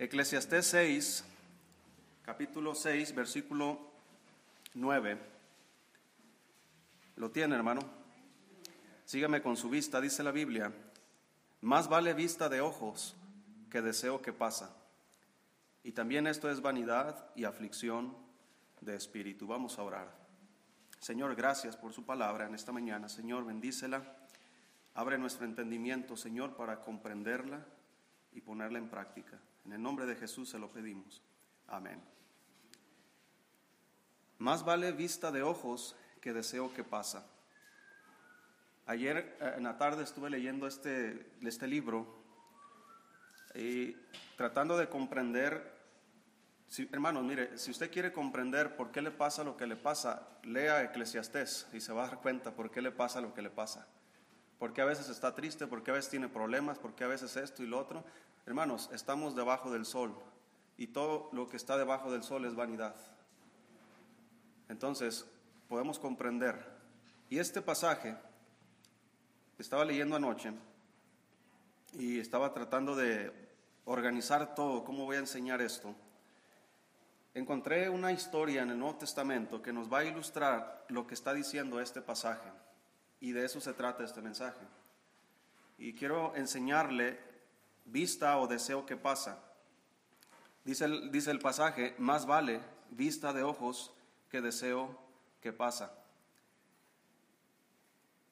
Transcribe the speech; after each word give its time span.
Eclesiastés 0.00 0.64
6, 0.68 1.24
capítulo 2.22 2.74
6, 2.74 3.14
versículo 3.14 3.78
9. 4.72 5.18
¿Lo 7.16 7.30
tiene, 7.30 7.54
hermano? 7.54 7.82
Sígame 9.04 9.42
con 9.42 9.58
su 9.58 9.68
vista, 9.68 10.00
dice 10.00 10.22
la 10.22 10.30
Biblia. 10.30 10.72
Más 11.60 11.90
vale 11.90 12.14
vista 12.14 12.48
de 12.48 12.62
ojos 12.62 13.14
que 13.70 13.82
deseo 13.82 14.22
que 14.22 14.32
pasa. 14.32 14.74
Y 15.84 15.92
también 15.92 16.26
esto 16.26 16.50
es 16.50 16.62
vanidad 16.62 17.26
y 17.34 17.44
aflicción 17.44 18.16
de 18.80 18.96
espíritu. 18.96 19.46
Vamos 19.46 19.78
a 19.78 19.82
orar. 19.82 20.16
Señor, 20.98 21.34
gracias 21.34 21.76
por 21.76 21.92
su 21.92 22.06
palabra 22.06 22.46
en 22.46 22.54
esta 22.54 22.72
mañana. 22.72 23.10
Señor, 23.10 23.44
bendícela. 23.44 24.16
Abre 24.94 25.18
nuestro 25.18 25.44
entendimiento, 25.44 26.16
Señor, 26.16 26.56
para 26.56 26.80
comprenderla 26.80 27.66
y 28.32 28.40
ponerla 28.40 28.78
en 28.78 28.88
práctica. 28.88 29.38
En 29.64 29.72
el 29.72 29.82
nombre 29.82 30.06
de 30.06 30.16
Jesús 30.16 30.48
se 30.48 30.58
lo 30.58 30.68
pedimos. 30.68 31.22
Amén. 31.66 32.00
Más 34.38 34.64
vale 34.64 34.92
vista 34.92 35.30
de 35.30 35.42
ojos 35.42 35.94
que 36.20 36.32
deseo 36.32 36.72
que 36.72 36.84
pasa. 36.84 37.26
Ayer 38.86 39.36
eh, 39.40 39.54
en 39.56 39.64
la 39.64 39.78
tarde 39.78 40.02
estuve 40.02 40.30
leyendo 40.30 40.66
este, 40.66 41.30
este 41.42 41.68
libro 41.68 42.06
y 43.54 43.96
tratando 44.36 44.76
de 44.76 44.88
comprender, 44.88 45.78
si, 46.66 46.88
hermanos, 46.92 47.22
mire, 47.24 47.58
si 47.58 47.70
usted 47.70 47.90
quiere 47.90 48.12
comprender 48.12 48.76
por 48.76 48.90
qué 48.90 49.02
le 49.02 49.10
pasa 49.10 49.44
lo 49.44 49.56
que 49.56 49.66
le 49.66 49.76
pasa, 49.76 50.26
lea 50.42 50.82
Eclesiastés 50.82 51.68
y 51.72 51.80
se 51.80 51.92
va 51.92 52.04
a 52.04 52.06
dar 52.08 52.20
cuenta 52.20 52.52
por 52.52 52.70
qué 52.70 52.80
le 52.80 52.92
pasa 52.92 53.20
lo 53.20 53.34
que 53.34 53.42
le 53.42 53.50
pasa. 53.50 53.86
Por 54.58 54.72
qué 54.72 54.82
a 54.82 54.86
veces 54.86 55.08
está 55.08 55.34
triste, 55.34 55.66
por 55.66 55.82
qué 55.82 55.90
a 55.90 55.94
veces 55.94 56.10
tiene 56.10 56.28
problemas, 56.28 56.78
por 56.78 56.94
qué 56.94 57.04
a 57.04 57.08
veces 57.08 57.36
esto 57.36 57.62
y 57.62 57.66
lo 57.66 57.78
otro. 57.78 58.04
Hermanos, 58.50 58.90
estamos 58.92 59.36
debajo 59.36 59.70
del 59.70 59.86
sol 59.86 60.12
y 60.76 60.88
todo 60.88 61.28
lo 61.30 61.48
que 61.48 61.56
está 61.56 61.76
debajo 61.76 62.10
del 62.10 62.24
sol 62.24 62.44
es 62.46 62.56
vanidad. 62.56 62.96
Entonces, 64.68 65.24
podemos 65.68 66.00
comprender. 66.00 66.60
Y 67.28 67.38
este 67.38 67.62
pasaje, 67.62 68.16
estaba 69.56 69.84
leyendo 69.84 70.16
anoche 70.16 70.52
y 71.92 72.18
estaba 72.18 72.52
tratando 72.52 72.96
de 72.96 73.32
organizar 73.84 74.52
todo, 74.56 74.82
cómo 74.82 75.04
voy 75.04 75.14
a 75.14 75.20
enseñar 75.20 75.62
esto. 75.62 75.94
Encontré 77.34 77.88
una 77.88 78.10
historia 78.10 78.62
en 78.62 78.70
el 78.70 78.80
Nuevo 78.80 78.98
Testamento 78.98 79.62
que 79.62 79.72
nos 79.72 79.88
va 79.88 79.98
a 79.98 80.04
ilustrar 80.06 80.86
lo 80.88 81.06
que 81.06 81.14
está 81.14 81.32
diciendo 81.32 81.80
este 81.80 82.02
pasaje. 82.02 82.50
Y 83.20 83.30
de 83.30 83.44
eso 83.44 83.60
se 83.60 83.74
trata 83.74 84.02
este 84.02 84.20
mensaje. 84.20 84.66
Y 85.78 85.92
quiero 85.92 86.34
enseñarle 86.34 87.29
vista 87.90 88.38
o 88.38 88.46
deseo 88.46 88.86
que 88.86 88.96
pasa. 88.96 89.38
Dice 90.64 90.84
el, 90.84 91.10
dice 91.10 91.30
el 91.30 91.38
pasaje, 91.38 91.94
más 91.98 92.26
vale 92.26 92.60
vista 92.90 93.32
de 93.32 93.42
ojos 93.42 93.92
que 94.30 94.40
deseo 94.40 94.98
que 95.40 95.52
pasa. 95.52 95.92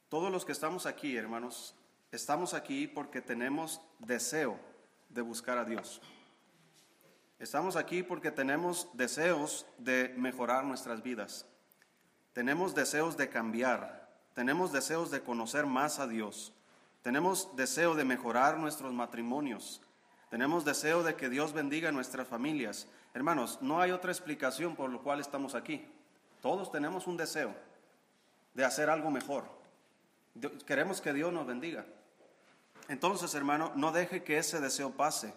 Todos 0.09 0.33
los 0.33 0.45
que 0.45 0.53
estamos 0.53 0.87
aquí, 0.87 1.17
hermanos, 1.17 1.75
estamos 2.13 2.55
aquí 2.55 2.87
porque 2.87 3.21
tenemos 3.21 3.81
deseo 3.99 4.59
de 5.09 5.23
buscar 5.23 5.59
a 5.59 5.65
Dios. 5.65 6.01
Estamos 7.39 7.77
aquí 7.77 8.03
porque 8.03 8.31
tenemos 8.31 8.89
deseos 8.95 9.67
de 9.79 10.13
mejorar 10.17 10.65
nuestras 10.65 11.03
vidas. 11.03 11.47
Tenemos 12.33 12.75
deseos 12.75 13.17
de 13.17 13.29
cambiar. 13.29 14.09
Tenemos 14.35 14.73
deseos 14.73 15.11
de 15.11 15.23
conocer 15.23 15.67
más 15.67 15.99
a 15.99 16.07
Dios. 16.07 16.53
Tenemos 17.09 17.57
deseo 17.57 17.95
de 17.95 18.05
mejorar 18.05 18.59
nuestros 18.59 18.93
matrimonios. 18.93 19.81
Tenemos 20.29 20.67
deseo 20.67 21.03
de 21.03 21.15
que 21.15 21.31
Dios 21.31 21.55
bendiga 21.55 21.91
nuestras 21.91 22.29
familias. 22.29 22.87
Hermanos, 23.15 23.61
no 23.63 23.81
hay 23.81 23.93
otra 23.93 24.13
explicación 24.13 24.77
por 24.77 24.91
lo 24.91 25.03
cual 25.03 25.19
estamos 25.19 25.55
aquí. 25.55 25.91
Todos 26.43 26.71
tenemos 26.71 27.07
un 27.07 27.17
deseo 27.17 27.55
de 28.53 28.63
hacer 28.63 28.91
algo 28.91 29.11
mejor. 29.11 29.45
Queremos 30.67 31.01
que 31.01 31.15
Dios 31.15 31.33
nos 31.33 31.47
bendiga. 31.47 31.87
Entonces, 32.89 33.35
hermano, 33.35 33.73
no 33.75 33.91
deje 33.91 34.23
que 34.23 34.37
ese 34.37 34.61
deseo 34.61 34.91
pase. 34.91 35.33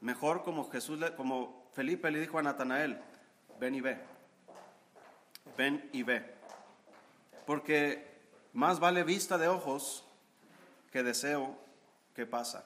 Mejor 0.00 0.44
como 0.44 0.70
Jesús, 0.70 1.00
como 1.16 1.66
Felipe 1.72 2.12
le 2.12 2.20
dijo 2.20 2.38
a 2.38 2.42
Natanael, 2.44 3.00
ven 3.58 3.74
y 3.74 3.80
ve. 3.80 3.98
Ven 5.56 5.90
y 5.92 6.04
ve. 6.04 6.36
Porque 7.44 8.13
más 8.54 8.78
vale 8.80 9.02
vista 9.02 9.36
de 9.36 9.48
ojos 9.48 10.04
que 10.90 11.02
deseo 11.02 11.58
que 12.14 12.24
pasa. 12.24 12.64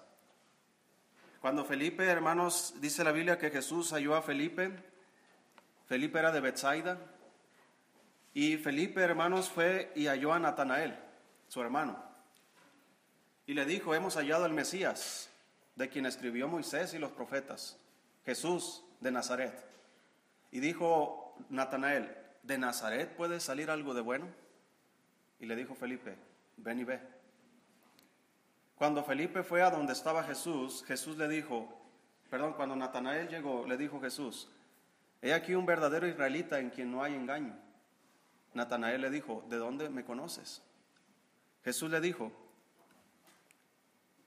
Cuando 1.40 1.64
Felipe, 1.64 2.04
hermanos, 2.04 2.74
dice 2.80 3.02
la 3.02 3.12
Biblia 3.12 3.38
que 3.38 3.50
Jesús 3.50 3.92
halló 3.92 4.14
a 4.14 4.22
Felipe, 4.22 4.70
Felipe 5.86 6.18
era 6.18 6.30
de 6.30 6.40
Bethsaida, 6.40 6.98
y 8.34 8.58
Felipe, 8.58 9.00
hermanos, 9.00 9.48
fue 9.48 9.90
y 9.96 10.06
halló 10.06 10.32
a 10.34 10.38
Natanael, 10.38 10.98
su 11.48 11.60
hermano, 11.62 12.00
y 13.46 13.54
le 13.54 13.64
dijo, 13.64 13.94
hemos 13.94 14.16
hallado 14.16 14.44
al 14.44 14.52
Mesías, 14.52 15.30
de 15.74 15.88
quien 15.88 16.04
escribió 16.04 16.48
Moisés 16.48 16.92
y 16.92 16.98
los 16.98 17.12
profetas, 17.12 17.78
Jesús 18.26 18.84
de 19.00 19.10
Nazaret. 19.10 19.64
Y 20.50 20.60
dijo 20.60 21.34
Natanael, 21.48 22.14
¿de 22.42 22.58
Nazaret 22.58 23.16
puede 23.16 23.40
salir 23.40 23.70
algo 23.70 23.94
de 23.94 24.02
bueno? 24.02 24.26
Y 25.40 25.46
le 25.46 25.56
dijo 25.56 25.74
Felipe, 25.74 26.16
ven 26.56 26.80
y 26.80 26.84
ve. 26.84 27.00
Cuando 28.76 29.02
Felipe 29.02 29.42
fue 29.42 29.62
a 29.62 29.70
donde 29.70 29.92
estaba 29.92 30.22
Jesús, 30.22 30.84
Jesús 30.86 31.16
le 31.16 31.28
dijo, 31.28 31.68
perdón, 32.30 32.52
cuando 32.54 32.76
Natanael 32.76 33.28
llegó, 33.28 33.66
le 33.66 33.76
dijo 33.76 34.00
Jesús, 34.00 34.48
he 35.20 35.32
aquí 35.32 35.54
un 35.54 35.66
verdadero 35.66 36.06
israelita 36.06 36.60
en 36.60 36.70
quien 36.70 36.90
no 36.90 37.02
hay 37.02 37.14
engaño. 37.14 37.56
Natanael 38.54 39.00
le 39.00 39.10
dijo, 39.10 39.44
¿de 39.48 39.56
dónde 39.56 39.88
me 39.90 40.04
conoces? 40.04 40.62
Jesús 41.64 41.90
le 41.90 42.00
dijo, 42.00 42.32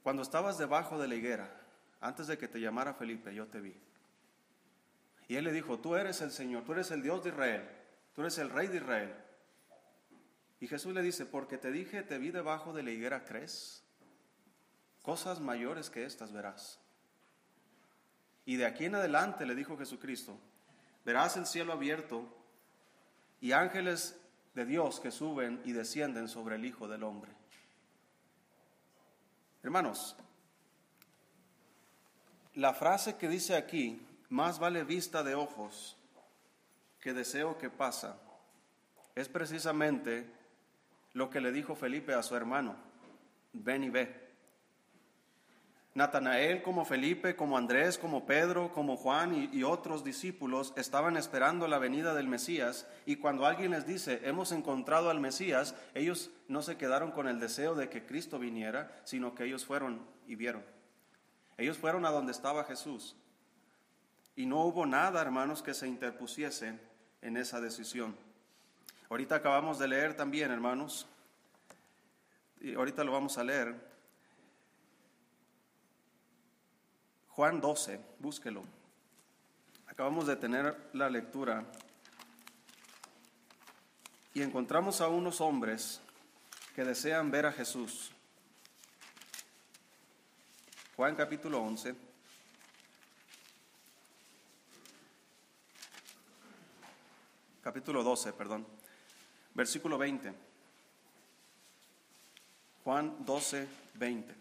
cuando 0.03 0.21
estabas 0.21 0.57
debajo 0.57 0.99
de 0.99 1.07
la 1.07 1.15
higuera, 1.15 1.49
antes 2.01 2.27
de 2.27 2.37
que 2.37 2.47
te 2.47 2.59
llamara 2.59 2.93
Felipe, 2.93 3.33
yo 3.33 3.47
te 3.47 3.61
vi. 3.61 3.75
Y 5.27 5.35
él 5.37 5.45
le 5.45 5.53
dijo, 5.53 5.79
tú 5.79 5.95
eres 5.95 6.19
el 6.21 6.31
Señor, 6.31 6.63
tú 6.65 6.73
eres 6.73 6.91
el 6.91 7.01
Dios 7.01 7.23
de 7.23 7.29
Israel, 7.29 7.69
tú 8.13 8.21
eres 8.21 8.37
el 8.37 8.49
Rey 8.49 8.67
de 8.67 8.77
Israel. 8.77 9.15
Y 10.61 10.67
Jesús 10.67 10.93
le 10.93 11.01
dice, 11.01 11.25
porque 11.25 11.57
te 11.57 11.71
dije, 11.71 12.03
te 12.03 12.19
vi 12.19 12.29
debajo 12.29 12.71
de 12.71 12.83
la 12.83 12.91
higuera, 12.91 13.25
¿crees? 13.25 13.83
Cosas 15.01 15.39
mayores 15.39 15.89
que 15.89 16.05
estas 16.05 16.31
verás. 16.31 16.79
Y 18.45 18.57
de 18.57 18.67
aquí 18.67 18.85
en 18.85 18.93
adelante, 18.93 19.47
le 19.47 19.55
dijo 19.55 19.75
Jesucristo, 19.75 20.37
verás 21.03 21.35
el 21.35 21.47
cielo 21.47 21.73
abierto 21.73 22.27
y 23.41 23.53
ángeles 23.53 24.15
de 24.53 24.65
Dios 24.65 24.99
que 24.99 25.09
suben 25.09 25.59
y 25.65 25.71
descienden 25.71 26.27
sobre 26.27 26.57
el 26.57 26.65
Hijo 26.65 26.87
del 26.87 27.01
Hombre. 27.03 27.31
Hermanos, 29.63 30.15
la 32.53 32.75
frase 32.75 33.17
que 33.17 33.29
dice 33.29 33.55
aquí, 33.55 33.99
más 34.29 34.59
vale 34.59 34.83
vista 34.83 35.23
de 35.23 35.33
ojos 35.33 35.97
que 36.99 37.13
deseo 37.13 37.57
que 37.57 37.71
pasa, 37.71 38.19
es 39.15 39.27
precisamente 39.27 40.40
lo 41.13 41.29
que 41.29 41.41
le 41.41 41.51
dijo 41.51 41.75
Felipe 41.75 42.13
a 42.13 42.23
su 42.23 42.35
hermano, 42.35 42.75
ven 43.53 43.83
y 43.83 43.89
ve. 43.89 44.31
Natanael, 45.93 46.61
como 46.61 46.85
Felipe, 46.85 47.35
como 47.35 47.57
Andrés, 47.57 47.97
como 47.97 48.25
Pedro, 48.25 48.71
como 48.71 48.95
Juan 48.95 49.49
y, 49.51 49.63
otros 49.63 50.05
discípulos 50.05 50.73
estaban 50.77 51.17
esperando 51.17 51.67
la 51.67 51.79
venida 51.79 52.13
del 52.13 52.29
Mesías 52.29 52.87
y 53.05 53.17
cuando 53.17 53.45
alguien 53.45 53.71
les 53.71 53.85
dice, 53.85 54.21
hemos 54.23 54.53
encontrado 54.53 55.09
al 55.09 55.19
Mesías, 55.19 55.75
ellos 55.93 56.31
no 56.47 56.61
se 56.61 56.77
quedaron 56.77 57.11
con 57.11 57.27
el 57.27 57.41
deseo 57.41 57.75
de 57.75 57.89
que 57.89 58.05
Cristo 58.05 58.39
viniera, 58.39 59.01
sino 59.03 59.35
que 59.35 59.43
ellos 59.43 59.65
fueron 59.65 60.01
y 60.27 60.35
vieron. 60.35 60.63
Ellos 61.57 61.77
fueron 61.77 62.05
a 62.05 62.11
donde 62.11 62.31
estaba 62.31 62.63
Jesús 62.63 63.17
y 64.35 64.45
no 64.45 64.63
hubo 64.63 64.85
nada, 64.85 65.21
hermanos, 65.21 65.61
que 65.61 65.73
se 65.73 65.87
interpusiese 65.87 66.79
en 67.21 67.37
esa 67.37 67.59
decisión. 67.59 68.15
Ahorita 69.11 69.35
acabamos 69.35 69.77
de 69.77 69.89
leer 69.89 70.15
también, 70.15 70.51
hermanos, 70.51 71.05
y 72.61 72.75
ahorita 72.75 73.03
lo 73.03 73.11
vamos 73.11 73.37
a 73.37 73.43
leer. 73.43 73.75
Juan 77.31 77.59
12, 77.59 77.99
búsquelo. 78.19 78.63
Acabamos 79.87 80.27
de 80.27 80.37
tener 80.37 80.91
la 80.93 81.09
lectura 81.09 81.65
y 84.33 84.43
encontramos 84.43 85.01
a 85.01 85.09
unos 85.09 85.41
hombres 85.41 85.99
que 86.73 86.85
desean 86.85 87.31
ver 87.31 87.47
a 87.47 87.51
Jesús. 87.51 88.13
Juan 90.95 91.17
capítulo 91.17 91.59
11. 91.59 91.95
Capítulo 97.61 98.03
12, 98.03 98.31
perdón 98.31 98.80
versículo 99.53 99.97
20. 99.97 100.33
Juan 102.83 103.15
12, 103.25 103.67
20. 103.95 104.35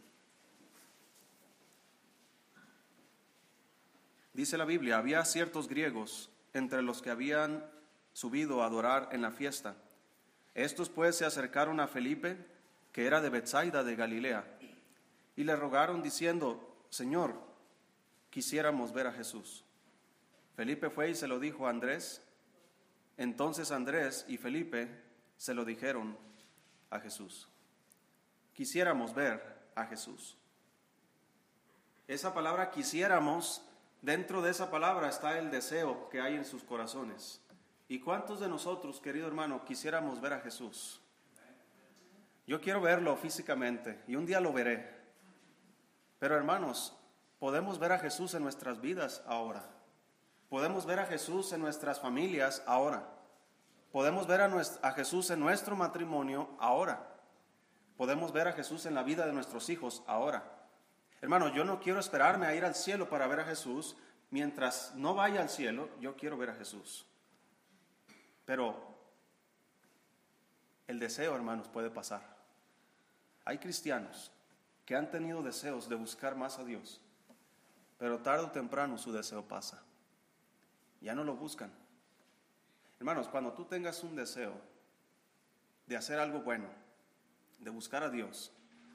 Dice 4.32 4.56
la 4.56 4.64
Biblia, 4.64 4.98
había 4.98 5.24
ciertos 5.24 5.68
griegos 5.68 6.30
entre 6.54 6.82
los 6.82 7.02
que 7.02 7.10
habían 7.10 7.64
subido 8.12 8.62
a 8.62 8.66
adorar 8.66 9.08
en 9.12 9.22
la 9.22 9.30
fiesta. 9.30 9.76
Estos 10.54 10.88
pues 10.88 11.16
se 11.16 11.24
acercaron 11.24 11.80
a 11.80 11.88
Felipe, 11.88 12.36
que 12.92 13.06
era 13.06 13.20
de 13.20 13.30
Bethsaida 13.30 13.84
de 13.84 13.96
Galilea, 13.96 14.44
y 15.36 15.44
le 15.44 15.56
rogaron 15.56 16.02
diciendo, 16.02 16.84
Señor, 16.90 17.34
quisiéramos 18.30 18.92
ver 18.92 19.06
a 19.06 19.12
Jesús. 19.12 19.64
Felipe 20.56 20.90
fue 20.90 21.10
y 21.10 21.14
se 21.14 21.28
lo 21.28 21.38
dijo 21.38 21.66
a 21.66 21.70
Andrés. 21.70 22.22
Entonces 23.20 23.70
Andrés 23.70 24.25
y 24.28 24.38
Felipe 24.38 24.88
se 25.37 25.52
lo 25.52 25.67
dijeron 25.67 26.17
a 26.88 27.00
Jesús. 27.00 27.50
Quisiéramos 28.55 29.14
ver 29.14 29.43
a 29.75 29.84
Jesús. 29.84 30.38
Esa 32.08 32.32
palabra 32.32 32.70
quisiéramos, 32.70 33.61
dentro 34.00 34.40
de 34.40 34.50
esa 34.50 34.70
palabra 34.70 35.11
está 35.11 35.38
el 35.38 35.50
deseo 35.50 36.08
que 36.08 36.22
hay 36.22 36.34
en 36.34 36.46
sus 36.46 36.64
corazones. 36.64 37.43
¿Y 37.88 38.00
cuántos 38.00 38.40
de 38.40 38.49
nosotros, 38.49 39.02
querido 39.02 39.26
hermano, 39.26 39.67
quisiéramos 39.67 40.19
ver 40.22 40.32
a 40.32 40.40
Jesús? 40.40 41.02
Yo 42.46 42.58
quiero 42.62 42.81
verlo 42.81 43.14
físicamente 43.19 44.02
y 44.08 44.17
un 44.17 44.25
día 44.25 44.40
lo 44.40 44.55
veré. 44.55 44.99
Pero 46.19 46.37
hermanos, 46.37 46.96
podemos 47.38 47.78
ver 47.78 47.93
a 47.93 47.99
Jesús 47.99 48.32
en 48.32 48.44
nuestras 48.44 48.81
vidas 48.81 49.22
ahora. 49.26 49.80
Podemos 50.50 50.85
ver 50.85 50.99
a 50.99 51.06
Jesús 51.06 51.52
en 51.52 51.61
nuestras 51.61 52.00
familias 52.00 52.61
ahora. 52.67 53.06
Podemos 53.93 54.26
ver 54.26 54.41
a, 54.41 54.93
Jesús 54.93 55.31
en 55.31 55.38
nuestro 55.38 55.76
matrimonio 55.76 56.50
ahora. 56.58 57.06
Podemos 57.97 58.32
ver 58.32 58.49
a 58.49 58.52
Jesús 58.52 58.85
en 58.85 58.97
la 58.97 59.05
vida 59.05 59.25
de 59.26 59.32
nuestros 59.32 59.70
hijos 59.70 60.02
ahora. 60.08 60.43
Hermano, 61.20 61.55
yo 61.55 61.64
no 61.64 61.79
quiero 61.79 62.00
esperarme 62.00 62.47
a 62.47 62.55
ir 62.56 62.64
al 62.64 62.75
cielo 62.75 63.08
para 63.08 63.29
ver 63.29 63.41
a 63.41 63.44
Jesús. 63.44 63.97
Mientras 64.31 64.93
no 64.97 65.14
vaya 65.14 65.41
al 65.41 65.50
cielo, 65.50 65.88
yo 66.00 66.17
quiero 66.17 66.37
ver 66.37 66.50
a 66.50 66.55
Jesús. 66.55 67.06
Pero 68.44 68.75
el 70.88 70.99
deseo, 70.99 71.37
hermanos, 71.37 71.69
puede 71.69 71.91
pasar. 71.91 72.23
Hay 73.44 73.58
cristianos 73.58 74.32
que 74.85 74.96
han 74.96 75.12
tenido 75.12 75.44
deseos 75.44 75.88
de 75.88 75.94
buscar 75.94 76.35
más 76.35 76.58
a 76.58 76.64
Dios, 76.64 77.00
pero 77.99 78.19
tarde 78.19 78.46
o 78.46 78.50
temprano 78.50 78.99
su 78.99 79.12
deseo 79.12 79.46
pasa 79.46 79.85
ya 81.00 81.14
no 81.14 81.25
lo 81.25 81.35
buscan. 81.37 81.70
Hermanos, 82.99 83.29
cuando 83.29 83.52
tú 83.52 83.64
tengas 83.64 84.02
un 84.05 84.14
deseo 84.14 84.52
de 85.87 85.97
hacer 85.97 86.19
algo 86.19 86.41
bueno, 86.41 86.67
de 87.58 87.70
buscar 87.70 88.02
a 88.02 88.11
Dios, 88.11 88.52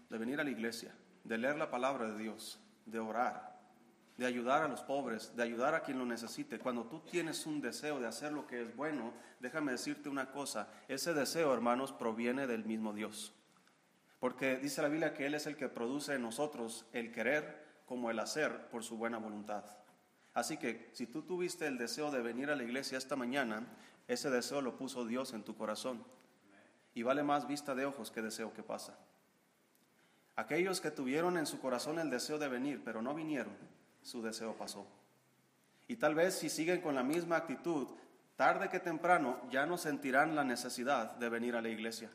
de 0.10 0.18
venir 0.18 0.40
a 0.40 0.44
la 0.44 0.52
iglesia, 0.52 0.94
de 1.24 1.38
leer 1.38 1.58
la 1.58 1.72
palabra 1.72 2.08
de 2.08 2.18
Dios, 2.18 2.60
de 2.86 3.00
orar, 3.00 3.56
de 4.18 4.26
ayudar 4.26 4.62
a 4.62 4.68
los 4.68 4.82
pobres, 4.82 5.36
de 5.36 5.44
ayudar 5.44 5.74
a 5.74 5.82
quien 5.82 5.98
lo 5.98 6.06
necesite, 6.06 6.60
cuando 6.60 6.86
tú 6.86 7.02
tienes 7.02 7.46
un 7.46 7.62
deseo 7.62 8.00
de 8.00 8.08
hacer 8.08 8.32
lo 8.32 8.48
que 8.48 8.62
es 8.62 8.76
bueno, 8.76 9.14
déjame 9.40 9.72
decirte 9.72 10.08
una 10.08 10.32
cosa, 10.32 10.70
ese 10.88 11.14
deseo, 11.14 11.54
hermanos, 11.54 11.92
proviene 11.92 12.48
del 12.48 12.64
mismo 12.64 12.94
Dios. 12.94 13.34
Porque 14.20 14.58
dice 14.58 14.82
la 14.82 14.88
Biblia 14.88 15.14
que 15.14 15.26
Él 15.26 15.34
es 15.34 15.48
el 15.48 15.58
que 15.58 15.68
produce 15.68 16.14
en 16.14 16.22
nosotros 16.22 16.86
el 16.94 17.12
querer 17.12 17.66
como 17.86 18.10
el 18.10 18.20
hacer 18.20 18.70
por 18.70 18.84
su 18.84 18.98
buena 18.98 19.18
voluntad. 19.18 19.66
Así 20.36 20.58
que 20.58 20.90
si 20.94 21.08
tú 21.08 21.24
tuviste 21.24 21.66
el 21.66 21.78
deseo 21.78 22.12
de 22.12 22.22
venir 22.22 22.52
a 22.52 22.56
la 22.56 22.64
iglesia 22.64 22.98
esta 22.98 23.16
mañana, 23.16 23.66
ese 24.08 24.30
deseo 24.30 24.62
lo 24.62 24.78
puso 24.78 25.06
Dios 25.06 25.34
en 25.34 25.44
tu 25.44 25.56
corazón. 25.56 26.04
Y 26.94 27.04
vale 27.04 27.24
más 27.24 27.48
vista 27.48 27.74
de 27.74 27.86
ojos 27.86 28.12
que 28.12 28.22
deseo 28.22 28.54
que 28.54 28.62
pasa. 28.62 28.98
Aquellos 30.36 30.82
que 30.82 30.92
tuvieron 30.92 31.38
en 31.38 31.46
su 31.46 31.60
corazón 31.60 32.00
el 32.00 32.10
deseo 32.10 32.38
de 32.38 32.50
venir, 32.50 32.82
pero 32.84 33.02
no 33.02 33.16
vinieron, 33.16 33.54
su 34.04 34.22
deseo 34.22 34.54
pasó. 34.58 34.86
Y 35.88 35.96
tal 35.96 36.16
vez 36.16 36.36
si 36.36 36.50
siguen 36.50 36.82
con 36.82 36.96
la 36.96 37.04
misma 37.04 37.38
actitud, 37.38 37.88
tarde 38.36 38.68
que 38.70 38.82
temprano 38.82 39.40
ya 39.50 39.66
no 39.66 39.78
sentirán 39.78 40.36
la 40.36 40.44
necesidad 40.44 41.16
de 41.16 41.30
venir 41.30 41.56
a 41.56 41.62
la 41.62 41.70
iglesia. 41.70 42.10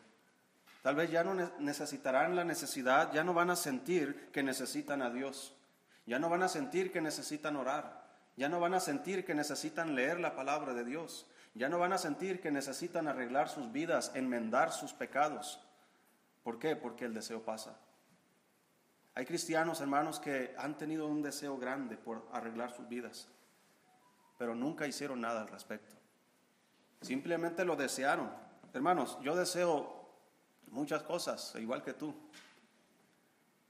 Tal 0.83 0.95
vez 0.95 1.11
ya 1.11 1.25
no 1.25 1.35
necesitarán 1.59 2.37
la 2.37 2.45
necesidad, 2.45 3.13
ya 3.15 3.25
no 3.25 3.33
van 3.33 3.49
a 3.49 3.57
sentir 3.57 4.29
que 4.31 4.43
necesitan 4.43 5.01
a 5.01 5.11
Dios. 5.11 5.55
Ya 6.05 6.19
no 6.19 6.29
van 6.29 6.43
a 6.43 6.49
sentir 6.49 6.93
que 6.93 7.01
necesitan 7.01 7.57
orar. 7.57 8.00
Ya 8.41 8.49
no 8.49 8.59
van 8.59 8.73
a 8.73 8.81
sentir 8.81 9.27
que 9.27 9.35
necesitan 9.35 9.95
leer 9.95 10.19
la 10.19 10.35
palabra 10.35 10.73
de 10.73 10.83
Dios. 10.83 11.27
Ya 11.53 11.69
no 11.69 11.79
van 11.79 11.93
a 11.93 11.99
sentir 11.99 12.41
que 12.41 12.51
necesitan 12.51 13.07
arreglar 13.07 13.51
sus 13.51 13.71
vidas, 13.71 14.13
enmendar 14.15 14.73
sus 14.73 14.95
pecados. 14.95 15.61
¿Por 16.43 16.59
qué? 16.59 16.75
Porque 16.75 17.05
el 17.05 17.13
deseo 17.13 17.43
pasa. 17.43 17.77
Hay 19.15 19.27
cristianos, 19.27 19.83
hermanos, 19.83 20.19
que 20.21 20.55
han 20.57 20.79
tenido 20.79 21.07
un 21.07 21.21
deseo 21.21 21.59
grande 21.59 21.99
por 21.99 22.27
arreglar 22.33 22.75
sus 22.75 22.89
vidas, 22.89 23.29
pero 24.39 24.55
nunca 24.55 24.87
hicieron 24.87 25.21
nada 25.21 25.43
al 25.43 25.49
respecto. 25.49 25.95
Simplemente 27.03 27.63
lo 27.67 27.77
desearon. 27.77 28.31
Hermanos, 28.73 29.19
yo 29.21 29.37
deseo 29.37 30.09
muchas 30.69 31.03
cosas, 31.03 31.55
igual 31.57 31.83
que 31.83 31.93
tú. 31.93 32.15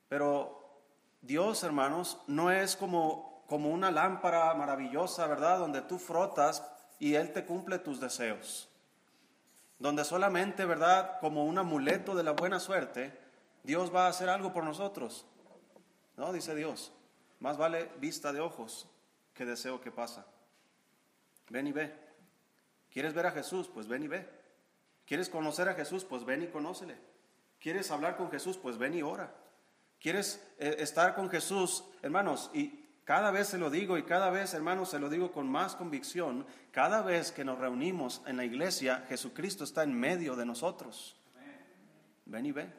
Pero 0.09 0.81
Dios, 1.21 1.65
hermanos, 1.65 2.23
no 2.29 2.53
es 2.53 2.77
como 2.77 3.30
como 3.51 3.71
una 3.71 3.91
lámpara 3.91 4.55
maravillosa, 4.55 5.27
¿verdad? 5.27 5.59
Donde 5.59 5.83
tú 5.83 5.99
frotas 5.99 6.65
y 7.01 7.17
Él 7.17 7.33
te 7.33 7.45
cumple 7.45 7.81
tus 7.81 7.99
deseos. 7.99 8.69
Donde 9.81 10.05
solamente, 10.05 10.65
¿verdad? 10.65 11.19
Como 11.19 11.45
un 11.45 11.59
amuleto 11.59 12.15
de 12.15 12.23
la 12.23 12.31
buena 12.31 12.61
suerte, 12.61 13.13
Dios 13.65 13.93
va 13.93 14.07
a 14.07 14.11
hacer 14.11 14.29
algo 14.29 14.53
por 14.53 14.63
nosotros. 14.63 15.27
No, 16.17 16.33
dice 16.33 16.55
Dios, 16.55 16.93
más 17.41 17.57
vale 17.57 17.91
vista 17.99 18.33
de 18.33 18.39
ojos 18.39 18.87
que 19.35 19.45
deseo 19.45 19.81
que 19.81 19.91
pasa. 19.91 20.27
Ven 21.49 21.67
y 21.67 21.73
ve. 21.73 21.93
¿Quieres 22.93 23.15
ver 23.15 23.27
a 23.27 23.33
Jesús? 23.33 23.67
Pues 23.67 23.89
ven 23.89 24.05
y 24.05 24.07
ve. 24.07 24.29
¿Quieres 25.07 25.29
conocer 25.29 25.69
a 25.69 25.75
Jesús? 25.75 26.05
Pues 26.05 26.25
ven 26.25 26.45
y 26.45 26.47
conócele. 26.47 26.97
¿Quieres 27.59 27.91
hablar 27.91 28.17
con 28.17 28.31
Jesús? 28.31 28.59
Pues 28.59 28.79
ven 28.79 28.95
y 28.95 29.03
ora. 29.03 29.35
¿Quieres 29.99 30.41
eh, 30.59 30.77
estar 30.79 31.17
con 31.17 31.29
Jesús? 31.29 31.83
Hermanos, 32.01 32.49
y 32.55 32.80
cada 33.11 33.33
vez 33.33 33.49
se 33.49 33.59
lo 33.59 33.71
digo 33.71 33.99
y 33.99 34.05
cada 34.05 34.31
vez, 34.31 34.55
hermanos, 34.55 34.91
se 34.91 35.01
lo 35.01 35.09
digo 35.09 35.33
con 35.33 35.51
más 35.51 35.75
convicción. 35.75 36.47
Cada 36.71 37.03
vez 37.03 37.33
que 37.33 37.45
nos 37.45 37.59
reunimos 37.59 38.23
en 38.25 38.37
la 38.37 38.45
iglesia, 38.45 39.05
Jesucristo 39.09 39.65
está 39.65 39.83
en 39.83 39.99
medio 39.99 40.37
de 40.37 40.47
nosotros. 40.47 41.17
Ven 42.27 42.47
y 42.47 42.53
ve. 42.53 42.73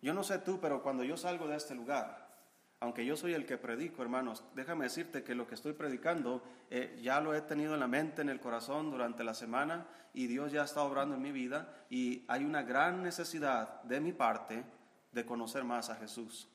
Yo 0.00 0.14
no 0.14 0.22
sé 0.22 0.38
tú, 0.38 0.60
pero 0.60 0.80
cuando 0.80 1.02
yo 1.02 1.16
salgo 1.16 1.48
de 1.48 1.56
este 1.56 1.74
lugar, 1.74 2.38
aunque 2.78 3.04
yo 3.04 3.16
soy 3.16 3.34
el 3.34 3.46
que 3.46 3.58
predico, 3.58 4.02
hermanos, 4.02 4.44
déjame 4.54 4.84
decirte 4.84 5.24
que 5.24 5.34
lo 5.34 5.48
que 5.48 5.56
estoy 5.56 5.72
predicando 5.72 6.40
eh, 6.70 7.00
ya 7.02 7.20
lo 7.20 7.34
he 7.34 7.40
tenido 7.40 7.74
en 7.74 7.80
la 7.80 7.88
mente, 7.88 8.22
en 8.22 8.28
el 8.28 8.38
corazón 8.38 8.92
durante 8.92 9.24
la 9.24 9.34
semana 9.34 9.88
y 10.14 10.28
Dios 10.28 10.52
ya 10.52 10.62
está 10.62 10.84
obrando 10.84 11.16
en 11.16 11.22
mi 11.22 11.32
vida 11.32 11.84
y 11.90 12.24
hay 12.28 12.44
una 12.44 12.62
gran 12.62 13.02
necesidad 13.02 13.82
de 13.82 14.00
mi 14.00 14.12
parte 14.12 14.62
de 15.10 15.26
conocer 15.26 15.64
más 15.64 15.90
a 15.90 15.96
Jesús. 15.96 16.48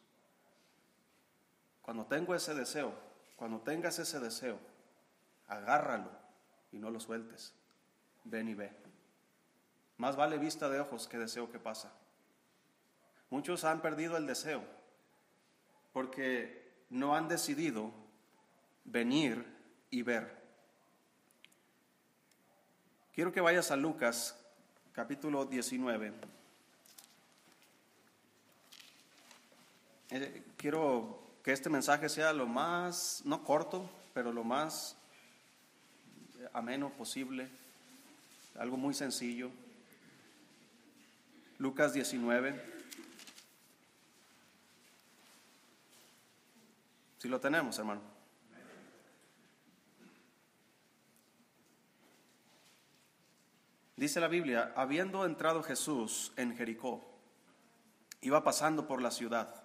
Cuando 1.82 2.06
tengo 2.06 2.36
ese 2.36 2.54
deseo, 2.54 2.94
cuando 3.36 3.60
tengas 3.62 3.98
ese 4.00 4.20
deseo, 4.20 4.60
agárralo 5.48 6.12
y 6.72 6.78
no 6.78 6.90
lo 6.90 7.00
sueltes. 7.00 7.54
Ven 8.24 8.48
y 8.50 8.54
ve. 8.54 8.72
Más 9.98 10.16
vale 10.16 10.38
vista 10.38 10.70
de 10.70 10.80
ojos 10.80 11.08
que 11.08 11.18
deseo 11.18 11.52
que 11.52 11.60
pasa. 11.60 11.92
Muchos 13.30 13.64
han 13.64 13.82
perdido 13.82 14.18
el 14.18 14.28
deseo 14.28 14.64
porque 15.94 16.72
no 16.90 17.16
han 17.16 17.28
decidido 17.28 17.92
venir 18.84 19.46
y 19.90 20.04
ver. 20.04 20.42
Quiero 23.14 23.32
que 23.32 23.42
vayas 23.42 23.72
a 23.72 23.76
Lucas 23.76 24.38
capítulo 24.94 25.46
19. 25.46 26.14
Eh, 30.12 30.44
quiero 30.58 31.21
que 31.44 31.52
este 31.52 31.70
mensaje 31.70 32.08
sea 32.08 32.34
lo 32.34 32.46
más, 32.46 33.24
no 33.26 33.44
corto, 33.44 33.90
pero 34.14 34.32
lo 34.32 34.44
más 34.44 34.96
ameno 36.54 36.90
posible, 36.92 37.50
algo 38.60 38.78
muy 38.78 38.94
sencillo. 38.94 39.50
Lucas 41.58 41.94
19. 41.94 42.72
Si 47.18 47.28
lo 47.28 47.40
tenemos, 47.40 47.78
hermano. 47.78 48.02
Dice 53.96 54.20
la 54.20 54.28
Biblia, 54.28 54.74
habiendo 54.76 55.26
entrado 55.26 55.62
Jesús 55.62 56.34
en 56.36 56.58
Jericó, 56.58 57.08
iba 58.22 58.44
pasando 58.44 58.88
por 58.88 59.02
la 59.02 59.12
ciudad 59.12 59.61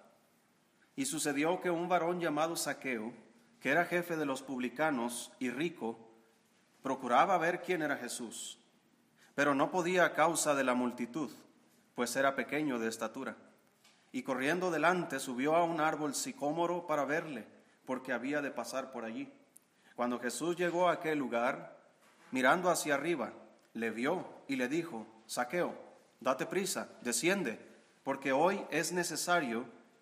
y 0.97 1.05
sucedió 1.05 1.61
que 1.61 1.69
un 1.69 1.87
varón 1.87 2.19
llamado 2.19 2.55
Saqueo, 2.55 3.13
que 3.61 3.69
era 3.69 3.85
jefe 3.85 4.17
de 4.17 4.25
los 4.25 4.41
publicanos 4.41 5.31
y 5.39 5.51
rico, 5.51 5.99
procuraba 6.81 7.37
ver 7.37 7.61
quién 7.61 7.83
era 7.83 7.97
Jesús, 7.97 8.57
pero 9.35 9.53
no 9.53 9.69
podía 9.69 10.05
a 10.05 10.13
causa 10.13 10.55
de 10.55 10.63
la 10.63 10.73
multitud, 10.73 11.29
pues 11.93 12.15
era 12.15 12.35
pequeño 12.35 12.79
de 12.79 12.89
estatura. 12.89 13.37
Y 14.11 14.23
corriendo 14.23 14.71
delante 14.71 15.19
subió 15.19 15.55
a 15.55 15.63
un 15.63 15.81
árbol 15.81 16.15
sicómoro 16.15 16.87
para 16.87 17.05
verle, 17.05 17.45
porque 17.85 18.11
había 18.11 18.41
de 18.41 18.49
pasar 18.49 18.91
por 18.91 19.05
allí. 19.05 19.31
Cuando 19.95 20.19
Jesús 20.19 20.55
llegó 20.55 20.89
a 20.89 20.93
aquel 20.93 21.19
lugar, 21.19 21.77
mirando 22.31 22.71
hacia 22.71 22.95
arriba, 22.95 23.33
le 23.73 23.91
vio 23.91 24.25
y 24.47 24.55
le 24.55 24.67
dijo, 24.67 25.05
Saqueo, 25.27 25.75
date 26.19 26.47
prisa, 26.47 26.89
desciende, 27.01 27.59
porque 28.03 28.31
hoy 28.31 28.65
es 28.71 28.91
necesario 28.91 29.76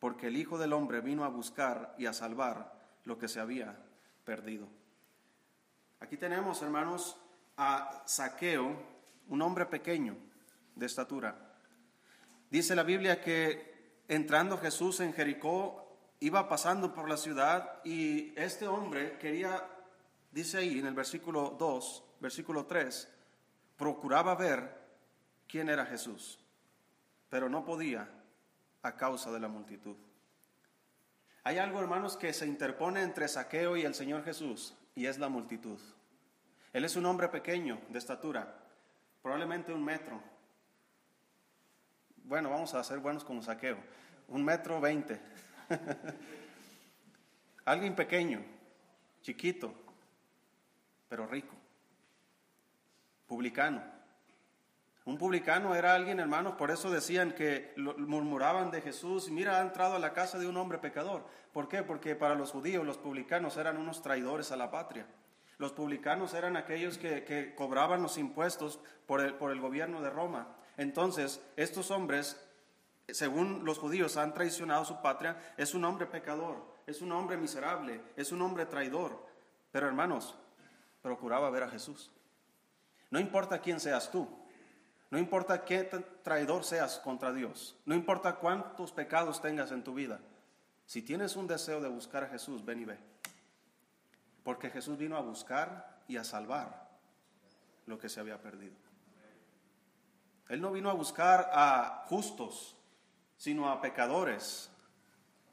porque 0.00 0.28
el 0.28 0.36
Hijo 0.36 0.58
del 0.58 0.72
Hombre 0.72 1.00
vino 1.00 1.24
a 1.24 1.28
buscar 1.28 1.94
y 1.98 2.06
a 2.06 2.12
salvar 2.12 2.72
lo 3.04 3.18
que 3.18 3.28
se 3.28 3.40
había 3.40 3.76
perdido. 4.24 4.68
Aquí 6.00 6.16
tenemos, 6.16 6.62
hermanos, 6.62 7.16
a 7.56 8.04
Saqueo, 8.06 8.76
un 9.28 9.42
hombre 9.42 9.66
pequeño 9.66 10.16
de 10.76 10.86
estatura. 10.86 11.36
Dice 12.50 12.76
la 12.76 12.84
Biblia 12.84 13.20
que 13.20 14.02
entrando 14.06 14.58
Jesús 14.58 15.00
en 15.00 15.12
Jericó, 15.12 15.84
iba 16.20 16.48
pasando 16.48 16.94
por 16.94 17.08
la 17.08 17.16
ciudad 17.16 17.80
y 17.84 18.32
este 18.38 18.66
hombre 18.66 19.18
quería, 19.18 19.64
dice 20.30 20.58
ahí 20.58 20.78
en 20.78 20.86
el 20.86 20.94
versículo 20.94 21.56
2, 21.58 22.04
versículo 22.20 22.66
3, 22.66 23.08
procuraba 23.76 24.34
ver 24.34 24.78
quién 25.46 25.68
era 25.68 25.86
Jesús, 25.86 26.38
pero 27.28 27.48
no 27.48 27.64
podía 27.64 28.08
a 28.82 28.96
causa 28.96 29.30
de 29.32 29.40
la 29.40 29.48
multitud. 29.48 29.96
Hay 31.44 31.58
algo, 31.58 31.80
hermanos, 31.80 32.16
que 32.16 32.32
se 32.32 32.46
interpone 32.46 33.02
entre 33.02 33.28
Saqueo 33.28 33.76
y 33.76 33.82
el 33.82 33.94
Señor 33.94 34.24
Jesús, 34.24 34.74
y 34.94 35.06
es 35.06 35.18
la 35.18 35.28
multitud. 35.28 35.78
Él 36.72 36.84
es 36.84 36.96
un 36.96 37.06
hombre 37.06 37.28
pequeño 37.28 37.80
de 37.88 37.98
estatura, 37.98 38.54
probablemente 39.22 39.72
un 39.72 39.84
metro. 39.84 40.20
Bueno, 42.24 42.50
vamos 42.50 42.74
a 42.74 42.84
ser 42.84 42.98
buenos 42.98 43.24
como 43.24 43.42
Saqueo, 43.42 43.78
un 44.28 44.44
metro 44.44 44.80
veinte. 44.80 45.18
Alguien 47.64 47.94
pequeño, 47.94 48.42
chiquito, 49.22 49.72
pero 51.08 51.26
rico. 51.26 51.54
Publicano. 53.26 53.97
Un 55.08 55.16
publicano 55.16 55.74
era 55.74 55.94
alguien, 55.94 56.20
hermanos, 56.20 56.56
por 56.56 56.70
eso 56.70 56.90
decían 56.90 57.32
que 57.32 57.72
murmuraban 57.76 58.70
de 58.70 58.82
Jesús, 58.82 59.30
mira, 59.30 59.58
ha 59.58 59.62
entrado 59.62 59.96
a 59.96 59.98
la 59.98 60.12
casa 60.12 60.38
de 60.38 60.46
un 60.46 60.58
hombre 60.58 60.76
pecador. 60.76 61.24
¿Por 61.50 61.66
qué? 61.66 61.82
Porque 61.82 62.14
para 62.14 62.34
los 62.34 62.50
judíos 62.50 62.84
los 62.84 62.98
publicanos 62.98 63.56
eran 63.56 63.78
unos 63.78 64.02
traidores 64.02 64.52
a 64.52 64.58
la 64.58 64.70
patria. 64.70 65.06
Los 65.56 65.72
publicanos 65.72 66.34
eran 66.34 66.58
aquellos 66.58 66.98
que, 66.98 67.54
cobraban 67.56 68.02
los 68.02 68.18
impuestos 68.18 68.80
por 69.06 69.22
el, 69.22 69.32
por 69.32 69.50
el 69.50 69.62
gobierno 69.62 70.02
de 70.02 70.10
Roma. 70.10 70.54
Entonces, 70.76 71.40
estos 71.56 71.90
hombres 71.90 72.38
según 73.08 73.64
los 73.64 73.78
judíos, 73.78 74.18
han 74.18 74.34
traicionado 74.34 74.84
su 74.84 75.00
patria, 75.00 75.38
es 75.56 75.72
un 75.72 75.86
hombre 75.86 76.04
pecador, 76.04 76.62
es 76.86 77.00
un 77.00 77.12
hombre 77.12 77.38
miserable, 77.38 78.02
es 78.14 78.30
un 78.30 78.42
hombre 78.42 78.66
traidor. 78.66 79.24
Pero 79.72 79.86
hermanos, 79.86 80.34
procuraba 81.00 81.48
ver 81.48 81.62
a 81.62 81.70
Jesús. 81.70 82.10
No 83.10 83.18
importa 83.18 83.62
quién 83.62 83.80
seas 83.80 84.10
tú, 84.10 84.28
no 85.10 85.18
importa 85.18 85.64
qué 85.64 85.84
traidor 86.22 86.64
seas 86.64 86.98
contra 86.98 87.32
Dios, 87.32 87.76
no 87.86 87.94
importa 87.94 88.36
cuántos 88.36 88.92
pecados 88.92 89.40
tengas 89.40 89.72
en 89.72 89.82
tu 89.82 89.94
vida, 89.94 90.20
si 90.84 91.02
tienes 91.02 91.36
un 91.36 91.46
deseo 91.46 91.80
de 91.80 91.88
buscar 91.88 92.24
a 92.24 92.28
Jesús, 92.28 92.64
ven 92.64 92.80
y 92.80 92.84
ve. 92.86 92.98
Porque 94.42 94.70
Jesús 94.70 94.96
vino 94.96 95.16
a 95.16 95.20
buscar 95.20 96.00
y 96.08 96.16
a 96.16 96.24
salvar 96.24 96.88
lo 97.84 97.98
que 97.98 98.08
se 98.08 98.20
había 98.20 98.40
perdido. 98.40 98.74
Él 100.48 100.62
no 100.62 100.72
vino 100.72 100.88
a 100.88 100.94
buscar 100.94 101.50
a 101.52 102.04
justos, 102.06 102.74
sino 103.36 103.70
a 103.70 103.82
pecadores 103.82 104.70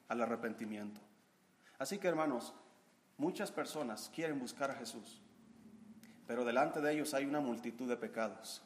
al 0.07 0.21
arrepentimiento. 0.21 1.01
Así 1.77 1.97
que 1.97 2.07
hermanos, 2.07 2.53
muchas 3.17 3.51
personas 3.51 4.09
quieren 4.13 4.39
buscar 4.39 4.71
a 4.71 4.75
Jesús, 4.75 5.21
pero 6.27 6.45
delante 6.45 6.79
de 6.79 6.93
ellos 6.93 7.13
hay 7.13 7.25
una 7.25 7.41
multitud 7.41 7.89
de 7.89 7.97
pecados. 7.97 8.61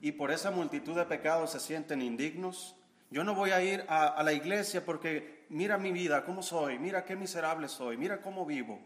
Y 0.00 0.12
por 0.12 0.30
esa 0.30 0.50
multitud 0.50 0.96
de 0.96 1.04
pecados 1.04 1.50
se 1.50 1.60
sienten 1.60 2.00
indignos. 2.00 2.76
Yo 3.10 3.24
no 3.24 3.34
voy 3.34 3.50
a 3.50 3.62
ir 3.62 3.84
a, 3.88 4.22
la 4.22 4.32
iglesia 4.32 4.84
porque 4.84 5.44
mira 5.48 5.76
mi 5.78 5.92
vida, 5.92 6.24
cómo 6.24 6.42
soy, 6.42 6.78
mira 6.78 7.04
qué 7.04 7.16
miserable 7.16 7.68
soy, 7.68 7.96
mira 7.96 8.22
cómo 8.22 8.46
vivo. 8.46 8.80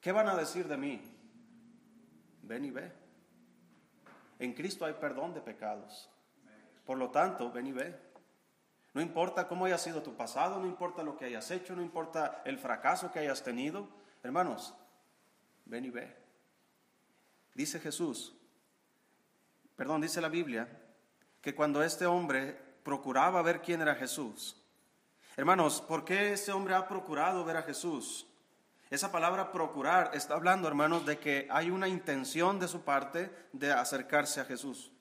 ¿Qué 0.00 0.12
van 0.12 0.28
a 0.28 0.36
decir 0.36 0.68
de 0.68 0.76
mí? 0.76 1.02
Ven 2.42 2.64
y 2.64 2.70
ve. 2.70 2.92
En 4.38 4.52
Cristo 4.52 4.84
hay 4.84 4.94
perdón 4.94 5.34
de 5.34 5.40
pecados. 5.40 6.10
Por 6.84 6.98
lo 6.98 7.10
tanto, 7.10 7.50
ven 7.50 7.66
y 7.66 7.72
ve. 7.72 7.98
No 8.92 9.00
importa 9.00 9.48
cómo 9.48 9.64
haya 9.64 9.78
sido 9.78 10.02
tu 10.02 10.14
pasado, 10.14 10.60
no 10.60 10.66
importa 10.66 11.02
lo 11.02 11.16
que 11.16 11.24
hayas 11.24 11.50
hecho, 11.50 11.74
no 11.74 11.82
importa 11.82 12.42
el 12.44 12.58
fracaso 12.58 13.10
que 13.10 13.18
hayas 13.18 13.42
tenido. 13.42 13.88
Hermanos, 14.22 14.74
ven 15.64 15.84
y 15.84 15.90
ve. 15.90 16.14
Dice 17.54 17.80
Jesús, 17.80 18.36
perdón, 19.76 20.00
dice 20.00 20.20
la 20.20 20.28
Biblia, 20.28 20.68
que 21.40 21.54
cuando 21.54 21.82
este 21.82 22.06
hombre 22.06 22.60
procuraba 22.82 23.42
ver 23.42 23.60
quién 23.60 23.82
era 23.82 23.94
Jesús, 23.94 24.60
hermanos, 25.36 25.80
¿por 25.80 26.04
qué 26.04 26.32
este 26.32 26.52
hombre 26.52 26.74
ha 26.74 26.88
procurado 26.88 27.44
ver 27.44 27.56
a 27.56 27.62
Jesús? 27.62 28.26
Esa 28.90 29.10
palabra 29.10 29.50
procurar 29.50 30.10
está 30.14 30.34
hablando, 30.34 30.68
hermanos, 30.68 31.04
de 31.04 31.18
que 31.18 31.48
hay 31.50 31.70
una 31.70 31.88
intención 31.88 32.60
de 32.60 32.68
su 32.68 32.82
parte 32.82 33.34
de 33.52 33.72
acercarse 33.72 34.40
a 34.40 34.44
Jesús. 34.44 34.92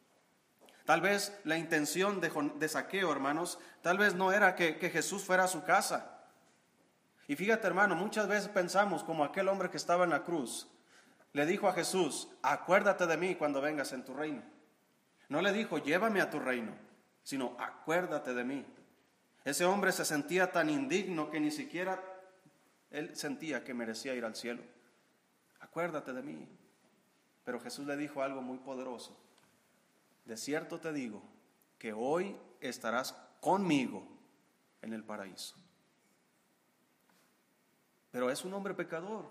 Tal 0.86 1.00
vez 1.00 1.40
la 1.44 1.58
intención 1.58 2.20
de, 2.20 2.68
saqueo, 2.68 3.12
hermanos, 3.12 3.60
tal 3.82 3.98
vez 3.98 4.16
no 4.16 4.32
era 4.32 4.56
que, 4.56 4.78
que 4.78 4.90
Jesús 4.90 5.24
fuera 5.24 5.44
a 5.44 5.48
su 5.48 5.64
casa. 5.64 6.24
Y 7.28 7.36
fíjate, 7.36 7.68
hermano, 7.68 7.96
muchas 7.96 8.28
veces 8.28 8.50
pensamos 8.50 9.04
como 9.04 9.24
aquel 9.24 9.48
hombre 9.48 9.70
que 9.70 9.78
estaba 9.78 10.04
en 10.04 10.10
la 10.10 10.24
cruz. 10.24 10.68
Le 11.32 11.46
dijo 11.46 11.68
a 11.68 11.74
Jesús, 11.74 12.28
acuérdate 12.42 13.08
de 13.08 13.18
mí 13.18 13.36
cuando 13.36 13.62
vengas 13.62 13.94
en 13.94 14.04
tu 14.04 14.14
reino. 14.14 14.42
No 15.30 15.42
le 15.42 15.52
dijo, 15.52 15.78
llévame 15.78 16.22
a 16.22 16.30
tu 16.30 16.40
reino, 16.40 16.74
sino 17.24 17.56
acuérdate 17.60 18.34
de 18.34 18.44
mí. 18.44 18.66
Ese 19.46 19.66
hombre 19.66 19.92
se 19.92 20.06
sentía 20.06 20.52
tan 20.52 20.70
indigno 20.70 21.30
que 21.30 21.40
ni 21.40 21.52
siquiera 21.52 22.02
él 22.92 23.16
sentía 23.16 23.64
que 23.64 23.74
merecía 23.74 24.14
ir 24.14 24.24
al 24.24 24.36
cielo. 24.36 24.62
Acuérdate 25.60 26.14
de 26.14 26.22
mí. 26.22 26.48
Pero 27.44 27.60
Jesús 27.60 27.86
le 27.86 27.98
dijo 27.98 28.22
algo 28.22 28.42
muy 28.42 28.60
poderoso. 28.60 29.18
De 30.26 30.38
cierto 30.38 30.80
te 30.80 30.94
digo 30.94 31.22
que 31.78 31.92
hoy 31.92 32.38
estarás 32.62 33.14
conmigo 33.42 34.08
en 34.82 34.94
el 34.94 35.04
paraíso. 35.04 35.56
Pero 38.12 38.30
es 38.30 38.46
un 38.46 38.54
hombre 38.54 38.76
pecador, 38.76 39.28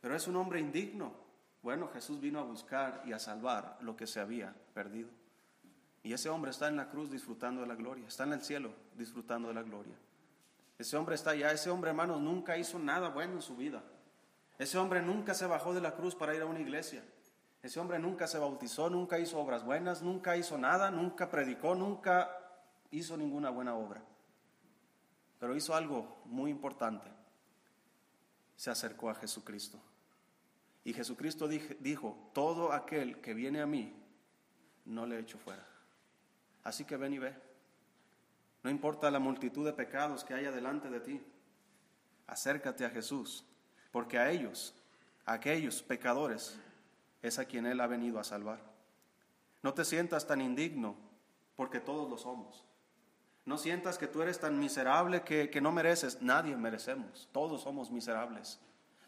pero 0.00 0.16
es 0.16 0.26
un 0.26 0.36
hombre 0.36 0.58
indigno. 0.58 1.12
Bueno, 1.62 1.88
Jesús 1.88 2.20
vino 2.20 2.38
a 2.38 2.44
buscar 2.44 3.02
y 3.04 3.12
a 3.12 3.18
salvar 3.18 3.78
lo 3.80 3.96
que 3.96 4.06
se 4.06 4.20
había 4.20 4.54
perdido. 4.74 5.08
Y 6.02 6.12
ese 6.12 6.28
hombre 6.28 6.52
está 6.52 6.68
en 6.68 6.76
la 6.76 6.88
cruz 6.88 7.10
disfrutando 7.10 7.62
de 7.62 7.66
la 7.66 7.74
gloria, 7.74 8.06
está 8.06 8.24
en 8.24 8.34
el 8.34 8.42
cielo 8.42 8.72
disfrutando 8.94 9.48
de 9.48 9.54
la 9.54 9.62
gloria. 9.62 9.96
Ese 10.78 10.96
hombre 10.96 11.14
está 11.14 11.30
allá, 11.30 11.50
ese 11.52 11.70
hombre, 11.70 11.90
hermanos, 11.90 12.20
nunca 12.20 12.56
hizo 12.58 12.78
nada 12.78 13.08
bueno 13.08 13.34
en 13.34 13.42
su 13.42 13.56
vida. 13.56 13.82
Ese 14.58 14.78
hombre 14.78 15.02
nunca 15.02 15.34
se 15.34 15.46
bajó 15.46 15.74
de 15.74 15.80
la 15.80 15.94
cruz 15.94 16.14
para 16.14 16.34
ir 16.34 16.42
a 16.42 16.46
una 16.46 16.60
iglesia. 16.60 17.02
Ese 17.62 17.80
hombre 17.80 17.98
nunca 17.98 18.26
se 18.26 18.38
bautizó, 18.38 18.88
nunca 18.88 19.18
hizo 19.18 19.40
obras 19.40 19.64
buenas, 19.64 20.02
nunca 20.02 20.36
hizo 20.36 20.56
nada, 20.56 20.90
nunca 20.90 21.30
predicó, 21.30 21.74
nunca 21.74 22.30
hizo 22.90 23.16
ninguna 23.16 23.50
buena 23.50 23.74
obra. 23.74 24.02
Pero 25.40 25.56
hizo 25.56 25.74
algo 25.74 26.22
muy 26.26 26.50
importante. 26.50 27.10
Se 28.54 28.70
acercó 28.70 29.10
a 29.10 29.14
Jesucristo. 29.14 29.80
Y 30.86 30.92
Jesucristo 30.92 31.48
dijo, 31.48 32.30
todo 32.32 32.72
aquel 32.72 33.20
que 33.20 33.34
viene 33.34 33.60
a 33.60 33.66
mí, 33.66 33.92
no 34.84 35.04
le 35.04 35.18
echo 35.18 35.36
fuera. 35.36 35.66
Así 36.62 36.84
que 36.84 36.96
ven 36.96 37.14
y 37.14 37.18
ve. 37.18 37.34
No 38.62 38.70
importa 38.70 39.10
la 39.10 39.18
multitud 39.18 39.66
de 39.66 39.72
pecados 39.72 40.22
que 40.22 40.34
haya 40.34 40.52
delante 40.52 40.88
de 40.88 41.00
ti, 41.00 41.20
acércate 42.28 42.84
a 42.84 42.90
Jesús, 42.90 43.44
porque 43.90 44.16
a 44.16 44.30
ellos, 44.30 44.76
a 45.24 45.32
aquellos 45.32 45.82
pecadores, 45.82 46.56
es 47.20 47.40
a 47.40 47.46
quien 47.46 47.66
Él 47.66 47.80
ha 47.80 47.88
venido 47.88 48.20
a 48.20 48.24
salvar. 48.24 48.60
No 49.64 49.74
te 49.74 49.84
sientas 49.84 50.28
tan 50.28 50.40
indigno, 50.40 50.94
porque 51.56 51.80
todos 51.80 52.08
lo 52.08 52.16
somos. 52.16 52.64
No 53.44 53.58
sientas 53.58 53.98
que 53.98 54.06
tú 54.06 54.22
eres 54.22 54.38
tan 54.38 54.56
miserable 54.56 55.22
que, 55.22 55.60
no 55.60 55.72
mereces. 55.72 56.22
Nadie 56.22 56.56
merecemos. 56.56 57.28
Todos 57.32 57.62
somos 57.62 57.90
miserables. 57.90 58.60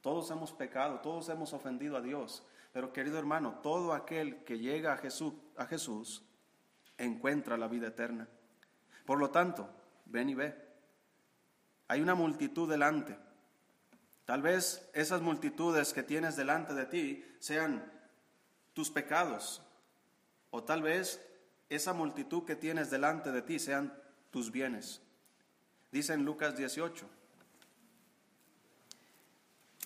Todos 0.08 0.30
hemos 0.30 0.52
pecado, 0.52 1.00
todos 1.00 1.28
hemos 1.28 1.52
ofendido 1.52 1.94
a 1.94 2.00
Dios. 2.00 2.42
Pero 2.72 2.94
querido 2.94 3.18
hermano, 3.18 3.58
todo 3.62 3.92
aquel 3.92 4.42
que 4.44 4.58
llega 4.58 4.94
a 4.94 5.66
Jesús, 5.66 6.24
encuentra 6.96 7.58
la 7.58 7.68
vida 7.68 7.88
eterna. 7.88 8.26
Por 9.04 9.18
lo 9.18 9.28
tanto, 9.28 9.68
ven 10.06 10.30
y 10.30 10.34
ve. 10.34 10.56
Hay 11.88 12.00
una 12.00 12.14
multitud 12.14 12.70
delante. 12.70 13.18
Tal 14.24 14.40
vez 14.40 14.88
esas 14.94 15.20
multitudes 15.20 15.92
que 15.92 16.02
tienes 16.02 16.36
delante 16.36 16.72
de 16.72 16.86
ti 16.86 17.22
sean 17.38 17.92
tus 18.72 18.90
pecados. 18.90 19.60
O 20.48 20.64
tal 20.64 20.80
vez 20.80 21.22
esa 21.68 21.92
multitud 21.92 22.46
que 22.46 22.56
tienes 22.56 22.88
delante 22.88 23.30
de 23.30 23.42
ti 23.42 23.58
sean 23.58 23.92
tus 24.30 24.50
bienes. 24.50 25.02
Dice 25.92 26.14
en 26.14 26.24
Lucas 26.24 26.56
18. 26.56 27.17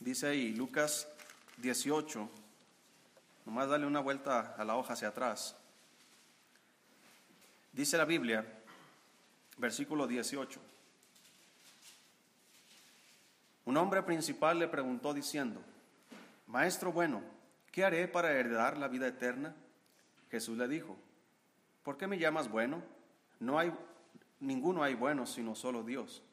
Dice 0.02 0.26
ahí, 0.26 0.52
Lucas 0.52 1.06
18. 1.58 2.28
Nomás 3.46 3.68
dale 3.68 3.86
una 3.86 4.00
vuelta 4.00 4.56
a 4.58 4.64
la 4.64 4.74
hoja 4.74 4.94
hacia 4.94 5.08
atrás. 5.08 5.54
Dice 7.72 7.96
la 7.96 8.04
Biblia, 8.04 8.44
versículo 9.58 10.08
18. 10.08 10.60
Un 13.64 13.76
hombre 13.76 14.02
principal 14.02 14.58
le 14.58 14.66
preguntó 14.66 15.14
diciendo, 15.14 15.62
Maestro 16.48 16.90
bueno, 16.90 17.22
¿qué 17.70 17.84
haré 17.84 18.08
para 18.08 18.32
heredar 18.32 18.78
la 18.78 18.88
vida 18.88 19.06
eterna? 19.06 19.54
Jesús 20.32 20.58
le 20.58 20.66
dijo, 20.66 20.96
¿por 21.84 21.96
qué 21.96 22.08
me 22.08 22.18
llamas 22.18 22.50
bueno? 22.50 22.82
No 23.38 23.56
hay 23.56 23.72
ninguno 24.40 24.82
hay 24.82 24.94
bueno 24.94 25.26
sino 25.26 25.54
solo 25.54 25.84
Dios. 25.84 26.24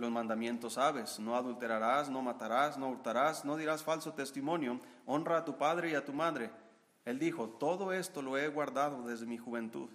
Los 0.00 0.10
mandamientos 0.10 0.72
sabes, 0.72 1.20
no 1.20 1.36
adulterarás, 1.36 2.08
no 2.08 2.22
matarás, 2.22 2.78
no 2.78 2.88
hurtarás, 2.88 3.44
no 3.44 3.58
dirás 3.58 3.84
falso 3.84 4.14
testimonio, 4.14 4.80
honra 5.04 5.36
a 5.36 5.44
tu 5.44 5.58
padre 5.58 5.90
y 5.90 5.94
a 5.94 6.06
tu 6.06 6.14
madre. 6.14 6.50
Él 7.04 7.18
dijo, 7.18 7.50
todo 7.50 7.92
esto 7.92 8.22
lo 8.22 8.38
he 8.38 8.48
guardado 8.48 9.06
desde 9.06 9.26
mi 9.26 9.36
juventud. 9.36 9.90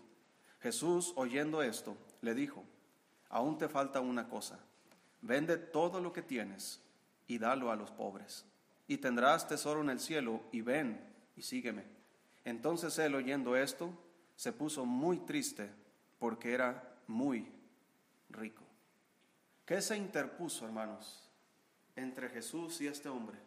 Jesús, 0.60 1.12
oyendo 1.16 1.64
esto, 1.64 1.98
le 2.22 2.36
dijo, 2.36 2.64
aún 3.30 3.58
te 3.58 3.68
falta 3.68 4.00
una 4.00 4.30
cosa, 4.30 4.60
vende 5.22 5.58
todo 5.58 6.00
lo 6.00 6.14
que 6.14 6.22
tienes 6.22 6.80
y 7.26 7.40
dalo 7.40 7.72
a 7.72 7.76
los 7.76 7.90
pobres, 7.90 8.46
y 8.88 8.98
tendrás 8.98 9.48
tesoro 9.48 9.82
en 9.82 9.90
el 9.90 10.00
cielo, 10.00 10.40
y 10.52 10.62
ven 10.62 11.04
y 11.36 11.42
sígueme. 11.42 11.84
Entonces 12.44 13.00
él, 13.00 13.16
oyendo 13.16 13.56
esto, 13.56 13.90
se 14.36 14.54
puso 14.54 14.86
muy 14.86 15.18
triste 15.22 15.72
porque 16.20 16.54
era 16.54 16.96
muy 17.08 17.52
rico. 18.30 18.65
¿Qué 19.66 19.82
se 19.82 19.98
interpuso, 19.98 20.66
hermanos, 20.66 21.28
entre 21.96 22.30
Jesús 22.30 22.80
y 22.82 22.88
este 22.88 23.10
hombre? 23.10 23.38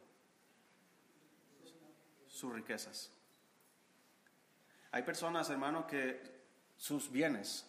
Sus 2.27 2.53
riquezas. 2.53 3.11
Hay 4.91 5.03
personas, 5.03 5.49
hermano, 5.51 5.87
que 5.87 6.21
sus 6.77 7.11
bienes 7.11 7.67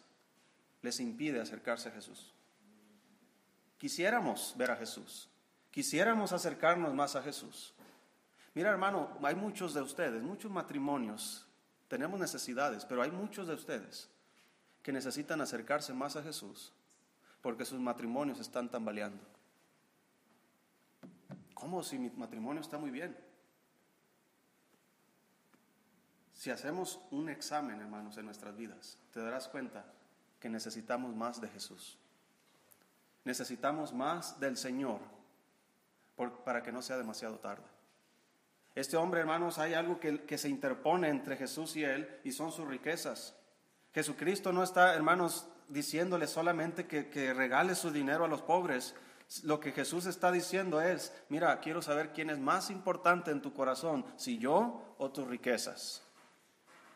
les 0.82 1.00
impide 1.00 1.40
acercarse 1.40 1.90
a 1.90 1.92
Jesús. 1.92 2.34
Quisiéramos 3.78 4.56
ver 4.58 4.72
a 4.72 4.76
Jesús, 4.76 5.30
quisiéramos 5.72 6.34
acercarnos 6.34 6.94
más 6.94 7.16
a 7.16 7.22
Jesús. 7.22 7.74
Mira 8.54 8.72
hermano, 8.72 9.18
hay 9.24 9.36
muchos 9.36 9.74
de 9.74 9.82
ustedes, 9.82 10.22
muchos 10.22 10.52
matrimonios, 10.52 11.46
tenemos 11.88 12.20
necesidades, 12.20 12.84
pero 12.84 13.02
hay 13.04 13.12
muchos 13.12 13.48
de 13.48 13.54
ustedes 13.54 14.10
que 14.84 14.92
necesitan 14.92 15.40
acercarse 15.40 15.94
más 15.94 16.16
a 16.16 16.24
Jesús 16.24 16.74
porque 17.42 17.66
sus 17.66 17.80
matrimonios 17.80 18.40
están 18.40 18.70
tambaleando. 18.70 19.24
¿Cómo 21.54 21.84
si 21.84 22.00
mi 22.00 22.10
matrimonio 22.10 22.62
está 22.62 22.78
muy 22.78 22.90
bien? 22.90 23.18
Si 26.34 26.50
hacemos 26.52 27.02
un 27.12 27.28
examen, 27.28 27.82
hermanos, 27.82 28.18
en 28.18 28.24
nuestras 28.24 28.56
vidas, 28.56 28.98
te 29.12 29.20
darás 29.20 29.50
cuenta 29.50 29.86
que 30.40 30.48
necesitamos 30.48 31.14
más 31.14 31.42
de 31.42 31.50
Jesús. 31.50 31.98
Necesitamos 33.26 33.94
más 33.94 34.40
del 34.40 34.56
Señor 34.56 35.02
para 36.46 36.64
que 36.64 36.72
no 36.72 36.82
sea 36.82 36.98
demasiado 36.98 37.40
tarde. 37.40 37.66
Este 38.74 38.96
hombre, 38.96 39.20
hermanos, 39.20 39.58
hay 39.58 39.74
algo 39.74 40.00
que, 40.00 40.38
se 40.38 40.48
interpone 40.48 41.10
entre 41.10 41.36
Jesús 41.36 41.76
y 41.76 41.84
él 41.84 42.22
y 42.24 42.32
son 42.32 42.54
sus 42.54 42.66
riquezas. 42.66 43.36
Jesucristo 43.94 44.54
no 44.54 44.64
está, 44.64 44.96
hermanos, 44.96 45.49
diciéndole 45.70 46.28
solamente 46.28 46.88
que, 46.88 47.10
que 47.10 47.34
regale 47.34 47.76
su 47.76 47.92
dinero 47.92 48.26
a 48.26 48.28
los 48.28 48.42
pobres. 48.42 48.96
Lo 49.44 49.60
que 49.60 49.72
Jesús 49.72 50.06
está 50.06 50.32
diciendo 50.32 50.82
es, 50.82 51.14
mira, 51.30 51.60
quiero 51.60 51.82
saber 51.82 52.12
quién 52.14 52.30
es 52.30 52.40
más 52.40 52.70
importante 52.70 53.32
en 53.32 53.42
tu 53.42 53.54
corazón, 53.54 54.06
si 54.18 54.38
yo 54.38 54.96
o 54.98 55.12
tus 55.12 55.28
riquezas. 55.28 56.04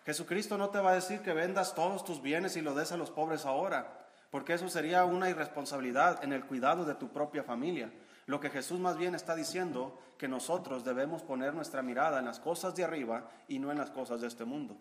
Jesucristo 0.05 0.57
no 0.57 0.69
te 0.69 0.79
va 0.79 0.91
a 0.91 0.95
decir 0.95 1.21
que 1.21 1.33
vendas 1.33 1.75
todos 1.75 2.03
tus 2.03 2.21
bienes 2.21 2.57
y 2.57 2.61
lo 2.61 2.73
des 2.73 2.91
a 2.91 2.97
los 2.97 3.11
pobres 3.11 3.45
ahora, 3.45 4.07
porque 4.31 4.53
eso 4.53 4.67
sería 4.67 5.05
una 5.05 5.29
irresponsabilidad 5.29 6.23
en 6.23 6.33
el 6.33 6.45
cuidado 6.45 6.83
de 6.83 6.95
tu 6.95 7.09
propia 7.09 7.43
familia. 7.43 7.93
Lo 8.25 8.39
que 8.39 8.49
Jesús 8.49 8.79
más 8.79 8.97
bien 8.97 9.15
está 9.15 9.35
diciendo 9.35 9.97
que 10.17 10.27
nosotros 10.27 10.83
debemos 10.83 11.21
poner 11.21 11.53
nuestra 11.53 11.81
mirada 11.81 12.19
en 12.19 12.25
las 12.25 12.39
cosas 12.39 12.75
de 12.75 12.83
arriba 12.83 13.29
y 13.47 13.59
no 13.59 13.71
en 13.71 13.77
las 13.77 13.91
cosas 13.91 14.21
de 14.21 14.27
este 14.27 14.45
mundo. 14.45 14.77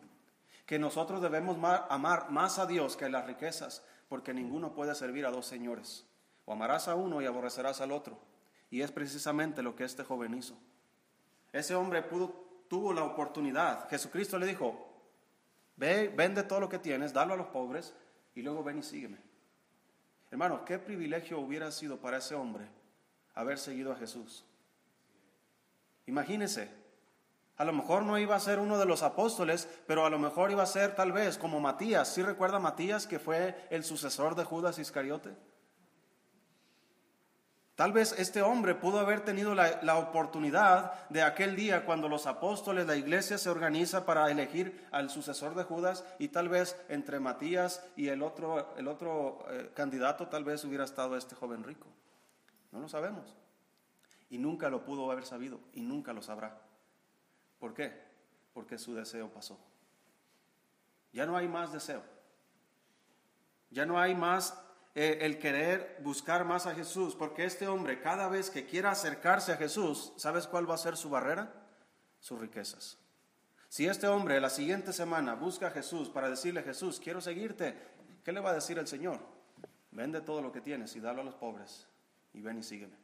Que 0.73 0.79
nosotros 0.79 1.21
debemos 1.21 1.59
amar 1.91 2.31
más 2.31 2.59
a 2.59 2.65
Dios 2.65 2.97
que 2.97 3.05
a 3.05 3.11
las 3.11 3.27
riquezas, 3.27 3.85
porque 4.09 4.33
ninguno 4.33 4.73
puede 4.73 4.95
servir 4.95 5.27
a 5.27 5.31
dos 5.31 5.45
señores. 5.45 6.07
O 6.47 6.53
amarás 6.55 6.89
a 6.89 6.95
uno 6.95 7.21
y 7.21 7.27
aborrecerás 7.27 7.83
al 7.83 7.93
otro. 7.93 8.19
Y 8.71 8.81
es 8.81 8.91
precisamente 8.91 9.63
lo 9.63 9.77
que 9.77 9.85
este 9.85 10.03
joven 10.03 10.33
hizo. 10.33 10.57
Ese 11.53 11.75
hombre 11.75 12.01
pudo, 12.01 12.65
tuvo 12.71 12.95
la 12.95 13.05
oportunidad. 13.05 13.87
Jesucristo 13.91 14.39
le 14.39 14.47
dijo, 14.47 14.89
Ve, 15.77 16.09
vende 16.09 16.43
todo 16.43 16.61
lo 16.61 16.71
que 16.71 16.79
tienes, 16.79 17.13
dalo 17.13 17.35
a 17.35 17.37
los 17.37 17.49
pobres 17.49 17.93
y 18.35 18.41
luego 18.41 18.65
ven 18.65 18.79
y 18.79 18.83
sígueme. 18.83 19.19
Hermano, 20.31 20.65
qué 20.65 20.79
privilegio 20.79 21.39
hubiera 21.39 21.71
sido 21.71 21.99
para 21.99 22.17
ese 22.17 22.35
hombre 22.35 22.67
haber 23.35 23.59
seguido 23.59 23.93
a 23.93 23.97
Jesús. 23.97 24.47
Imagínese, 26.07 26.71
a 27.57 27.65
lo 27.65 27.73
mejor 27.73 28.03
no 28.03 28.19
iba 28.19 28.35
a 28.35 28.41
ser 28.41 28.59
uno 28.59 28.79
de 28.79 28.87
los 28.87 29.03
apóstoles, 29.03 29.69
pero 29.87 30.07
a 30.07 30.11
lo 30.11 30.19
mejor 30.19 30.51
iba 30.51 30.63
a 30.63 30.67
ser 30.67 30.95
tal 30.95 31.13
vez 31.13 31.39
como 31.39 31.61
Matías. 31.61 32.09
¿Sí 32.09 32.23
recuerda 32.23 32.59
Matías 32.59 33.07
que 33.07 33.19
fue 33.19 33.67
el 33.71 33.85
sucesor 33.85 34.35
de 34.35 34.45
Judas 34.45 34.79
Iscariote? 34.79 35.37
Tal 37.75 37.93
vez 37.93 38.15
este 38.19 38.43
hombre 38.43 38.75
pudo 38.75 39.01
haber 39.01 39.25
tenido 39.25 39.55
la, 39.55 39.97
oportunidad 39.97 41.09
de 41.09 41.23
aquel 41.23 41.57
día 41.57 41.87
cuando 41.87 42.09
los 42.09 42.27
apóstoles, 42.27 42.87
la 42.87 42.97
iglesia 42.97 43.39
se 43.39 43.49
organiza 43.49 44.05
para 44.05 44.31
elegir 44.31 44.87
al 44.91 45.09
sucesor 45.09 45.55
de 45.55 45.65
Judas 45.65 46.05
y 46.19 46.29
tal 46.29 46.49
vez 46.49 46.77
entre 46.89 47.19
Matías 47.19 47.85
y 47.97 48.09
el 48.09 48.23
otro, 48.23 48.75
el 48.77 48.89
otro 48.89 49.45
eh, 49.49 49.71
candidato 49.75 50.29
tal 50.29 50.45
vez 50.45 50.65
hubiera 50.65 50.85
estado 50.85 51.17
este 51.17 51.35
joven 51.35 51.65
rico. 51.65 51.87
No 52.73 52.81
lo 52.81 52.89
sabemos. 52.89 53.35
Y 54.29 54.39
nunca 54.39 54.69
lo 54.69 54.85
pudo 54.85 55.11
haber 55.11 55.25
sabido 55.25 55.59
y 55.73 55.81
nunca 55.81 56.13
lo 56.13 56.23
sabrá. 56.23 56.61
¿Por 57.63 57.75
qué? 57.75 57.93
Porque 58.55 58.77
su 58.77 58.93
deseo 58.93 59.33
pasó. 59.33 59.57
Ya 61.13 61.27
no 61.27 61.37
hay 61.37 61.47
más 61.47 61.73
deseo. 61.73 62.03
Ya 63.71 63.87
no 63.87 64.01
hay 64.01 64.17
más 64.17 64.61
eh, 64.97 65.19
el 65.21 65.39
querer 65.39 66.01
buscar 66.03 66.45
más 66.45 66.67
a 66.67 66.75
Jesús, 66.75 67.15
porque 67.15 67.45
este 67.45 67.69
hombre 67.69 68.01
cada 68.01 68.27
vez 68.27 68.51
que 68.51 68.67
quiera 68.67 68.91
acercarse 68.91 69.53
a 69.53 69.57
Jesús, 69.59 70.13
¿sabes 70.17 70.49
cuál 70.49 70.69
va 70.69 70.75
a 70.75 70.79
ser 70.79 70.97
su 70.97 71.09
barrera? 71.09 71.55
Sus 72.19 72.41
riquezas. 72.41 72.99
Si 73.69 73.87
este 73.87 74.09
hombre 74.09 74.41
la 74.41 74.51
siguiente 74.51 74.93
semana 74.93 75.37
busca 75.37 75.69
a 75.69 75.71
Jesús 75.71 76.09
para 76.09 76.29
decirle, 76.29 76.65
Jesús, 76.65 76.99
quiero 76.99 77.21
seguirte, 77.21 77.79
¿qué 78.25 78.33
le 78.33 78.41
va 78.41 78.51
a 78.51 78.55
decir 78.55 78.77
el 78.81 78.89
Señor? 78.89 79.21
Vende 79.93 80.21
todo 80.21 80.43
lo 80.43 80.51
que 80.51 80.63
tienes 80.63 80.97
y 80.97 81.01
dalo 81.01 81.21
a 81.21 81.25
los 81.25 81.37
pobres 81.37 81.87
y 82.35 82.41
ven 82.41 82.59
y 82.59 82.65
sígueme. 82.65 82.97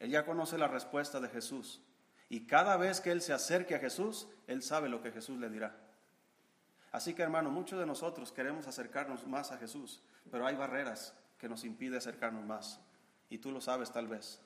Él 0.00 0.10
ya 0.10 0.26
conoce 0.26 0.58
la 0.58 0.68
respuesta 0.68 1.18
de 1.18 1.30
Jesús 1.30 1.80
y 2.28 2.46
cada 2.46 2.76
vez 2.76 3.00
que 3.00 3.10
él 3.10 3.22
se 3.22 3.32
acerque 3.32 3.74
a 3.74 3.78
Jesús, 3.78 4.28
él 4.46 4.62
sabe 4.62 4.88
lo 4.88 5.02
que 5.02 5.12
Jesús 5.12 5.38
le 5.38 5.48
dirá. 5.48 5.76
Así 6.92 7.14
que 7.14 7.22
hermano, 7.22 7.50
muchos 7.50 7.78
de 7.78 7.86
nosotros 7.86 8.32
queremos 8.32 8.66
acercarnos 8.66 9.26
más 9.26 9.52
a 9.52 9.58
Jesús, 9.58 10.02
pero 10.30 10.46
hay 10.46 10.56
barreras 10.56 11.14
que 11.38 11.48
nos 11.48 11.64
impiden 11.64 11.98
acercarnos 11.98 12.44
más. 12.44 12.80
Y 13.30 13.38
tú 13.38 13.50
lo 13.52 13.60
sabes 13.60 13.92
tal 13.92 14.08
vez. 14.08 14.40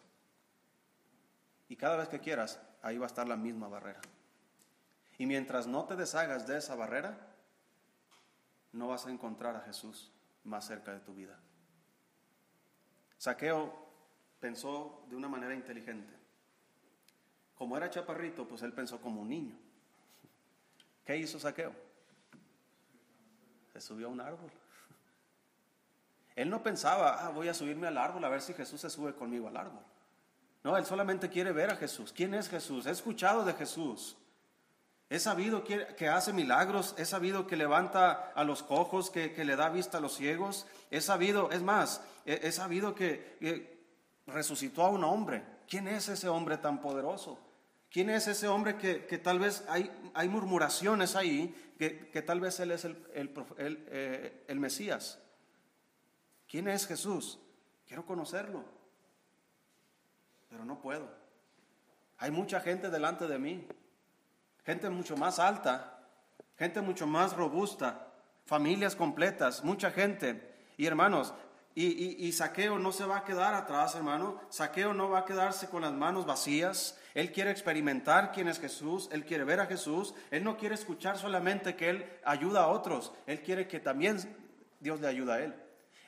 Y 1.68 1.76
cada 1.76 1.96
vez 1.96 2.08
que 2.08 2.20
quieras, 2.20 2.60
ahí 2.82 2.98
va 2.98 3.06
a 3.06 3.08
estar 3.08 3.26
la 3.26 3.36
misma 3.36 3.68
barrera. 3.68 4.00
Y 5.18 5.26
mientras 5.26 5.66
no 5.66 5.84
te 5.84 5.96
deshagas 5.96 6.46
de 6.46 6.58
esa 6.58 6.74
barrera, 6.74 7.16
no 8.72 8.88
vas 8.88 9.06
a 9.06 9.10
encontrar 9.10 9.56
a 9.56 9.60
Jesús 9.60 10.10
más 10.44 10.66
cerca 10.66 10.92
de 10.92 11.00
tu 11.00 11.14
vida. 11.14 11.38
Saqueo 13.18 13.72
pensó 14.40 15.04
de 15.08 15.16
una 15.16 15.28
manera 15.28 15.54
inteligente. 15.54 16.21
Como 17.56 17.76
era 17.76 17.90
chaparrito, 17.90 18.46
pues 18.46 18.62
él 18.62 18.72
pensó 18.72 19.00
como 19.00 19.22
un 19.22 19.28
niño. 19.28 19.54
¿Qué 21.04 21.16
hizo 21.16 21.38
Saqueo? 21.38 21.72
Se 23.72 23.80
subió 23.80 24.08
a 24.08 24.10
un 24.10 24.20
árbol. 24.20 24.50
Él 26.34 26.48
no 26.48 26.62
pensaba, 26.62 27.26
ah, 27.26 27.30
voy 27.30 27.48
a 27.48 27.54
subirme 27.54 27.86
al 27.86 27.98
árbol 27.98 28.24
a 28.24 28.28
ver 28.28 28.40
si 28.40 28.54
Jesús 28.54 28.80
se 28.80 28.90
sube 28.90 29.14
conmigo 29.14 29.48
al 29.48 29.56
árbol. 29.56 29.82
No, 30.64 30.76
él 30.76 30.86
solamente 30.86 31.28
quiere 31.28 31.52
ver 31.52 31.70
a 31.70 31.76
Jesús. 31.76 32.12
¿Quién 32.12 32.34
es 32.34 32.48
Jesús? 32.48 32.86
He 32.86 32.90
escuchado 32.90 33.44
de 33.44 33.52
Jesús. 33.54 34.16
He 35.10 35.18
sabido 35.18 35.62
que, 35.62 36.08
hace 36.08 36.32
milagros, 36.32 36.94
he 36.96 37.04
sabido 37.04 37.46
que 37.46 37.56
levanta 37.56 38.32
a 38.34 38.44
los 38.44 38.62
cojos, 38.62 39.10
que, 39.10 39.44
le 39.44 39.56
da 39.56 39.68
vista 39.68 39.98
a 39.98 40.00
los 40.00 40.14
ciegos. 40.14 40.66
He 40.90 41.02
sabido, 41.02 41.50
es 41.50 41.60
más, 41.60 42.00
he, 42.24 42.50
sabido 42.50 42.94
que, 42.94 43.84
resucitó 44.26 44.84
a 44.84 44.88
un 44.88 45.04
hombre. 45.04 45.44
¿Quién 45.68 45.88
es 45.88 46.08
ese 46.08 46.28
hombre 46.28 46.58
tan 46.58 46.80
poderoso? 46.80 47.38
¿Quién 47.90 48.08
es 48.08 48.26
ese 48.26 48.48
hombre 48.48 48.78
que, 48.78 49.18
tal 49.18 49.38
vez 49.38 49.64
hay, 49.68 49.90
hay 50.14 50.28
murmuraciones 50.28 51.14
ahí, 51.14 51.54
que, 51.78 52.22
tal 52.22 52.40
vez 52.40 52.58
él 52.60 52.70
es 52.70 52.84
el, 52.84 52.96
el, 53.14 53.84
eh, 53.88 54.44
el 54.48 54.60
Mesías? 54.60 55.18
¿Quién 56.48 56.68
es 56.68 56.86
Jesús? 56.86 57.38
Quiero 57.86 58.06
conocerlo, 58.06 58.64
pero 60.48 60.64
no 60.64 60.80
puedo. 60.80 61.06
Hay 62.18 62.30
mucha 62.30 62.60
gente 62.60 62.88
delante 62.88 63.26
de 63.26 63.38
mí, 63.38 63.66
gente 64.64 64.88
mucho 64.88 65.16
más 65.16 65.38
alta, 65.38 66.08
gente 66.56 66.80
mucho 66.80 67.06
más 67.06 67.36
robusta, 67.36 68.12
familias 68.46 68.96
completas, 68.96 69.64
mucha 69.64 69.90
gente. 69.90 70.54
Y 70.76 70.86
hermanos, 70.86 71.34
y, 71.74 72.30
Saqueo 72.32 72.78
no 72.78 72.92
se 72.92 73.06
va 73.06 73.18
a 73.18 73.24
quedar 73.24 73.54
atrás, 73.54 73.94
hermano. 73.94 74.38
Saqueo 74.50 74.92
no 74.92 75.08
va 75.08 75.20
a 75.20 75.24
quedarse 75.24 75.68
con 75.68 75.82
las 75.82 75.92
manos 75.92 76.26
vacías. 76.26 76.98
Él 77.14 77.32
quiere 77.32 77.50
experimentar 77.50 78.32
quién 78.32 78.48
es 78.48 78.60
Jesús. 78.60 79.08
Él 79.10 79.24
quiere 79.24 79.44
ver 79.44 79.60
a 79.60 79.66
Jesús. 79.66 80.14
Él 80.30 80.44
no 80.44 80.58
quiere 80.58 80.74
escuchar 80.74 81.16
solamente 81.16 81.74
que 81.74 81.88
Él 81.88 82.06
ayuda 82.24 82.64
a 82.64 82.68
otros. 82.68 83.12
Él 83.26 83.40
quiere 83.40 83.68
que 83.68 83.80
también 83.80 84.18
Dios 84.80 85.00
le 85.00 85.08
ayude 85.08 85.32
a 85.32 85.40
Él. 85.40 85.54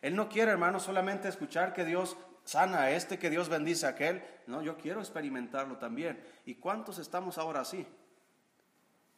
Él 0.03 0.15
no 0.17 0.29
quiere, 0.29 0.51
hermano, 0.51 0.81
solamente 0.81 1.29
escuchar 1.29 1.73
que 1.73 1.87
Dios 1.87 2.19
sana 2.45 2.83
a 2.83 2.91
este, 2.91 3.19
que 3.19 3.31
Dios 3.31 3.49
bendice 3.49 3.87
a 3.87 3.91
aquel. 3.91 4.23
No, 4.47 4.61
yo 4.61 4.77
quiero 4.77 5.01
experimentarlo 5.01 5.79
también. 5.79 6.23
¿Y 6.45 6.57
cuántos 6.57 6.99
estamos 6.99 7.39
ahora 7.39 7.61
así? 7.61 7.87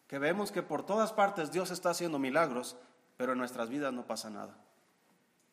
Que 0.06 0.20
vemos 0.20 0.52
que 0.52 0.62
por 0.62 0.86
todas 0.86 1.12
partes 1.12 1.50
Dios 1.50 1.72
está 1.72 1.90
haciendo 1.90 2.20
milagros, 2.20 2.76
pero 3.16 3.32
en 3.32 3.38
nuestras 3.38 3.68
vidas 3.68 3.92
no 3.92 4.06
pasa 4.06 4.30
nada. 4.30 4.56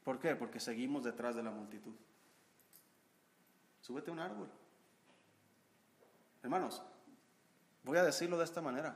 ¿Por 0.04 0.20
qué? 0.20 0.36
Porque 0.36 0.60
seguimos 0.60 1.04
detrás 1.04 1.36
de 1.36 1.44
la 1.44 1.52
multitud. 1.52 1.96
Súbete 3.82 4.10
a 4.10 4.14
un 4.14 4.20
árbol. 4.20 4.50
Hermanos, 6.42 6.82
voy 7.84 7.98
a 7.98 8.04
decirlo 8.04 8.38
de 8.38 8.44
esta 8.44 8.62
manera. 8.62 8.96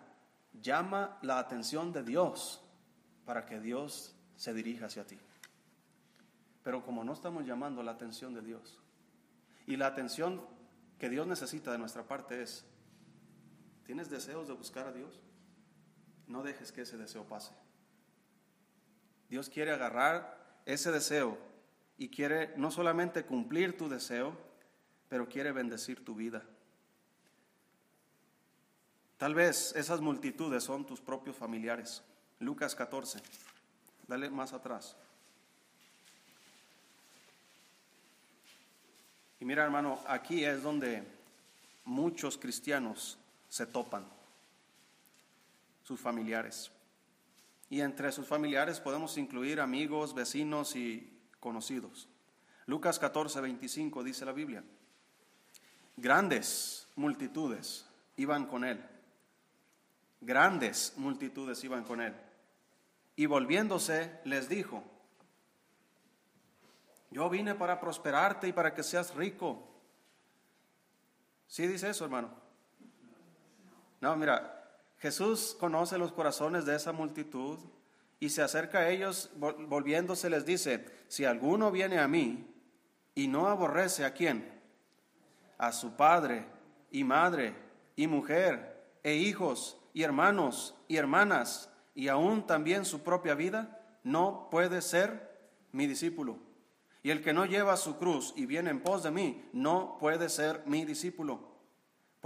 Llama 0.62 1.18
la 1.22 1.40
atención 1.40 1.92
de 1.94 2.04
Dios 2.04 2.62
para 3.26 3.46
que 3.46 3.60
Dios 3.60 4.16
se 4.36 4.54
dirija 4.54 4.88
hacia 4.88 5.06
ti. 5.06 5.18
Pero 6.64 6.84
como 6.84 7.04
no 7.04 7.14
estamos 7.14 7.46
llamando 7.46 7.84
la 7.84 7.92
atención 7.92 8.34
de 8.34 8.42
Dios, 8.42 8.80
y 9.66 9.76
la 9.76 9.88
atención 9.88 10.42
que 10.98 11.10
Dios 11.10 11.28
necesita 11.28 11.72
de 11.72 11.78
nuestra 11.78 12.04
parte 12.04 12.42
es, 12.42 12.66
¿tienes 13.86 14.10
deseos 14.10 14.48
de 14.48 14.54
buscar 14.54 14.88
a 14.88 14.94
Dios? 14.94 15.22
No 16.28 16.44
dejes 16.44 16.72
que 16.72 16.82
ese 16.82 16.98
deseo 16.98 17.26
pase. 17.26 17.54
Dios 19.30 19.50
quiere 19.50 19.72
agarrar 19.72 20.47
ese 20.68 20.92
deseo 20.92 21.38
y 21.98 22.10
quiere 22.10 22.54
no 22.58 22.70
solamente 22.72 23.24
cumplir 23.24 23.78
tu 23.78 23.88
deseo, 23.88 24.38
pero 25.08 25.30
quiere 25.30 25.54
bendecir 25.54 26.04
tu 26.04 26.14
vida. 26.14 26.44
Tal 29.18 29.34
vez 29.34 29.74
esas 29.76 30.02
multitudes 30.02 30.64
son 30.66 30.86
tus 30.86 31.00
propios 31.00 31.38
familiares. 31.38 32.04
Lucas 32.40 32.76
14, 32.76 33.20
dale 34.08 34.30
más 34.30 34.52
atrás. 34.52 34.96
Y 39.40 39.46
mira 39.46 39.64
hermano, 39.64 40.04
aquí 40.06 40.44
es 40.44 40.62
donde 40.62 41.04
muchos 41.86 42.38
cristianos 42.38 43.18
se 43.48 43.66
topan, 43.66 44.06
sus 45.84 46.00
familiares. 46.00 46.70
Y 47.70 47.82
entre 47.82 48.12
sus 48.12 48.28
familiares 48.28 48.80
podemos 48.80 49.18
incluir 49.18 49.60
amigos, 49.60 50.14
vecinos 50.14 50.76
y 50.76 51.14
conocidos. 51.40 52.08
Lucas 52.66 53.00
14, 53.00 53.42
25 53.42 54.04
dice 54.04 54.26
la 54.26 54.32
Biblia. 54.32 54.64
Grandes 55.96 56.88
multitudes 56.96 57.86
iban 58.16 58.46
con 58.46 58.64
él. 58.64 58.84
Grandes 60.22 60.94
multitudes 60.98 61.64
iban 61.64 61.84
con 61.84 62.02
él. 62.02 62.14
Y 63.16 63.26
volviéndose 63.26 64.20
les 64.26 64.48
dijo, 64.48 64.84
yo 67.10 67.30
vine 67.30 67.56
para 67.56 67.80
prosperarte 67.80 68.48
y 68.48 68.54
para 68.54 68.74
que 68.74 68.84
seas 68.84 69.16
rico. 69.16 69.68
¿Sí 71.48 71.66
dice 71.66 71.90
eso, 71.90 72.04
hermano? 72.04 72.30
No, 74.02 74.16
mira, 74.16 74.57
Jesús 75.00 75.56
conoce 75.60 75.98
los 75.98 76.12
corazones 76.12 76.66
de 76.66 76.76
esa 76.76 76.92
multitud 76.92 77.60
y 78.20 78.30
se 78.30 78.42
acerca 78.42 78.80
a 78.80 78.90
ellos 78.90 79.30
volviéndose 79.38 80.30
les 80.30 80.46
dice, 80.46 80.86
si 81.08 81.26
alguno 81.26 81.72
viene 81.72 82.00
a 82.00 82.08
mí 82.08 82.48
y 83.14 83.28
no 83.28 83.48
aborrece 83.48 84.06
a 84.06 84.14
quién, 84.14 84.52
a 85.58 85.72
su 85.72 85.96
padre 85.96 86.46
y 86.92 87.04
madre 87.04 87.56
y 87.96 88.08
mujer 88.08 88.78
e 89.04 89.16
hijos 89.16 89.78
y 89.94 90.04
hermanos 90.04 90.76
y 90.88 90.98
hermanas 90.98 91.70
y 91.94 92.08
aún 92.08 92.46
también 92.46 92.86
su 92.86 93.04
propia 93.04 93.36
vida, 93.36 93.82
no 94.04 94.48
puede 94.50 94.82
ser 94.82 95.38
mi 95.72 95.86
discípulo. 95.88 96.38
Y 97.04 97.12
el 97.12 97.24
que 97.24 97.34
no 97.34 97.46
lleva 97.46 97.78
su 97.78 97.98
cruz 97.98 98.34
y 98.36 98.46
viene 98.46 98.70
en 98.70 98.82
pos 98.82 99.04
de 99.04 99.12
mí, 99.12 99.48
no 99.54 99.98
puede 100.00 100.30
ser 100.30 100.64
mi 100.66 100.86
discípulo. 100.86 101.47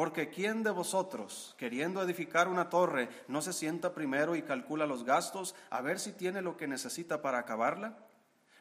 Porque 0.01 0.29
¿quién 0.29 0.63
de 0.63 0.71
vosotros, 0.71 1.53
queriendo 1.59 2.01
edificar 2.01 2.47
una 2.47 2.69
torre, 2.69 3.07
no 3.27 3.39
se 3.43 3.53
sienta 3.53 3.93
primero 3.93 4.35
y 4.35 4.41
calcula 4.41 4.87
los 4.87 5.03
gastos 5.03 5.53
a 5.69 5.79
ver 5.81 5.99
si 5.99 6.11
tiene 6.11 6.41
lo 6.41 6.57
que 6.57 6.67
necesita 6.67 7.21
para 7.21 7.37
acabarla? 7.37 7.99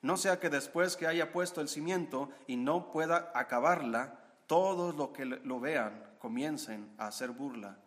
No 0.03 0.19
sea 0.19 0.39
que 0.39 0.51
después 0.51 0.99
que 0.99 1.07
haya 1.07 1.33
puesto 1.33 1.63
el 1.63 1.71
cimiento 1.71 2.29
y 2.47 2.57
no 2.57 2.91
pueda 2.91 3.33
acabarla, 3.35 4.21
todos 4.47 4.95
los 4.95 5.13
que 5.13 5.25
lo 5.25 5.61
vean 5.61 6.05
comiencen 6.19 6.93
a 6.99 7.07
hacer 7.07 7.31
burla 7.31 7.79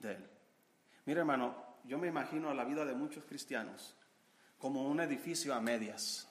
de 0.00 0.14
él. 0.14 0.30
Mira 1.04 1.20
hermano, 1.20 1.54
yo 1.84 1.96
me 1.96 2.08
imagino 2.08 2.50
a 2.50 2.54
la 2.54 2.64
vida 2.64 2.84
de 2.84 2.94
muchos 2.94 3.22
cristianos 3.22 3.94
como 4.58 4.82
un 4.82 4.98
edificio 4.98 5.54
a 5.54 5.60
medias. 5.60 6.28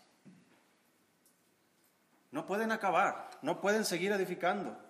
No 2.32 2.45
pueden 2.45 2.74
acabar, 2.74 3.30
no 3.43 3.62
pueden 3.62 3.86
seguir 3.86 4.12
edificando 4.12 4.88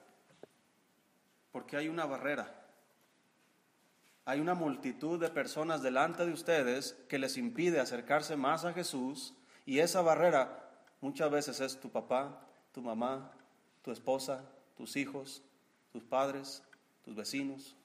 porque 1.51 1.77
hay 1.77 1.87
una 1.87 2.05
barrera. 2.05 2.55
Hay 4.25 4.39
una 4.39 4.53
multitud 4.53 5.19
de 5.19 5.29
personas 5.29 5.81
delante 5.81 6.25
de 6.25 6.33
ustedes 6.33 6.95
que 7.07 7.17
les 7.17 7.37
impide 7.37 7.79
acercarse 7.79 8.35
más 8.35 8.65
a 8.65 8.73
Jesús 8.73 9.33
y 9.65 9.79
esa 9.79 10.01
barrera 10.01 10.69
muchas 11.01 11.31
veces 11.31 11.59
es 11.61 11.79
tu 11.79 11.89
papá, 11.89 12.39
tu 12.71 12.81
mamá, 12.81 13.31
tu 13.81 13.91
esposa, 13.91 14.43
tus 14.77 14.95
hijos, 14.95 15.41
tus 15.91 16.03
padres, 16.03 16.63
tus 17.03 17.15
vecinos. 17.15 17.75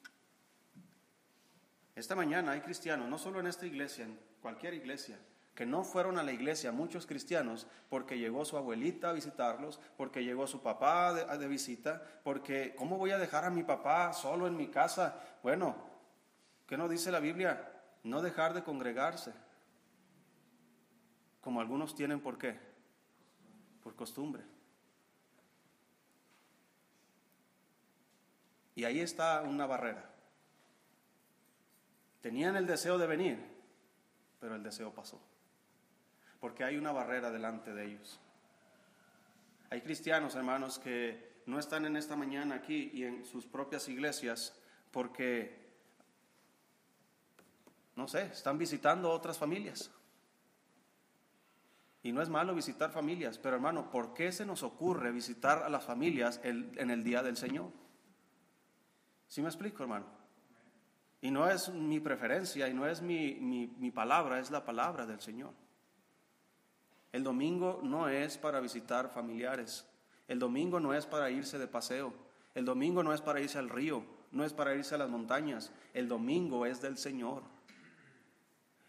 Esta 1.94 2.14
mañana 2.14 2.52
hay 2.52 2.60
cristianos, 2.60 3.08
no 3.08 3.18
solo 3.18 3.40
en 3.40 3.46
esta 3.46 3.66
iglesia, 3.66 4.04
en 4.04 4.18
cualquier 4.42 4.74
iglesia, 4.74 5.18
que 5.54 5.66
no 5.66 5.84
fueron 5.84 6.18
a 6.18 6.24
la 6.24 6.32
iglesia 6.32 6.72
muchos 6.72 7.06
cristianos 7.06 7.66
porque 7.88 8.18
llegó 8.18 8.44
su 8.44 8.56
abuelita 8.56 9.10
a 9.10 9.12
visitarlos, 9.12 9.78
porque 9.96 10.24
llegó 10.24 10.46
su 10.48 10.60
papá 10.62 11.12
de, 11.14 11.48
visita, 11.48 12.02
porque 12.24 12.74
¿cómo 12.76 12.98
voy 12.98 13.12
a 13.12 13.18
dejar 13.18 13.44
a 13.44 13.50
mi 13.50 13.62
papá 13.62 14.12
solo 14.12 14.48
en 14.48 14.56
mi 14.56 14.66
casa? 14.66 15.20
Bueno, 15.42 15.76
¿qué 16.66 16.76
nos 16.76 16.90
dice 16.90 17.12
la 17.12 17.20
Biblia? 17.20 17.70
No 18.02 18.20
dejar 18.20 18.52
de 18.52 18.64
congregarse, 18.64 19.32
como 21.40 21.60
algunos 21.60 21.94
tienen 21.94 22.20
por 22.20 22.36
qué, 22.36 22.58
por 23.82 23.94
costumbre. 23.94 24.42
Y 28.74 28.82
ahí 28.82 28.98
está 28.98 29.42
una 29.42 29.66
barrera. 29.66 30.10
Tenían 32.22 32.56
el 32.56 32.66
deseo 32.66 32.98
de 32.98 33.06
venir, 33.06 33.38
pero 34.40 34.56
el 34.56 34.62
deseo 34.64 34.92
pasó 34.92 35.20
porque 36.44 36.62
hay 36.62 36.76
una 36.76 36.92
barrera 36.92 37.30
delante 37.30 37.72
de 37.72 37.86
ellos. 37.86 38.20
Hay 39.70 39.80
cristianos, 39.80 40.34
hermanos, 40.34 40.78
que 40.78 41.40
no 41.46 41.58
están 41.58 41.86
en 41.86 41.96
esta 41.96 42.16
mañana 42.16 42.56
aquí 42.56 42.90
y 42.92 43.04
en 43.04 43.24
sus 43.24 43.46
propias 43.46 43.88
iglesias 43.88 44.54
porque, 44.90 45.72
no 47.96 48.06
sé, 48.08 48.24
están 48.24 48.58
visitando 48.58 49.10
otras 49.10 49.38
familias. 49.38 49.90
Y 52.02 52.12
no 52.12 52.20
es 52.20 52.28
malo 52.28 52.54
visitar 52.54 52.90
familias, 52.90 53.38
pero 53.38 53.56
hermano, 53.56 53.90
¿por 53.90 54.12
qué 54.12 54.30
se 54.30 54.44
nos 54.44 54.62
ocurre 54.62 55.12
visitar 55.12 55.62
a 55.62 55.70
las 55.70 55.84
familias 55.84 56.42
en 56.44 56.90
el 56.90 57.02
día 57.02 57.22
del 57.22 57.38
Señor? 57.38 57.70
¿Sí 59.28 59.40
me 59.40 59.48
explico, 59.48 59.82
hermano? 59.82 60.04
Y 61.22 61.30
no 61.30 61.48
es 61.48 61.70
mi 61.70 62.00
preferencia 62.00 62.68
y 62.68 62.74
no 62.74 62.86
es 62.86 63.00
mi, 63.00 63.36
mi 63.78 63.90
palabra, 63.90 64.40
es 64.40 64.50
la 64.50 64.62
palabra 64.62 65.06
del 65.06 65.22
Señor. 65.22 65.63
El 67.14 67.22
domingo 67.22 67.78
no 67.84 68.08
es 68.08 68.36
para 68.38 68.58
visitar 68.58 69.08
familiares. 69.08 69.86
El 70.26 70.40
domingo 70.40 70.80
no 70.80 70.94
es 70.94 71.06
para 71.06 71.30
irse 71.30 71.60
de 71.60 71.68
paseo. 71.68 72.12
El 72.56 72.64
domingo 72.64 73.04
no 73.04 73.14
es 73.14 73.20
para 73.20 73.40
irse 73.40 73.56
al 73.56 73.68
río, 73.68 74.04
no 74.32 74.44
es 74.44 74.52
para 74.52 74.74
irse 74.74 74.96
a 74.96 74.98
las 74.98 75.08
montañas. 75.08 75.70
El 75.92 76.08
domingo 76.08 76.66
es 76.66 76.82
del 76.82 76.98
Señor. 76.98 77.44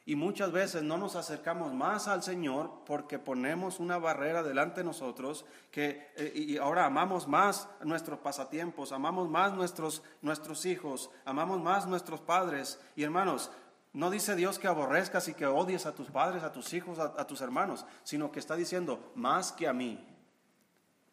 Y 0.07 0.15
muchas 0.15 0.51
veces 0.51 0.81
no 0.81 0.97
nos 0.97 1.15
acercamos 1.15 1.71
más 1.75 2.07
al 2.07 2.23
Señor 2.23 2.71
porque 2.87 3.19
ponemos 3.19 3.79
una 3.79 3.99
barrera 3.99 4.41
delante 4.41 4.81
de 4.81 4.85
nosotros 4.85 5.45
que 5.69 6.11
eh, 6.15 6.31
y 6.33 6.57
ahora 6.57 6.85
amamos 6.85 7.27
más 7.27 7.69
nuestros 7.83 8.17
pasatiempos, 8.19 8.91
amamos 8.91 9.29
más 9.29 9.53
nuestros, 9.53 10.01
nuestros 10.23 10.65
hijos, 10.65 11.11
amamos 11.25 11.61
más 11.61 11.85
nuestros 11.85 12.21
padres. 12.21 12.79
Y 12.95 13.03
hermanos, 13.03 13.51
no 13.95 14.11
dice 14.11 14.35
Dios 14.35 14.59
que 14.59 14.67
aborrezcas 14.67 15.27
y 15.27 15.33
que 15.33 15.47
odies 15.47 15.87
a 15.87 15.95
tus 15.95 16.11
padres, 16.11 16.43
a 16.43 16.51
tus 16.51 16.71
hijos, 16.73 16.99
a 16.99 17.25
tus 17.25 17.41
hermanos, 17.41 17.85
sino 18.03 18.31
que 18.31 18.39
está 18.39 18.55
diciendo 18.55 19.11
más 19.15 19.51
que 19.51 19.67
a 19.67 19.73
mí. 19.73 20.07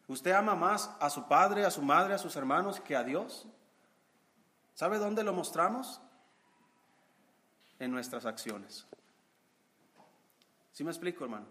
¿Usted 0.07 0.31
ama 0.31 0.53
más 0.53 0.91
a 0.99 1.09
su 1.09 1.27
padre, 1.27 1.65
a 1.65 1.71
su 1.71 1.81
madre, 1.81 2.13
a 2.13 2.19
sus 2.19 2.35
hermanos 2.35 2.79
que 2.79 2.95
a 2.95 3.03
Dios? 3.03 3.47
¿Sabe 4.75 4.99
dónde 4.99 5.23
lo 5.23 5.33
mostramos? 5.33 5.99
en 7.83 7.91
nuestras 7.91 8.25
acciones. 8.25 8.85
¿Sí 10.71 10.83
me 10.83 10.91
explico, 10.91 11.23
hermano? 11.25 11.45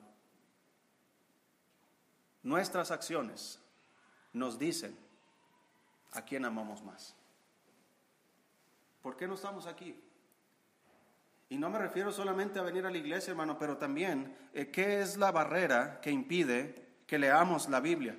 Nuestras 2.42 2.90
acciones 2.90 3.60
nos 4.32 4.58
dicen 4.58 4.96
a 6.12 6.22
quién 6.22 6.44
amamos 6.44 6.82
más. 6.82 7.14
¿Por 9.02 9.16
qué 9.16 9.28
no 9.28 9.34
estamos 9.34 9.66
aquí? 9.66 10.00
Y 11.52 11.58
no 11.58 11.68
me 11.68 11.78
refiero 11.78 12.10
solamente 12.10 12.58
a 12.58 12.62
venir 12.62 12.86
a 12.86 12.90
la 12.90 12.96
iglesia, 12.96 13.32
hermano, 13.32 13.58
pero 13.58 13.76
también, 13.76 14.34
eh, 14.54 14.70
¿qué 14.70 15.02
es 15.02 15.18
la 15.18 15.30
barrera 15.30 16.00
que 16.00 16.10
impide 16.10 16.74
que 17.06 17.18
leamos 17.18 17.68
la 17.68 17.80
Biblia? 17.80 18.16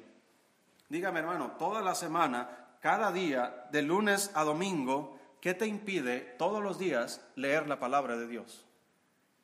Dígame, 0.87 1.19
hermano, 1.19 1.55
toda 1.57 1.81
la 1.81 1.95
semana, 1.95 2.77
cada 2.79 3.11
día, 3.11 3.65
de 3.71 3.81
lunes 3.81 4.31
a 4.35 4.43
domingo, 4.43 5.19
¿Qué 5.43 5.53
te 5.53 5.67
impide 5.67 6.21
todos 6.37 6.63
los 6.63 6.79
días 6.79 7.19
leer 7.35 7.67
la 7.67 7.77
palabra 7.77 8.15
de 8.15 8.27
Dios? 8.27 8.65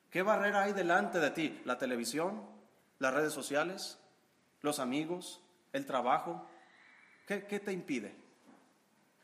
¿Qué 0.10 0.22
barrera 0.22 0.64
hay 0.64 0.72
delante 0.72 1.20
de 1.20 1.30
ti? 1.30 1.62
¿La 1.66 1.78
televisión? 1.78 2.42
¿Las 3.00 3.14
redes 3.14 3.34
sociales? 3.34 4.00
¿Los 4.62 4.80
amigos? 4.80 5.42
¿El 5.74 5.86
trabajo? 5.86 6.48
¿Qué, 7.28 7.42
te 7.42 7.74
impide? 7.74 8.16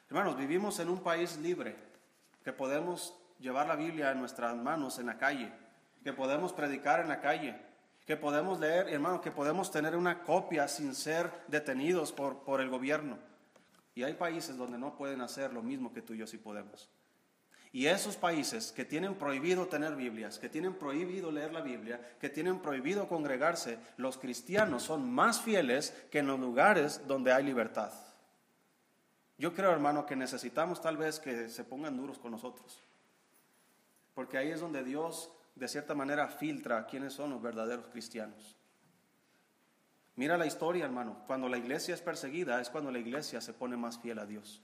Hermanos, 0.09 0.35
vivimos 0.35 0.77
en 0.79 0.89
un 0.89 0.99
país 0.99 1.37
libre, 1.37 1.77
que 2.43 2.51
podemos 2.51 3.17
llevar 3.39 3.67
la 3.67 3.75
Biblia 3.75 4.11
en 4.11 4.19
nuestras 4.19 4.55
manos 4.55 4.99
en 4.99 5.07
la 5.07 5.17
calle, 5.17 5.51
que 6.03 6.13
podemos 6.13 6.53
predicar 6.53 6.99
en 6.99 7.09
la 7.09 7.21
calle, 7.21 7.55
que 8.05 8.17
podemos 8.17 8.59
leer, 8.59 8.89
hermanos, 8.89 9.21
que 9.21 9.31
podemos 9.31 9.71
tener 9.71 9.95
una 9.95 10.23
copia 10.23 10.67
sin 10.67 10.93
ser 10.93 11.31
detenidos 11.47 12.11
por, 12.11 12.43
por 12.43 12.61
el 12.61 12.69
gobierno. 12.69 13.17
Y 13.95 14.03
hay 14.03 14.13
países 14.13 14.57
donde 14.57 14.77
no 14.77 14.95
pueden 14.95 15.21
hacer 15.21 15.53
lo 15.53 15.63
mismo 15.63 15.93
que 15.93 16.01
tú 16.01 16.13
y 16.13 16.17
yo 16.17 16.27
sí 16.27 16.37
podemos. 16.37 16.89
Y 17.75 17.87
esos 17.87 18.15
países 18.15 18.71
que 18.71 18.85
tienen 18.85 19.15
prohibido 19.15 19.67
tener 19.67 19.95
Biblias, 19.95 20.39
que 20.39 20.47
tienen 20.47 20.75
prohibido 20.75 21.29
leer 21.29 21.51
la 21.51 21.59
Biblia, 21.59 21.99
que 22.21 22.29
tienen 22.29 22.59
prohibido 22.59 23.09
congregarse, 23.09 23.79
los 23.97 24.17
cristianos 24.17 24.83
son 24.83 25.11
más 25.11 25.41
fieles 25.41 25.91
que 26.09 26.19
en 26.19 26.27
los 26.27 26.39
lugares 26.39 27.05
donde 27.05 27.33
hay 27.33 27.43
libertad. 27.43 27.91
Yo 29.37 29.53
creo, 29.53 29.71
hermano, 29.71 30.05
que 30.05 30.15
necesitamos 30.15 30.81
tal 30.81 30.95
vez 30.95 31.19
que 31.19 31.49
se 31.49 31.65
pongan 31.65 31.97
duros 31.97 32.17
con 32.17 32.31
nosotros. 32.31 32.81
Porque 34.15 34.37
ahí 34.39 34.49
es 34.49 34.61
donde 34.61 34.83
Dios, 34.83 35.29
de 35.53 35.67
cierta 35.67 35.93
manera, 35.93 36.27
filtra 36.29 36.87
quiénes 36.87 37.13
son 37.13 37.29
los 37.29 37.41
verdaderos 37.41 37.87
cristianos. 37.87 38.57
Mira 40.15 40.37
la 40.37 40.45
historia, 40.45 40.85
hermano. 40.85 41.17
Cuando 41.27 41.49
la 41.49 41.57
iglesia 41.57 41.93
es 41.93 42.01
perseguida 42.01 42.61
es 42.61 42.69
cuando 42.69 42.89
la 42.89 42.99
iglesia 42.99 43.41
se 43.41 43.53
pone 43.53 43.75
más 43.75 43.99
fiel 43.99 44.17
a 44.19 44.25
Dios. 44.25 44.63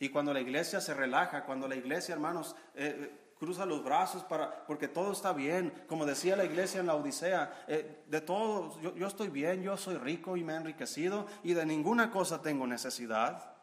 Y 0.00 0.08
cuando 0.08 0.34
la 0.34 0.40
iglesia 0.40 0.80
se 0.80 0.94
relaja, 0.94 1.44
cuando 1.44 1.68
la 1.68 1.76
iglesia, 1.76 2.14
hermanos, 2.14 2.56
eh, 2.74 2.96
eh, 2.98 3.18
cruza 3.38 3.64
los 3.64 3.84
brazos 3.84 4.24
para, 4.24 4.66
porque 4.66 4.88
todo 4.88 5.12
está 5.12 5.32
bien, 5.32 5.72
como 5.86 6.04
decía 6.04 6.34
la 6.34 6.44
iglesia 6.44 6.80
en 6.80 6.86
la 6.86 6.96
Odisea, 6.96 7.64
eh, 7.68 8.02
de 8.08 8.20
todo, 8.20 8.80
yo, 8.80 8.96
yo 8.96 9.06
estoy 9.06 9.28
bien, 9.28 9.62
yo 9.62 9.76
soy 9.76 9.96
rico 9.96 10.36
y 10.36 10.42
me 10.42 10.54
he 10.54 10.56
enriquecido 10.56 11.26
y 11.44 11.54
de 11.54 11.64
ninguna 11.64 12.10
cosa 12.10 12.42
tengo 12.42 12.66
necesidad. 12.66 13.54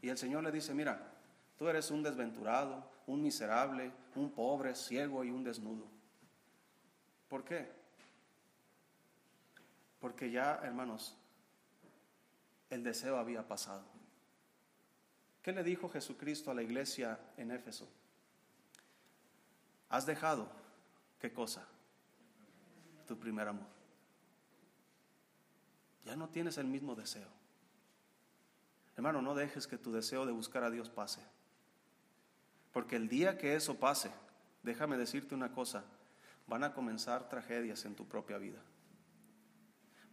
Y 0.00 0.08
el 0.08 0.16
Señor 0.16 0.42
le 0.42 0.52
dice, 0.52 0.72
mira, 0.72 1.12
tú 1.58 1.68
eres 1.68 1.90
un 1.90 2.02
desventurado, 2.02 2.90
un 3.06 3.22
miserable, 3.22 3.92
un 4.14 4.30
pobre, 4.30 4.74
ciego 4.74 5.24
y 5.24 5.30
un 5.30 5.44
desnudo. 5.44 5.86
¿Por 7.28 7.44
qué? 7.44 7.70
Porque 10.00 10.30
ya, 10.30 10.60
hermanos, 10.62 11.16
el 12.70 12.82
deseo 12.82 13.16
había 13.16 13.46
pasado. 13.46 13.84
¿Qué 15.42 15.52
le 15.52 15.62
dijo 15.62 15.88
Jesucristo 15.88 16.50
a 16.50 16.54
la 16.54 16.62
iglesia 16.62 17.18
en 17.36 17.52
Éfeso? 17.52 17.88
Has 19.88 20.04
dejado, 20.04 20.48
¿qué 21.20 21.32
cosa? 21.32 21.66
Tu 23.06 23.16
primer 23.16 23.46
amor. 23.46 23.66
Ya 26.04 26.16
no 26.16 26.28
tienes 26.28 26.58
el 26.58 26.66
mismo 26.66 26.94
deseo. 26.94 27.28
Hermano, 28.96 29.22
no 29.22 29.34
dejes 29.34 29.66
que 29.66 29.78
tu 29.78 29.92
deseo 29.92 30.26
de 30.26 30.32
buscar 30.32 30.64
a 30.64 30.70
Dios 30.70 30.88
pase. 30.88 31.20
Porque 32.76 32.96
el 32.96 33.08
día 33.08 33.38
que 33.38 33.54
eso 33.54 33.76
pase, 33.76 34.10
déjame 34.62 34.98
decirte 34.98 35.34
una 35.34 35.50
cosa, 35.50 35.82
van 36.46 36.62
a 36.62 36.74
comenzar 36.74 37.26
tragedias 37.26 37.86
en 37.86 37.94
tu 37.94 38.06
propia 38.06 38.36
vida 38.36 38.60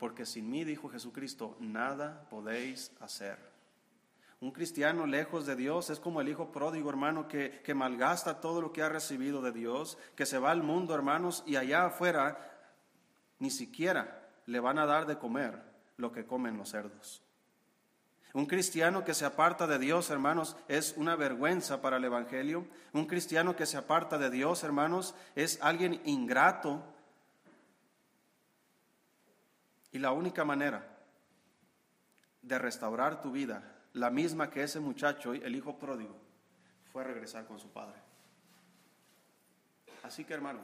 porque 0.04 0.26
sin 0.26 0.50
mí, 0.50 0.66
dijo 0.66 0.90
Jesucristo, 0.90 1.56
nada 1.62 2.28
podéis 2.30 2.92
hacer. 3.00 3.38
Un 4.42 4.52
cristiano 4.52 5.06
lejos 5.06 5.46
de 5.46 5.56
Dios 5.56 5.90
es 5.90 5.98
como 5.98 6.20
el 6.20 6.28
hijo 6.28 6.52
pródigo, 6.52 6.90
hermano, 6.90 7.30
que, 7.30 7.62
que 7.64 7.74
malgasta 7.74 8.42
todo 8.42 8.60
lo 8.60 8.74
que 8.74 8.82
ha 8.82 8.90
recibido 8.90 9.42
de 9.42 9.54
Dios, 9.54 9.98
que 10.18 10.26
se 10.26 10.40
va 10.40 10.52
al 10.52 10.62
mundo, 10.62 10.94
hermanos, 10.94 11.42
y 11.46 11.56
allá 11.56 11.86
afuera 11.86 12.52
ni 13.40 13.50
siquiera 13.50 14.30
le 14.46 14.60
van 14.60 14.78
a 14.78 14.86
dar 14.86 15.06
de 15.06 15.18
comer 15.18 15.64
lo 15.96 16.12
que 16.12 16.26
comen 16.26 16.58
los 16.58 16.72
cerdos. 16.72 17.24
Un 18.34 18.48
cristiano 18.48 19.04
que 19.04 19.14
se 19.14 19.26
aparta 19.26 19.68
de 19.68 19.78
Dios, 19.78 20.10
hermanos, 20.10 20.58
es 20.68 20.96
una 20.98 21.16
vergüenza 21.16 21.82
para 21.82 21.98
el 21.98 22.04
Evangelio. 22.04 22.66
Un 22.92 23.06
cristiano 23.06 23.56
que 23.56 23.68
se 23.68 23.78
aparta 23.78 24.18
de 24.18 24.32
Dios, 24.32 24.64
hermanos, 24.64 25.14
es 25.36 25.60
alguien 25.62 26.02
ingrato 26.06 26.84
y 29.92 30.00
la 30.00 30.12
única 30.12 30.44
manera 30.44 30.84
de 32.42 32.58
restaurar 32.58 33.22
tu 33.22 33.32
vida, 33.32 33.64
la 33.94 34.10
misma 34.10 34.50
que 34.50 34.64
ese 34.64 34.80
muchacho, 34.80 35.36
el 35.36 35.56
hijo 35.56 35.78
pródigo, 35.78 36.16
fue 36.92 37.04
regresar 37.04 37.46
con 37.46 37.60
su 37.60 37.70
padre. 37.70 38.02
Así 40.02 40.26
que 40.26 40.34
hermano, 40.34 40.60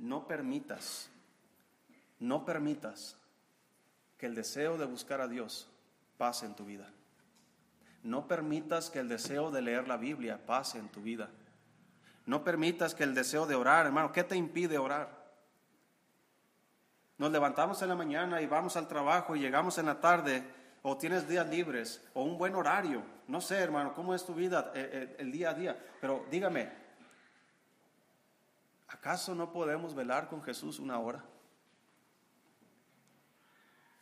no 0.00 0.26
permitas, 0.26 1.08
no 2.18 2.44
permitas 2.44 3.16
que 4.18 4.26
el 4.26 4.34
deseo 4.34 4.76
de 4.76 4.84
buscar 4.84 5.20
a 5.20 5.28
Dios 5.28 5.68
pase 6.18 6.46
en 6.46 6.56
tu 6.56 6.64
vida. 6.64 6.90
No 8.04 8.28
permitas 8.28 8.90
que 8.90 8.98
el 8.98 9.08
deseo 9.08 9.50
de 9.50 9.62
leer 9.62 9.88
la 9.88 9.96
Biblia 9.96 10.38
pase 10.46 10.78
en 10.78 10.90
tu 10.90 11.00
vida. 11.00 11.30
No 12.26 12.44
permitas 12.44 12.94
que 12.94 13.02
el 13.02 13.14
deseo 13.14 13.46
de 13.46 13.54
orar, 13.54 13.86
hermano, 13.86 14.12
¿qué 14.12 14.22
te 14.22 14.36
impide 14.36 14.76
orar? 14.76 15.24
Nos 17.16 17.32
levantamos 17.32 17.80
en 17.80 17.88
la 17.88 17.94
mañana 17.94 18.42
y 18.42 18.46
vamos 18.46 18.76
al 18.76 18.88
trabajo 18.88 19.34
y 19.34 19.40
llegamos 19.40 19.78
en 19.78 19.86
la 19.86 20.02
tarde, 20.02 20.44
o 20.82 20.98
tienes 20.98 21.26
días 21.26 21.48
libres, 21.48 22.06
o 22.12 22.24
un 22.24 22.36
buen 22.36 22.54
horario. 22.54 23.02
No 23.26 23.40
sé, 23.40 23.56
hermano, 23.56 23.94
cómo 23.94 24.14
es 24.14 24.24
tu 24.26 24.34
vida 24.34 24.70
eh, 24.74 24.90
eh, 24.92 25.16
el 25.20 25.32
día 25.32 25.50
a 25.50 25.54
día. 25.54 25.78
Pero 25.98 26.26
dígame, 26.30 26.70
¿acaso 28.88 29.34
no 29.34 29.50
podemos 29.50 29.94
velar 29.94 30.28
con 30.28 30.42
Jesús 30.42 30.78
una 30.78 30.98
hora? 30.98 31.24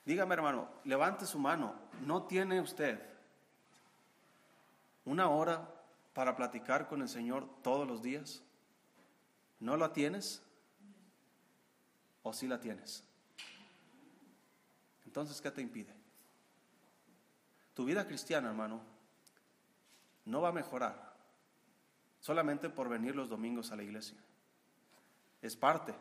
Dígame, 0.05 0.35
hermano, 0.35 0.69
levante 0.83 1.25
su 1.25 1.39
mano. 1.39 1.73
¿No 2.05 2.25
tiene 2.25 2.61
usted 2.61 3.12
una 5.05 5.29
hora 5.29 5.69
para 6.13 6.37
platicar 6.37 6.89
con 6.89 7.03
el 7.03 7.09
Señor 7.09 7.49
todos 7.63 7.87
los 7.87 8.03
días? 8.03 8.43
¿No 9.61 9.77
la 9.77 9.93
tienes? 9.93 10.43
¿O 12.23 12.33
si 12.33 12.47
la 12.47 12.61
tienes? 12.61 13.05
Entonces, 15.05 15.41
¿qué 15.41 15.51
te 15.51 15.61
impide? 15.61 15.95
Tu 17.75 17.85
vida 17.85 18.07
cristiana, 18.07 18.49
hermano, 18.49 18.81
no 20.25 20.41
va 20.41 20.51
a 20.51 20.53
mejorar 20.53 21.13
solamente 22.21 22.71
por 22.71 22.89
venir 22.89 23.17
los 23.17 23.29
domingos 23.29 23.73
a 23.73 23.77
la 23.77 23.83
iglesia. 23.83 24.17
Es 25.41 25.57
parte 25.57 25.95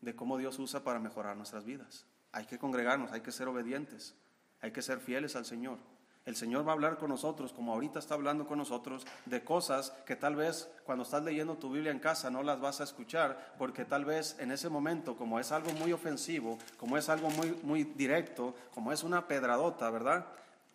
de 0.00 0.14
cómo 0.14 0.36
Dios 0.36 0.58
usa 0.58 0.84
para 0.84 1.00
mejorar 1.00 1.36
nuestras 1.36 1.64
vidas. 1.64 2.06
Hay 2.32 2.46
que 2.46 2.58
congregarnos, 2.58 3.12
hay 3.12 3.22
que 3.22 3.32
ser 3.32 3.48
obedientes, 3.48 4.14
hay 4.60 4.72
que 4.72 4.82
ser 4.82 5.00
fieles 5.00 5.34
al 5.36 5.46
Señor. 5.46 5.78
El 6.24 6.36
Señor 6.36 6.66
va 6.66 6.70
a 6.70 6.74
hablar 6.74 6.96
con 6.96 7.10
nosotros, 7.10 7.52
como 7.52 7.72
ahorita 7.72 7.98
está 7.98 8.14
hablando 8.14 8.46
con 8.46 8.58
nosotros, 8.58 9.06
de 9.26 9.44
cosas 9.44 9.92
que 10.06 10.16
tal 10.16 10.36
vez 10.36 10.70
cuando 10.84 11.04
estás 11.04 11.22
leyendo 11.22 11.56
tu 11.56 11.70
Biblia 11.70 11.92
en 11.92 11.98
casa 11.98 12.30
no 12.30 12.42
las 12.42 12.60
vas 12.60 12.80
a 12.80 12.84
escuchar, 12.84 13.54
porque 13.58 13.84
tal 13.84 14.04
vez 14.04 14.36
en 14.38 14.50
ese 14.50 14.70
momento, 14.70 15.16
como 15.16 15.38
es 15.38 15.52
algo 15.52 15.72
muy 15.72 15.92
ofensivo, 15.92 16.58
como 16.78 16.96
es 16.96 17.08
algo 17.08 17.28
muy, 17.30 17.58
muy 17.62 17.84
directo, 17.84 18.54
como 18.72 18.90
es 18.90 19.02
una 19.02 19.28
pedradota, 19.28 19.90
¿verdad? 19.90 20.26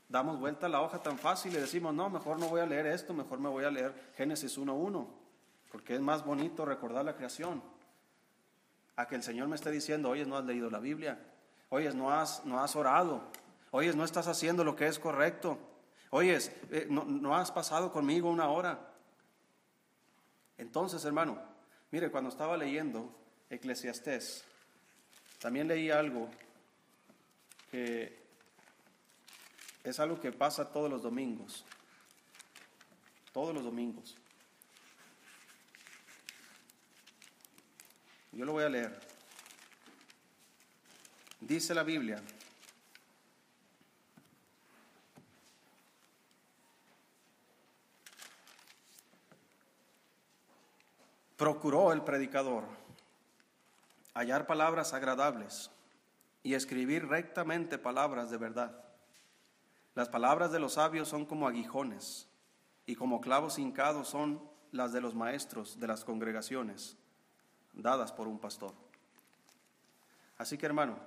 damos 0.09 0.39
vuelta 0.39 0.65
a 0.65 0.69
la 0.69 0.81
hoja 0.81 1.01
tan 1.01 1.17
fácil 1.17 1.53
y 1.53 1.57
decimos, 1.57 1.93
no, 1.93 2.09
mejor 2.09 2.39
no 2.39 2.49
voy 2.49 2.61
a 2.61 2.65
leer 2.65 2.87
esto, 2.87 3.13
mejor 3.13 3.39
me 3.39 3.47
voy 3.47 3.63
a 3.63 3.71
leer 3.71 3.93
Génesis 4.17 4.57
1.1, 4.57 5.07
porque 5.71 5.95
es 5.95 6.01
más 6.01 6.25
bonito 6.25 6.65
recordar 6.65 7.05
la 7.05 7.15
creación. 7.15 7.61
A 8.95 9.07
que 9.07 9.15
el 9.15 9.23
Señor 9.23 9.47
me 9.47 9.55
esté 9.55 9.71
diciendo, 9.71 10.09
oye, 10.09 10.25
no 10.25 10.35
has 10.35 10.43
leído 10.43 10.69
la 10.69 10.79
Biblia, 10.79 11.19
oye, 11.69 11.93
no 11.93 12.11
has, 12.11 12.43
no 12.43 12.59
has 12.59 12.75
orado, 12.75 13.21
oye, 13.71 13.93
no 13.93 14.03
estás 14.03 14.27
haciendo 14.27 14.63
lo 14.63 14.75
que 14.75 14.87
es 14.87 14.99
correcto, 14.99 15.57
oye, 16.09 16.37
eh, 16.71 16.87
no, 16.89 17.05
no 17.05 17.35
has 17.35 17.51
pasado 17.51 17.91
conmigo 17.91 18.29
una 18.29 18.49
hora. 18.49 18.93
Entonces, 20.57 21.03
hermano, 21.05 21.41
mire, 21.91 22.11
cuando 22.11 22.29
estaba 22.29 22.57
leyendo 22.57 23.15
Eclesiastés, 23.49 24.43
también 25.39 25.67
leí 25.67 25.89
algo 25.89 26.29
que 27.71 28.19
es 29.83 29.99
algo 29.99 30.19
que 30.19 30.31
pasa 30.31 30.71
todos 30.71 30.89
los 30.89 31.01
domingos. 31.01 31.63
Todos 33.31 33.53
los 33.53 33.63
domingos. 33.63 34.17
Yo 38.31 38.45
lo 38.45 38.53
voy 38.53 38.63
a 38.63 38.69
leer. 38.69 38.99
Dice 41.39 41.73
la 41.73 41.83
Biblia. 41.83 42.21
Procuró 51.39 51.91
el 51.91 52.03
predicador 52.03 52.65
hallar 54.13 54.45
palabras 54.45 54.93
agradables 54.93 55.71
y 56.43 56.53
escribir 56.53 57.07
rectamente 57.07 57.79
palabras 57.79 58.29
de 58.29 58.37
verdad 58.37 58.89
las 59.99 60.07
palabras 60.07 60.53
de 60.53 60.59
los 60.59 60.75
sabios 60.75 61.09
son 61.09 61.25
como 61.25 61.45
aguijones 61.45 62.25
y 62.85 62.95
como 62.95 63.19
clavos 63.19 63.59
hincados 63.59 64.07
son 64.07 64.41
las 64.71 64.93
de 64.93 65.01
los 65.01 65.13
maestros 65.13 65.77
de 65.77 65.87
las 65.87 66.05
congregaciones, 66.05 66.95
dadas 67.73 68.13
por 68.13 68.29
un 68.29 68.39
pastor. 68.39 68.73
Así 70.37 70.57
que 70.57 70.67
hermano, 70.67 70.97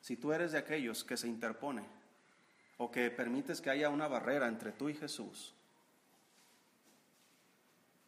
si 0.00 0.16
tú 0.16 0.32
eres 0.32 0.50
de 0.50 0.58
aquellos 0.58 1.04
que 1.04 1.16
se 1.16 1.28
interpone 1.28 1.84
o 2.78 2.90
que 2.90 3.12
permites 3.12 3.60
que 3.60 3.70
haya 3.70 3.90
una 3.90 4.08
barrera 4.08 4.48
entre 4.48 4.72
tú 4.72 4.88
y 4.88 4.94
Jesús, 4.94 5.54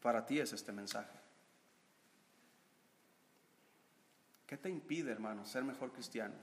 para 0.03 0.27
ti 0.27 0.41
es 0.41 0.53
este 0.53 0.73
mensaje. 0.73 1.24
¿Qué 4.46 4.57
te 4.57 4.68
impide, 4.68 5.12
hermano, 5.12 5.44
ser 5.44 5.64
mejor 5.64 5.92
cristiano? 5.92 6.35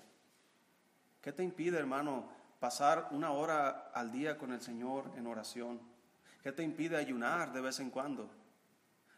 ¿Qué 1.21 1.31
te 1.31 1.43
impide, 1.43 1.77
hermano, 1.77 2.25
pasar 2.59 3.09
una 3.11 3.31
hora 3.31 3.91
al 3.93 4.11
día 4.11 4.37
con 4.37 4.51
el 4.51 4.61
Señor 4.61 5.11
en 5.15 5.27
oración? 5.27 5.79
¿Qué 6.41 6.51
te 6.51 6.63
impide 6.63 6.97
ayunar 6.97 7.53
de 7.53 7.61
vez 7.61 7.79
en 7.79 7.91
cuando? 7.91 8.29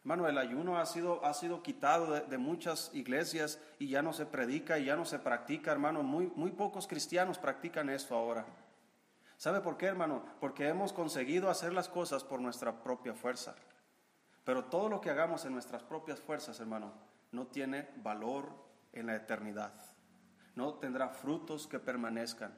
Hermano, 0.01 0.27
el 0.27 0.37
ayuno 0.37 0.77
ha 0.77 0.85
sido, 0.85 1.23
ha 1.23 1.33
sido 1.33 1.63
quitado 1.63 2.11
de, 2.11 2.37
muchas 2.37 2.91
iglesias 2.93 3.57
y 3.79 3.87
ya 3.87 4.01
no 4.01 4.11
se 4.11 4.25
predica 4.25 4.77
y 4.77 4.85
ya 4.85 4.97
no 4.97 5.05
se 5.05 5.17
practica, 5.17 5.71
hermano. 5.71 6.03
Muy, 6.03 6.29
muy 6.35 6.51
pocos 6.51 6.87
cristianos 6.87 7.37
practican 7.37 7.89
esto 7.89 8.13
ahora. 8.13 8.45
¿Sabe 9.37 9.61
por 9.61 9.77
qué, 9.77 9.85
hermano? 9.85 10.25
Porque 10.41 10.67
hemos 10.67 10.91
conseguido 10.91 11.49
hacer 11.49 11.71
las 11.71 11.87
cosas 11.87 12.25
por 12.25 12.41
nuestra 12.41 12.83
propia 12.83 13.13
fuerza. 13.13 13.55
Pero 14.43 14.65
todo 14.65 14.89
lo 14.89 14.99
que 14.99 15.09
hagamos 15.09 15.45
en 15.45 15.53
nuestras 15.53 15.83
propias 15.83 16.19
fuerzas, 16.19 16.59
hermano, 16.59 16.91
no 17.31 17.47
tiene 17.47 17.87
valor 18.03 18.72
en 18.93 19.07
la 19.07 19.15
eternidad. 19.15 19.73
No 20.55 20.75
tendrá 20.75 21.09
frutos 21.09 21.67
que 21.67 21.79
permanezcan. 21.79 22.53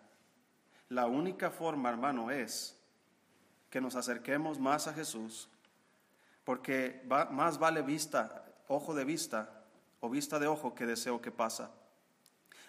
La 0.89 1.07
única 1.07 1.49
forma, 1.49 1.89
hermano, 1.89 2.29
es 2.29 2.79
que 3.69 3.81
nos 3.81 3.95
acerquemos 3.95 4.59
más 4.59 4.87
a 4.87 4.93
Jesús, 4.93 5.49
porque 6.43 7.03
más 7.31 7.57
vale 7.57 7.81
vista, 7.81 8.45
ojo 8.67 8.93
de 8.93 9.03
vista 9.03 9.63
o 9.99 10.09
vista 10.09 10.37
de 10.37 10.47
ojo 10.47 10.75
que 10.75 10.85
deseo 10.85 11.21
que 11.21 11.31
pasa. 11.31 11.71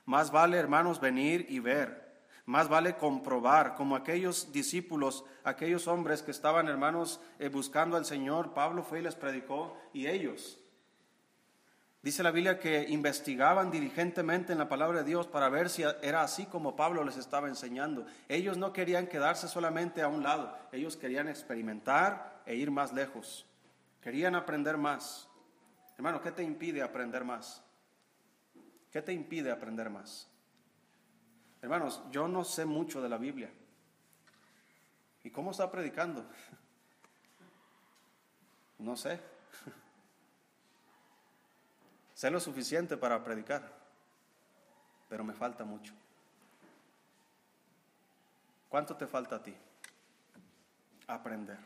Más 0.07 0.31
vale, 0.31 0.57
hermanos, 0.57 1.01
venir 1.01 1.47
y 1.49 1.59
ver. 1.59 2.07
Más 2.47 2.69
vale 2.69 2.97
comprobar, 2.97 3.75
como 3.75 3.97
aquellos 3.97 4.53
discípulos, 4.53 5.25
aquellos 5.43 5.89
hombres 5.89 6.23
que 6.23 6.31
estaban, 6.31 6.69
hermanos, 6.69 7.21
eh, 7.41 7.49
buscando 7.49 7.97
al 7.97 8.05
Señor. 8.05 8.55
Pablo 8.55 8.85
fue 8.85 9.01
y 9.01 9.03
les 9.03 9.17
predicó 9.17 9.77
y 9.93 10.07
ellos 10.07 10.57
Dice 12.07 12.23
la 12.23 12.31
Biblia 12.31 12.61
que 12.61 12.87
investigaban 12.89 13.69
diligentemente 13.69 14.53
en 14.53 14.59
la 14.59 14.69
palabra 14.69 15.01
de 15.01 15.05
Dios 15.05 15.27
para 15.27 15.49
ver 15.49 15.69
si 15.69 15.83
era 15.83 16.23
así 16.23 16.47
como 16.47 16.77
Pablo 16.77 17.03
les 17.03 17.17
estaba 17.17 17.49
enseñando. 17.49 18.07
Ellos 18.29 18.57
no 18.57 18.73
querían 18.73 19.09
quedarse 19.09 19.49
solamente 19.49 20.03
a 20.03 20.07
un 20.07 20.23
lado, 20.23 20.57
ellos 20.71 20.97
querían 20.97 21.27
experimentar 21.27 22.43
e 22.47 22.55
ir 22.55 22.71
más 22.71 22.93
lejos. 22.93 23.45
Querían 24.01 24.37
aprender 24.37 24.77
más. 24.77 25.29
Hermano, 25.97 26.23
¿qué 26.23 26.31
te 26.31 26.45
impide 26.45 26.81
aprender 26.81 27.25
más? 27.25 27.61
¿Qué 28.93 29.03
te 29.03 29.13
impide 29.13 29.51
aprender 29.51 29.91
más? 29.91 30.29
Hermanos, 31.61 32.01
yo 32.13 32.29
no 32.29 32.45
sé 32.45 32.67
mucho 32.67 33.03
de 33.03 33.09
la 33.09 33.19
Biblia. 33.19 33.51
¿Y 35.25 35.31
cómo 35.31 35.51
está 35.51 35.69
predicando? 35.69 36.25
No 38.79 38.95
sé. 38.95 39.36
Sé 42.17 42.31
lo 42.31 42.41
suficiente 42.41 42.97
para 42.97 43.23
predicar, 43.23 43.71
pero 45.07 45.23
me 45.23 45.35
falta 45.35 45.67
mucho. 45.67 45.93
¿Cuánto 48.71 48.97
te 48.97 49.07
falta 49.07 49.37
a 49.37 49.43
ti? 49.43 49.55
Aprender. 51.09 51.59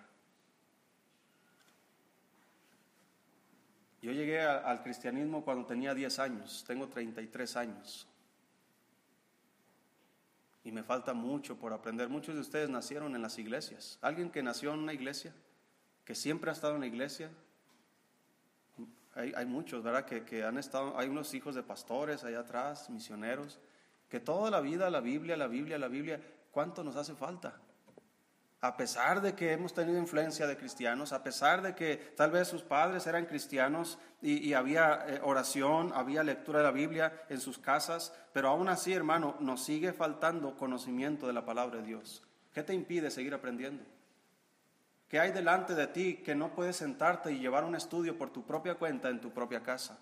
Yo 4.03 4.11
llegué 4.11 4.43
al 4.43 4.83
cristianismo 4.83 5.45
cuando 5.45 5.67
tenía 5.67 5.95
10 5.95 6.19
años, 6.19 6.65
tengo 6.67 6.89
33 6.89 7.57
años. 7.57 8.09
Y 10.65 10.73
me 10.73 10.83
falta 10.83 11.15
mucho 11.15 11.59
por 11.59 11.73
aprender. 11.73 12.09
Muchos 12.09 12.35
de 12.35 12.41
ustedes 12.41 12.69
nacieron 12.69 13.15
en 13.15 13.23
las 13.23 13.39
iglesias. 13.39 14.01
Alguien 14.03 14.33
que 14.33 14.43
nació 14.43 14.75
en 14.75 14.81
una 14.81 14.95
iglesia, 14.95 15.33
que 16.05 16.17
siempre 16.17 16.51
ha 16.51 16.55
estado 16.55 16.75
en 16.75 16.81
la 16.81 16.89
iglesia, 16.89 17.31
hay, 19.21 19.47
muchos, 19.47 19.83
¿verdad? 19.83 20.05
Que, 20.05 20.45
han 20.45 20.59
estado, 20.59 20.99
hay 20.99 21.09
unos 21.09 21.33
hijos 21.35 21.55
de 21.55 21.63
pastores 21.63 22.25
allá 22.25 22.41
atrás, 22.41 22.91
misioneros, 22.91 23.61
que 24.09 24.21
toda 24.21 24.51
la 24.51 24.61
vida 24.61 24.91
la 24.91 25.01
Biblia, 25.01 25.37
la 25.37 25.47
Biblia, 25.47 25.79
la 25.79 25.89
Biblia, 25.89 26.21
¿cuánto 26.51 26.83
nos 26.83 26.97
hace 26.97 27.15
falta? 27.15 27.55
A 28.63 28.77
pesar 28.77 29.23
de 29.23 29.35
que 29.35 29.53
hemos 29.53 29.73
tenido 29.73 29.99
influencia 29.99 30.47
de 30.47 30.57
cristianos, 30.57 31.13
a 31.13 31.23
pesar 31.23 31.63
de 31.63 31.75
que 31.75 31.97
tal 31.97 32.31
vez 32.31 32.49
sus 32.49 32.63
padres 32.63 33.07
eran 33.07 33.25
cristianos 33.25 33.99
y, 34.21 34.53
había 34.53 35.05
eh, 35.07 35.21
oración, 35.23 35.93
había 35.95 36.23
lectura 36.23 36.59
de 36.59 36.65
la 36.65 36.71
Biblia 36.71 37.25
en 37.31 37.41
sus 37.41 37.59
casas, 37.59 38.13
pero 38.35 38.49
aún 38.49 38.69
así, 38.69 38.93
hermano, 38.93 39.37
nos 39.41 39.65
sigue 39.65 39.95
faltando 39.95 40.57
conocimiento 40.57 41.27
de 41.27 41.33
la 41.33 41.47
palabra 41.47 41.79
de 41.79 41.87
Dios. 41.87 42.23
¿Qué 42.53 42.63
te 42.63 42.75
impide 42.75 43.11
seguir 43.11 43.33
aprendiendo? 43.33 43.83
¿Qué 45.11 45.19
hay 45.19 45.33
delante 45.33 45.75
de 45.75 45.89
ti 45.89 46.19
que 46.19 46.37
no 46.37 46.55
puedes 46.55 46.77
sentarte 46.77 47.33
y 47.33 47.41
llevar 47.41 47.65
un 47.65 47.75
estudio 47.75 48.17
por 48.17 48.31
tu 48.31 48.47
propia 48.47 48.77
cuenta 48.77 49.09
en 49.09 49.21
tu 49.21 49.33
propia 49.33 49.61
casa? 49.61 49.99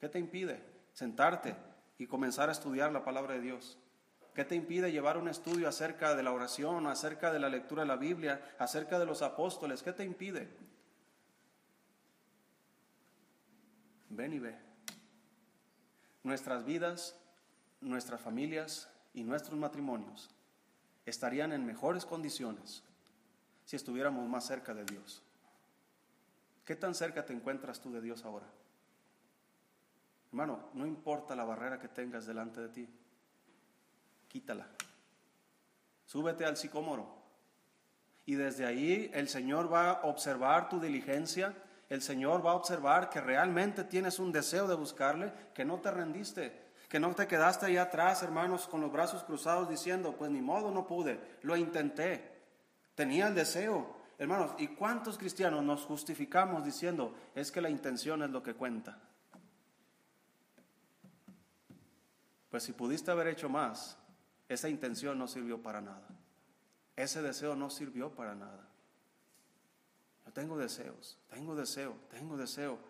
¿Qué 0.00 0.08
te 0.08 0.18
impide 0.18 0.60
sentarte 0.92 1.54
y 1.98 2.08
comenzar 2.08 2.48
a 2.48 2.52
estudiar 2.52 2.90
la 2.90 3.04
palabra 3.04 3.34
de 3.34 3.42
Dios? 3.42 3.78
¿Qué 4.34 4.44
te 4.44 4.56
impide 4.56 4.90
llevar 4.90 5.18
un 5.18 5.28
estudio 5.28 5.68
acerca 5.68 6.16
de 6.16 6.24
la 6.24 6.32
oración, 6.32 6.88
acerca 6.88 7.30
de 7.30 7.38
la 7.38 7.48
lectura 7.48 7.82
de 7.82 7.88
la 7.88 7.94
Biblia, 7.94 8.56
acerca 8.58 8.98
de 8.98 9.06
los 9.06 9.22
apóstoles? 9.22 9.84
¿Qué 9.84 9.92
te 9.92 10.02
impide? 10.02 10.48
Ven 14.08 14.32
y 14.32 14.40
ve. 14.40 14.56
Nuestras 16.24 16.64
vidas, 16.64 17.16
nuestras 17.80 18.20
familias 18.20 18.90
y 19.14 19.22
nuestros 19.22 19.56
matrimonios 19.56 20.28
estarían 21.06 21.52
en 21.52 21.64
mejores 21.64 22.04
condiciones 22.04 22.82
si 23.68 23.76
estuviéramos 23.76 24.26
más 24.26 24.46
cerca 24.46 24.72
de 24.72 24.82
Dios. 24.86 25.22
¿Qué 26.64 26.74
tan 26.74 26.94
cerca 26.94 27.26
te 27.26 27.34
encuentras 27.34 27.78
tú 27.82 27.92
de 27.92 28.00
Dios 28.00 28.24
ahora? 28.24 28.46
Hermano, 30.30 30.70
no 30.72 30.86
importa 30.86 31.36
la 31.36 31.44
barrera 31.44 31.78
que 31.78 31.88
tengas 31.88 32.24
delante 32.24 32.62
de 32.62 32.68
ti, 32.70 32.88
quítala. 34.26 34.66
Súbete 36.06 36.46
al 36.46 36.56
sicómoro. 36.56 37.14
Y 38.24 38.36
desde 38.36 38.64
ahí 38.64 39.10
el 39.12 39.28
Señor 39.28 39.70
va 39.70 39.90
a 39.90 40.00
observar 40.06 40.70
tu 40.70 40.80
diligencia, 40.80 41.54
el 41.90 42.00
Señor 42.00 42.46
va 42.46 42.52
a 42.52 42.56
observar 42.56 43.10
que 43.10 43.20
realmente 43.20 43.84
tienes 43.84 44.18
un 44.18 44.32
deseo 44.32 44.66
de 44.66 44.76
buscarle, 44.76 45.30
que 45.52 45.66
no 45.66 45.78
te 45.78 45.90
rendiste, 45.90 46.70
que 46.88 47.00
no 47.00 47.14
te 47.14 47.26
quedaste 47.26 47.66
ahí 47.66 47.76
atrás, 47.76 48.22
hermanos, 48.22 48.66
con 48.66 48.80
los 48.80 48.90
brazos 48.90 49.24
cruzados 49.24 49.68
diciendo, 49.68 50.16
pues 50.16 50.30
ni 50.30 50.40
modo, 50.40 50.70
no 50.70 50.86
pude, 50.86 51.20
lo 51.42 51.54
intenté. 51.54 52.37
Tenía 52.98 53.28
el 53.28 53.34
deseo. 53.36 53.94
Hermanos, 54.18 54.56
¿y 54.58 54.66
cuántos 54.66 55.16
cristianos 55.18 55.62
nos 55.62 55.84
justificamos 55.84 56.64
diciendo, 56.64 57.14
es 57.32 57.52
que 57.52 57.60
la 57.60 57.70
intención 57.70 58.24
es 58.24 58.30
lo 58.30 58.42
que 58.42 58.54
cuenta? 58.54 59.00
Pues 62.50 62.64
si 62.64 62.72
pudiste 62.72 63.12
haber 63.12 63.28
hecho 63.28 63.48
más, 63.48 63.96
esa 64.48 64.68
intención 64.68 65.16
no 65.16 65.28
sirvió 65.28 65.62
para 65.62 65.80
nada. 65.80 66.08
ese 66.96 67.22
deseo 67.22 67.54
no 67.54 67.70
sirvió 67.70 68.10
para 68.10 68.34
nada. 68.34 68.68
Yo 70.26 70.32
tengo 70.32 70.58
deseos, 70.58 71.20
tengo 71.28 71.54
deseo, 71.54 71.94
tengo 72.10 72.36
deseo. 72.36 72.80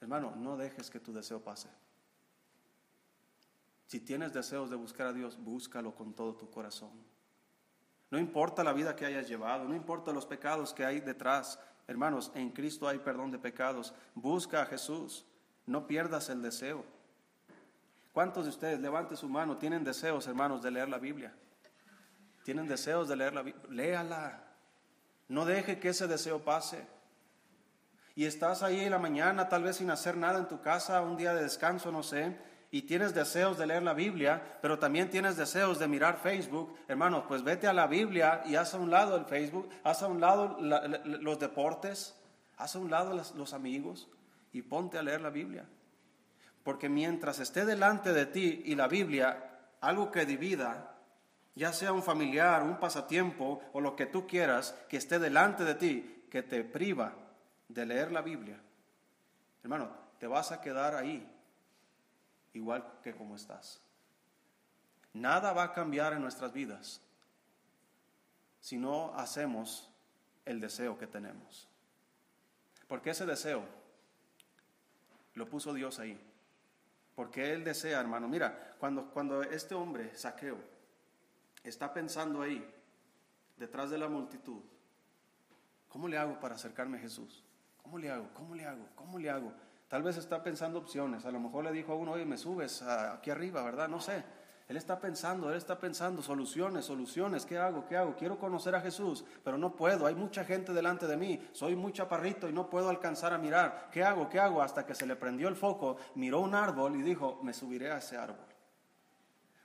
Hermano, 0.00 0.36
no 0.36 0.56
dejes 0.56 0.88
que 0.88 1.00
tu 1.00 1.12
deseo 1.12 1.42
pase. 1.42 1.68
Si 3.88 3.98
tienes 3.98 4.32
deseos 4.32 4.70
de 4.70 4.76
buscar 4.76 5.08
a 5.08 5.12
Dios, 5.12 5.36
búscalo 5.42 5.96
con 5.96 6.14
todo 6.14 6.36
tu 6.36 6.48
corazón. 6.48 7.11
No 8.12 8.18
importa 8.18 8.62
la 8.62 8.74
vida 8.74 8.94
que 8.94 9.06
hayas 9.06 9.26
llevado, 9.26 9.64
no 9.64 9.74
importa 9.74 10.12
los 10.12 10.26
pecados 10.26 10.74
que 10.74 10.84
hay 10.84 11.00
detrás. 11.00 11.58
Hermanos, 11.88 12.30
en 12.34 12.50
Cristo 12.50 12.86
hay 12.86 12.98
perdón 12.98 13.30
de 13.30 13.38
pecados. 13.38 13.94
Busca 14.14 14.60
a 14.60 14.66
Jesús. 14.66 15.24
No 15.64 15.86
pierdas 15.86 16.28
el 16.28 16.42
deseo. 16.42 16.84
¿Cuántos 18.12 18.44
de 18.44 18.50
ustedes, 18.50 18.80
levante 18.80 19.16
su 19.16 19.30
mano, 19.30 19.56
tienen 19.56 19.82
deseos, 19.82 20.26
hermanos, 20.26 20.62
de 20.62 20.70
leer 20.70 20.90
la 20.90 20.98
Biblia? 20.98 21.32
¿Tienen 22.44 22.68
deseos 22.68 23.08
de 23.08 23.16
leer 23.16 23.32
la 23.32 23.40
Biblia? 23.40 23.64
Léala. 23.70 24.44
No 25.28 25.46
deje 25.46 25.78
que 25.78 25.88
ese 25.88 26.06
deseo 26.06 26.44
pase. 26.44 26.86
Y 28.14 28.26
estás 28.26 28.62
ahí 28.62 28.80
en 28.80 28.90
la 28.90 28.98
mañana, 28.98 29.48
tal 29.48 29.62
vez 29.62 29.76
sin 29.76 29.90
hacer 29.90 30.18
nada 30.18 30.38
en 30.38 30.48
tu 30.48 30.60
casa, 30.60 31.00
un 31.00 31.16
día 31.16 31.32
de 31.32 31.44
descanso, 31.44 31.90
no 31.90 32.02
sé, 32.02 32.36
y 32.74 32.82
tienes 32.82 33.12
deseos 33.12 33.58
de 33.58 33.66
leer 33.66 33.82
la 33.82 33.92
Biblia, 33.92 34.58
pero 34.62 34.78
también 34.78 35.10
tienes 35.10 35.36
deseos 35.36 35.78
de 35.78 35.86
mirar 35.86 36.16
Facebook, 36.16 36.74
hermano, 36.88 37.28
pues 37.28 37.44
vete 37.44 37.68
a 37.68 37.74
la 37.74 37.86
Biblia 37.86 38.42
y 38.46 38.56
haz 38.56 38.72
a 38.72 38.78
un 38.78 38.90
lado 38.90 39.14
el 39.14 39.26
Facebook, 39.26 39.68
haz 39.84 40.02
a 40.02 40.06
un 40.06 40.22
lado 40.22 40.56
los 40.58 41.38
deportes, 41.38 42.18
haz 42.56 42.74
a 42.74 42.78
un 42.78 42.90
lado 42.90 43.14
los 43.34 43.52
amigos 43.52 44.08
y 44.54 44.62
ponte 44.62 44.96
a 44.96 45.02
leer 45.02 45.20
la 45.20 45.28
Biblia. 45.28 45.66
Porque 46.64 46.88
mientras 46.88 47.40
esté 47.40 47.66
delante 47.66 48.14
de 48.14 48.24
ti 48.24 48.62
y 48.64 48.74
la 48.74 48.88
Biblia, 48.88 49.50
algo 49.82 50.10
que 50.10 50.24
divida, 50.24 50.94
ya 51.54 51.74
sea 51.74 51.92
un 51.92 52.02
familiar, 52.02 52.62
un 52.62 52.80
pasatiempo 52.80 53.60
o 53.74 53.82
lo 53.82 53.94
que 53.94 54.06
tú 54.06 54.26
quieras, 54.26 54.74
que 54.88 54.96
esté 54.96 55.18
delante 55.18 55.64
de 55.64 55.74
ti, 55.74 56.24
que 56.30 56.42
te 56.42 56.64
priva 56.64 57.12
de 57.68 57.84
leer 57.84 58.12
la 58.12 58.22
Biblia, 58.22 58.58
hermano, 59.62 59.90
te 60.18 60.26
vas 60.26 60.52
a 60.52 60.62
quedar 60.62 60.94
ahí, 60.94 61.28
igual 62.54 63.00
que 63.02 63.14
como 63.14 63.36
estás. 63.36 63.80
Nada 65.12 65.52
va 65.52 65.64
a 65.64 65.72
cambiar 65.72 66.12
en 66.12 66.22
nuestras 66.22 66.52
vidas 66.52 67.00
si 68.60 68.78
no 68.78 69.14
hacemos 69.14 69.90
el 70.44 70.60
deseo 70.60 70.98
que 70.98 71.06
tenemos. 71.06 71.68
Porque 72.88 73.10
ese 73.10 73.26
deseo 73.26 73.64
lo 75.34 75.48
puso 75.48 75.74
Dios 75.74 75.98
ahí. 75.98 76.18
Porque 77.14 77.52
Él 77.52 77.64
desea, 77.64 78.00
hermano. 78.00 78.28
Mira, 78.28 78.74
cuando, 78.78 79.10
cuando 79.10 79.42
este 79.42 79.74
hombre, 79.74 80.14
Saqueo, 80.16 80.58
está 81.62 81.92
pensando 81.92 82.42
ahí, 82.42 82.66
detrás 83.56 83.90
de 83.90 83.98
la 83.98 84.08
multitud, 84.08 84.60
¿cómo 85.88 86.08
le 86.08 86.16
hago 86.18 86.40
para 86.40 86.54
acercarme 86.54 86.98
a 86.98 87.00
Jesús? 87.00 87.44
¿Cómo 87.82 87.98
le 87.98 88.10
hago? 88.10 88.28
¿Cómo 88.34 88.54
le 88.54 88.66
hago? 88.66 88.86
¿Cómo 88.94 89.18
le 89.18 89.30
hago? 89.30 89.52
Tal 89.92 90.02
vez 90.02 90.16
está 90.16 90.42
pensando 90.42 90.78
opciones. 90.78 91.26
A 91.26 91.30
lo 91.30 91.38
mejor 91.38 91.64
le 91.64 91.70
dijo 91.70 91.92
a 91.92 91.96
uno, 91.96 92.12
oye, 92.12 92.24
me 92.24 92.38
subes 92.38 92.80
aquí 92.80 93.30
arriba, 93.30 93.62
¿verdad? 93.62 93.90
No 93.90 94.00
sé. 94.00 94.24
Él 94.66 94.78
está 94.78 94.98
pensando, 94.98 95.50
él 95.50 95.56
está 95.58 95.78
pensando 95.78 96.22
soluciones, 96.22 96.86
soluciones. 96.86 97.44
¿Qué 97.44 97.58
hago? 97.58 97.84
¿Qué 97.84 97.98
hago? 97.98 98.16
Quiero 98.16 98.38
conocer 98.38 98.74
a 98.74 98.80
Jesús, 98.80 99.22
pero 99.44 99.58
no 99.58 99.76
puedo. 99.76 100.06
Hay 100.06 100.14
mucha 100.14 100.46
gente 100.46 100.72
delante 100.72 101.06
de 101.06 101.18
mí. 101.18 101.46
Soy 101.52 101.76
muy 101.76 101.92
chaparrito 101.92 102.48
y 102.48 102.54
no 102.54 102.70
puedo 102.70 102.88
alcanzar 102.88 103.34
a 103.34 103.38
mirar. 103.38 103.90
¿Qué 103.92 104.02
hago? 104.02 104.30
¿Qué 104.30 104.40
hago? 104.40 104.62
Hasta 104.62 104.86
que 104.86 104.94
se 104.94 105.04
le 105.04 105.14
prendió 105.14 105.46
el 105.48 105.56
foco, 105.56 105.98
miró 106.14 106.40
un 106.40 106.54
árbol 106.54 106.96
y 106.96 107.02
dijo, 107.02 107.38
me 107.42 107.52
subiré 107.52 107.92
a 107.92 107.98
ese 107.98 108.16
árbol. 108.16 108.46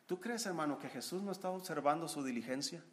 ¿Tú 0.08 0.20
crees, 0.20 0.46
hermano, 0.46 0.78
que 0.78 0.90
Jesús 0.90 1.24
no 1.24 1.32
estaba 1.32 1.56
observando 1.56 2.10
su 2.10 2.22
diligencia? 2.22 2.84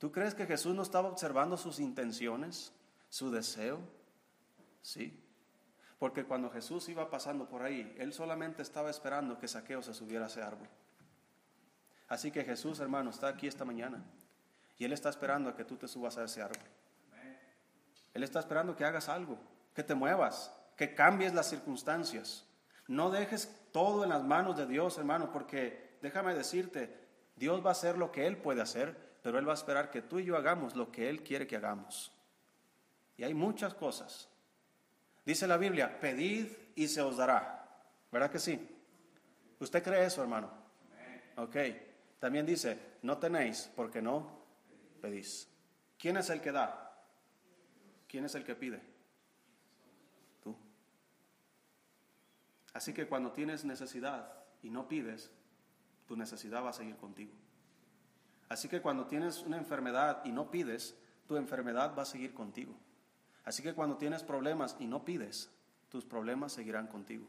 ¿Tú 0.00 0.10
crees 0.10 0.34
que 0.34 0.46
Jesús 0.46 0.74
no 0.74 0.82
estaba 0.82 1.10
observando 1.10 1.56
sus 1.56 1.78
intenciones, 1.78 2.72
su 3.08 3.30
deseo? 3.30 3.78
Sí. 4.82 5.27
Porque 5.98 6.24
cuando 6.24 6.50
Jesús 6.50 6.88
iba 6.88 7.10
pasando 7.10 7.48
por 7.48 7.62
ahí, 7.62 7.94
él 7.98 8.12
solamente 8.12 8.62
estaba 8.62 8.90
esperando 8.90 9.38
que 9.38 9.48
Saqueo 9.48 9.82
se 9.82 9.94
subiera 9.94 10.26
a 10.26 10.28
ese 10.28 10.42
árbol. 10.42 10.68
Así 12.08 12.30
que 12.30 12.44
Jesús, 12.44 12.80
hermano, 12.80 13.10
está 13.10 13.28
aquí 13.28 13.46
esta 13.46 13.64
mañana 13.64 14.02
y 14.78 14.84
Él 14.84 14.92
está 14.92 15.10
esperando 15.10 15.50
a 15.50 15.56
que 15.56 15.64
tú 15.64 15.76
te 15.76 15.88
subas 15.88 16.16
a 16.16 16.24
ese 16.24 16.40
árbol. 16.40 16.62
Él 18.14 18.22
está 18.22 18.40
esperando 18.40 18.74
que 18.74 18.84
hagas 18.84 19.08
algo, 19.08 19.38
que 19.74 19.82
te 19.82 19.94
muevas, 19.94 20.52
que 20.76 20.94
cambies 20.94 21.34
las 21.34 21.50
circunstancias. 21.50 22.44
No 22.86 23.10
dejes 23.10 23.54
todo 23.72 24.04
en 24.04 24.10
las 24.10 24.24
manos 24.24 24.56
de 24.56 24.66
Dios, 24.66 24.96
hermano, 24.96 25.30
porque 25.30 25.98
déjame 26.00 26.34
decirte, 26.34 26.96
Dios 27.36 27.62
va 27.62 27.70
a 27.70 27.72
hacer 27.72 27.98
lo 27.98 28.10
que 28.10 28.26
Él 28.26 28.38
puede 28.38 28.62
hacer, 28.62 28.96
pero 29.22 29.38
Él 29.38 29.46
va 29.46 29.52
a 29.52 29.56
esperar 29.56 29.90
que 29.90 30.00
tú 30.00 30.20
y 30.20 30.24
yo 30.24 30.36
hagamos 30.36 30.74
lo 30.74 30.90
que 30.90 31.10
Él 31.10 31.22
quiere 31.22 31.46
que 31.46 31.56
hagamos. 31.56 32.12
Y 33.16 33.24
hay 33.24 33.34
muchas 33.34 33.74
cosas. 33.74 34.28
Dice 35.28 35.46
la 35.46 35.58
Biblia, 35.58 36.00
pedid 36.00 36.46
y 36.74 36.88
se 36.88 37.02
os 37.02 37.18
dará. 37.18 37.68
¿Verdad 38.10 38.30
que 38.30 38.38
sí? 38.38 38.58
¿Usted 39.60 39.82
cree 39.82 40.06
eso, 40.06 40.22
hermano? 40.22 40.50
Ok. 41.36 41.54
También 42.18 42.46
dice, 42.46 42.96
no 43.02 43.18
tenéis 43.18 43.70
porque 43.76 44.00
no 44.00 44.26
pedís. 45.02 45.46
¿Quién 45.98 46.16
es 46.16 46.30
el 46.30 46.40
que 46.40 46.50
da? 46.50 46.98
¿Quién 48.08 48.24
es 48.24 48.34
el 48.36 48.42
que 48.42 48.54
pide? 48.54 48.80
Tú. 50.42 50.56
Así 52.72 52.94
que 52.94 53.06
cuando 53.06 53.30
tienes 53.32 53.66
necesidad 53.66 54.32
y 54.62 54.70
no 54.70 54.88
pides, 54.88 55.30
tu 56.06 56.16
necesidad 56.16 56.64
va 56.64 56.70
a 56.70 56.72
seguir 56.72 56.96
contigo. 56.96 57.34
Así 58.48 58.66
que 58.66 58.80
cuando 58.80 59.06
tienes 59.06 59.42
una 59.42 59.58
enfermedad 59.58 60.24
y 60.24 60.32
no 60.32 60.50
pides, 60.50 60.96
tu 61.26 61.36
enfermedad 61.36 61.94
va 61.94 62.04
a 62.04 62.06
seguir 62.06 62.32
contigo. 62.32 62.74
Así 63.48 63.62
que 63.62 63.72
cuando 63.72 63.96
tienes 63.96 64.22
problemas 64.22 64.76
y 64.78 64.86
no 64.86 65.06
pides, 65.06 65.50
tus 65.88 66.04
problemas 66.04 66.52
seguirán 66.52 66.86
contigo. 66.86 67.26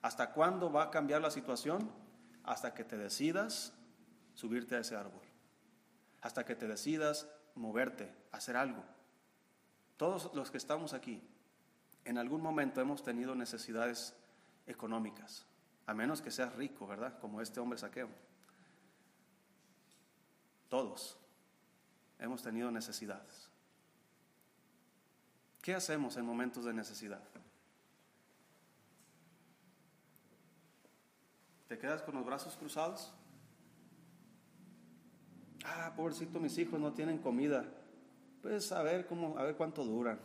¿Hasta 0.00 0.32
cuándo 0.32 0.72
va 0.72 0.84
a 0.84 0.90
cambiar 0.90 1.20
la 1.20 1.30
situación? 1.30 1.90
Hasta 2.42 2.72
que 2.72 2.84
te 2.84 2.96
decidas 2.96 3.74
subirte 4.32 4.76
a 4.76 4.78
ese 4.78 4.96
árbol, 4.96 5.20
hasta 6.22 6.46
que 6.46 6.56
te 6.56 6.66
decidas 6.66 7.28
moverte, 7.54 8.10
hacer 8.32 8.56
algo. 8.56 8.82
Todos 9.98 10.32
los 10.32 10.50
que 10.50 10.56
estamos 10.56 10.94
aquí, 10.94 11.22
en 12.06 12.16
algún 12.16 12.40
momento 12.40 12.80
hemos 12.80 13.02
tenido 13.02 13.34
necesidades 13.34 14.16
económicas, 14.66 15.44
a 15.84 15.92
menos 15.92 16.22
que 16.22 16.30
seas 16.30 16.56
rico, 16.56 16.86
¿verdad? 16.86 17.18
Como 17.18 17.42
este 17.42 17.60
hombre 17.60 17.78
saqueo. 17.78 18.08
Todos 20.70 21.18
hemos 22.18 22.42
tenido 22.42 22.70
necesidades. 22.70 23.49
¿Qué 25.62 25.74
hacemos 25.74 26.16
en 26.16 26.24
momentos 26.24 26.64
de 26.64 26.72
necesidad? 26.72 27.22
¿Te 31.68 31.78
quedas 31.78 32.02
con 32.02 32.14
los 32.14 32.24
brazos 32.24 32.56
cruzados? 32.56 33.12
ah, 35.64 35.92
pobrecito, 35.96 36.40
mis 36.40 36.56
hijos 36.58 36.80
no 36.80 36.92
tienen 36.92 37.18
comida. 37.18 37.64
Pues 38.42 38.72
a 38.72 38.82
ver 38.82 39.06
cómo, 39.06 39.38
a 39.38 39.44
ver 39.44 39.56
cuánto 39.56 39.84
duran. 39.84 40.18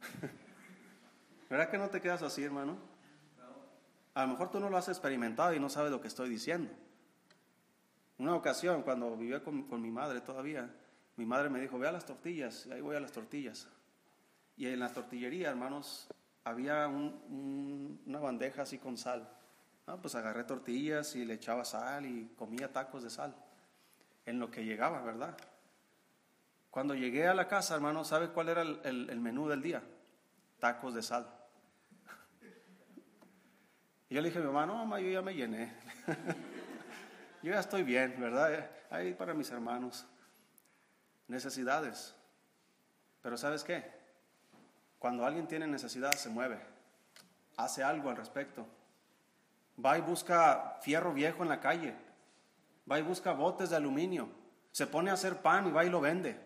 ¿Verdad 1.50 1.70
que 1.70 1.78
no 1.78 1.88
te 1.88 2.00
quedas 2.00 2.22
así, 2.22 2.42
hermano? 2.42 2.76
A 4.14 4.22
lo 4.22 4.28
mejor 4.28 4.50
tú 4.50 4.58
no 4.58 4.70
lo 4.70 4.76
has 4.76 4.88
experimentado 4.88 5.54
y 5.54 5.60
no 5.60 5.68
sabes 5.68 5.92
lo 5.92 6.00
que 6.00 6.08
estoy 6.08 6.28
diciendo. 6.28 6.72
Una 8.18 8.34
ocasión, 8.34 8.82
cuando 8.82 9.14
vivía 9.16 9.44
con, 9.44 9.82
mi 9.82 9.90
madre 9.90 10.22
todavía, 10.22 10.74
mi 11.16 11.26
madre 11.26 11.50
me 11.50 11.60
dijo, 11.60 11.78
ve 11.78 11.86
a 11.86 11.92
las 11.92 12.06
tortillas, 12.06 12.66
y 12.66 12.72
ahí 12.72 12.80
voy 12.80 12.96
a 12.96 13.00
las 13.00 13.12
tortillas. 13.12 13.68
Y 14.56 14.66
en 14.66 14.80
la 14.80 14.92
tortillería, 14.92 15.50
hermanos, 15.50 16.08
había 16.44 16.88
una 16.88 18.18
bandeja 18.18 18.62
así 18.62 18.78
con 18.78 18.96
sal. 18.96 19.28
Ah, 19.86 19.98
pues 20.00 20.14
agarré 20.14 20.44
tortillas 20.44 21.14
y 21.14 21.24
le 21.24 21.34
echaba 21.34 21.64
sal 21.64 22.06
y 22.06 22.32
comía 22.36 22.72
tacos 22.72 23.02
de 23.02 23.10
sal 23.10 23.34
en 24.24 24.40
lo 24.40 24.50
que 24.50 24.64
llegaba, 24.64 25.00
¿verdad? 25.02 25.36
Cuando 26.70 26.94
llegué 26.94 27.26
a 27.26 27.34
la 27.34 27.48
casa, 27.48 27.74
hermano, 27.74 28.04
¿sabe 28.04 28.28
cuál 28.28 28.48
era 28.48 28.62
el, 28.62 29.20
menú 29.20 29.48
del 29.48 29.62
día? 29.62 29.82
Tacos 30.58 30.94
de 30.94 31.02
sal. 31.02 31.26
Y 34.08 34.14
yo 34.14 34.20
le 34.20 34.28
dije 34.28 34.38
a 34.38 34.42
mi 34.42 34.48
mamá, 34.48 34.66
no, 34.66 34.74
mamá, 34.76 35.00
yo 35.00 35.08
ya 35.08 35.22
me 35.22 35.34
llené. 35.34 35.74
yo 37.42 37.52
ya 37.52 37.60
estoy 37.60 37.82
bien, 37.82 38.14
¿verdad? 38.20 38.70
Ahí 38.90 39.14
para 39.14 39.34
mis 39.34 39.50
hermanos. 39.50 40.06
Necesidades. 41.28 42.14
Pero 43.22 43.36
¿sabes 43.36 43.64
qué? 43.64 43.95
Cuando 44.98 45.24
alguien 45.26 45.46
tiene 45.46 45.66
necesidad, 45.66 46.12
se 46.12 46.28
mueve. 46.28 46.60
Hace 47.56 47.82
algo 47.82 48.10
al 48.10 48.16
respecto. 48.16 48.66
Va 49.82 49.98
y 49.98 50.00
busca 50.00 50.78
fierro 50.80 51.12
viejo 51.12 51.42
en 51.42 51.48
la 51.48 51.60
calle 51.60 52.06
va 52.90 52.98
y 52.98 53.02
busca 53.02 53.32
botes 53.32 53.70
de 53.70 53.76
aluminio, 53.76 54.28
se 54.70 54.86
pone 54.86 55.10
a 55.10 55.14
hacer 55.14 55.42
pan 55.42 55.66
y 55.66 55.72
va 55.72 55.84
y 55.84 55.90
lo 55.90 56.00
vende. 56.00 56.40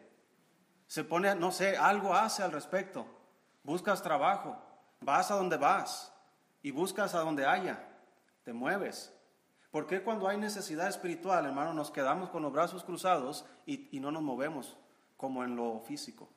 Se 0.86 1.05
pone, 1.05 1.34
no 1.34 1.53
sé, 1.53 1.76
algo 1.76 2.14
hace 2.14 2.42
al 2.42 2.53
respecto. 2.53 3.07
Buscas 3.62 4.03
trabajo, 4.03 4.57
vas 5.01 5.30
a 5.30 5.36
donde 5.36 5.57
vas 5.57 6.12
y 6.62 6.70
buscas 6.70 7.14
a 7.14 7.20
donde 7.20 7.46
haya, 7.46 7.86
te 8.44 8.53
mueves. 8.53 9.14
¿Por 9.70 9.86
qué 9.86 10.03
cuando 10.03 10.26
hay 10.26 10.36
necesidad 10.36 10.88
espiritual, 10.88 11.46
hermano, 11.46 11.72
nos 11.74 11.92
quedamos 11.92 12.30
con 12.30 12.42
los 12.42 12.53
brazos 12.53 12.82
cruzados 12.82 13.44
y, 13.66 13.96
y 13.96 14.01
no 14.01 14.11
nos 14.11 14.22
movemos 14.22 14.76
como 15.16 15.44
en 15.44 15.55
lo 15.55 15.80
físico? 15.80 16.28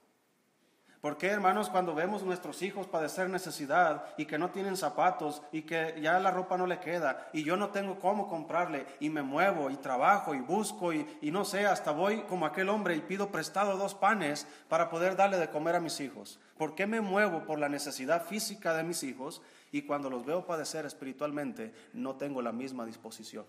¿Por 1.03 1.17
qué, 1.17 1.27
hermanos, 1.27 1.69
cuando 1.69 1.93
vemos 1.93 2.23
nuestros 2.23 2.61
hijos 2.61 2.87
padecer 2.87 3.29
necesidad 3.29 4.05
y 4.15 4.25
que 4.25 4.37
no 4.37 4.51
tienen 4.51 4.77
zapatos 4.77 5.41
y 5.51 5.63
que 5.63 5.99
ya 6.01 6.17
la 6.17 6.31
ropa 6.31 6.55
no 6.55 6.65
le 6.65 6.79
queda 6.79 7.29
y 7.33 7.43
yo 7.43 7.57
no 7.57 7.71
tengo 7.71 7.99
cómo 7.99 8.29
comprarle 8.29 8.85
y 9.01 9.09
me 9.09 9.21
muevo 9.21 9.69
y 9.69 9.75
trabajo 9.75 10.33
y 10.33 10.39
busco 10.39 10.93
y, 10.93 11.05
y 11.19 11.29
no 11.29 11.43
sé, 11.43 11.65
hasta 11.65 11.91
voy 11.91 12.21
como 12.21 12.45
aquel 12.45 12.69
hombre 12.69 12.95
y 12.95 13.01
pido 13.01 13.27
prestado 13.27 13.75
dos 13.75 13.93
panes 13.95 14.47
para 14.69 14.89
poder 14.89 15.17
darle 15.17 15.39
de 15.39 15.49
comer 15.49 15.75
a 15.75 15.81
mis 15.81 15.99
hijos? 15.99 16.39
¿Por 16.57 16.73
qué 16.73 16.87
me 16.87 17.01
muevo 17.01 17.43
por 17.43 17.59
la 17.59 17.67
necesidad 17.67 18.25
física 18.25 18.73
de 18.73 18.83
mis 18.83 19.03
hijos 19.03 19.41
y 19.73 19.81
cuando 19.81 20.09
los 20.09 20.25
veo 20.25 20.45
padecer 20.45 20.85
espiritualmente 20.85 21.73
no 21.91 22.15
tengo 22.15 22.41
la 22.41 22.53
misma 22.53 22.85
disposición? 22.85 23.45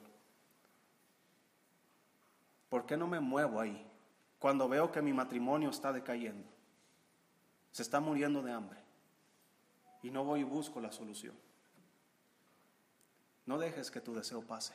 ¿Por 2.68 2.84
qué 2.84 2.96
no 2.96 3.06
me 3.06 3.20
muevo 3.20 3.60
ahí 3.60 3.86
cuando 4.40 4.68
veo 4.68 4.90
que 4.90 5.02
mi 5.02 5.12
matrimonio 5.12 5.70
está 5.70 5.92
decayendo? 5.92 6.52
Se 7.74 7.82
está 7.82 7.98
muriendo 7.98 8.40
de 8.40 8.52
hambre 8.52 8.78
y 10.00 10.12
no 10.12 10.22
voy 10.22 10.42
y 10.42 10.44
busco 10.44 10.80
la 10.80 10.92
solución. 10.92 11.34
No 13.46 13.58
dejes 13.58 13.90
que 13.90 14.00
tu 14.00 14.14
deseo 14.14 14.42
pase, 14.42 14.74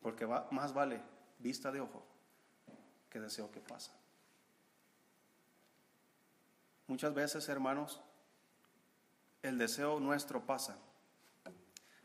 porque 0.00 0.28
más 0.52 0.72
vale 0.72 1.02
vista 1.40 1.72
de 1.72 1.80
ojo 1.80 2.04
que 3.10 3.18
deseo 3.18 3.50
que 3.50 3.58
pasa. 3.58 3.90
Muchas 6.86 7.12
veces, 7.14 7.48
hermanos, 7.48 8.00
el 9.42 9.58
deseo 9.58 9.98
nuestro 9.98 10.46
pasa 10.46 10.78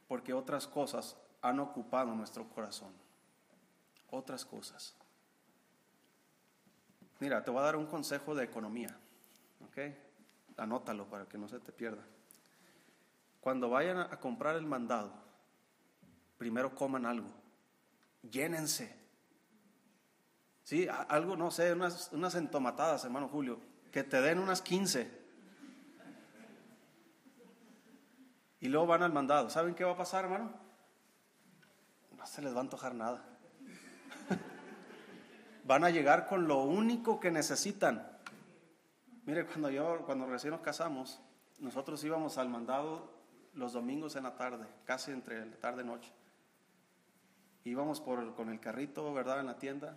porque 0.07 0.33
otras 0.33 0.65
cosas 0.65 1.17
han 1.43 1.59
ocupado 1.59 2.15
nuestro 2.15 2.49
corazón. 2.49 2.93
Otras 4.09 4.43
cosas. 4.43 4.95
Mira, 7.23 7.41
te 7.41 7.51
voy 7.51 7.61
a 7.61 7.63
dar 7.63 7.77
un 7.77 7.85
consejo 7.85 8.35
de 8.35 8.43
economía, 8.43 8.89
¿ok? 9.65 9.77
Anótalo 10.57 11.07
para 11.07 11.25
que 11.25 11.37
no 11.37 11.47
se 11.47 11.57
te 11.57 11.71
pierda. 11.71 12.03
Cuando 13.39 13.69
vayan 13.69 13.97
a 13.97 14.19
comprar 14.19 14.57
el 14.57 14.65
mandado, 14.65 15.13
primero 16.37 16.75
coman 16.75 17.05
algo, 17.05 17.29
llénense. 18.29 18.93
Sí, 20.63 20.85
algo, 21.07 21.37
no 21.37 21.49
sé, 21.49 21.71
unas, 21.71 22.11
unas 22.11 22.35
entomatadas, 22.35 23.05
hermano 23.05 23.29
Julio, 23.29 23.57
que 23.93 24.03
te 24.03 24.19
den 24.19 24.37
unas 24.37 24.61
15. 24.61 25.09
Y 28.59 28.67
luego 28.67 28.85
van 28.85 29.01
al 29.01 29.13
mandado. 29.13 29.49
¿Saben 29.49 29.75
qué 29.75 29.85
va 29.85 29.93
a 29.93 29.97
pasar, 29.97 30.25
hermano? 30.25 30.51
No 32.17 32.25
se 32.25 32.41
les 32.41 32.53
va 32.53 32.57
a 32.57 32.63
antojar 32.63 32.93
nada 32.93 33.32
van 35.63 35.83
a 35.83 35.89
llegar 35.89 36.27
con 36.27 36.47
lo 36.47 36.63
único 36.63 37.19
que 37.19 37.31
necesitan. 37.31 38.07
Mire, 39.25 39.45
cuando 39.45 39.69
yo, 39.69 40.05
cuando 40.05 40.25
recién 40.25 40.51
nos 40.51 40.61
casamos, 40.61 41.21
nosotros 41.59 42.03
íbamos 42.03 42.37
al 42.37 42.49
mandado 42.49 43.13
los 43.53 43.73
domingos 43.73 44.15
en 44.15 44.23
la 44.23 44.35
tarde, 44.35 44.67
casi 44.85 45.11
entre 45.11 45.45
la 45.45 45.55
tarde 45.57 45.83
y 45.83 45.85
noche. 45.85 46.11
Íbamos 47.63 48.01
por, 48.01 48.35
con 48.35 48.49
el 48.49 48.59
carrito, 48.59 49.13
¿verdad?, 49.13 49.39
en 49.39 49.45
la 49.45 49.57
tienda, 49.57 49.95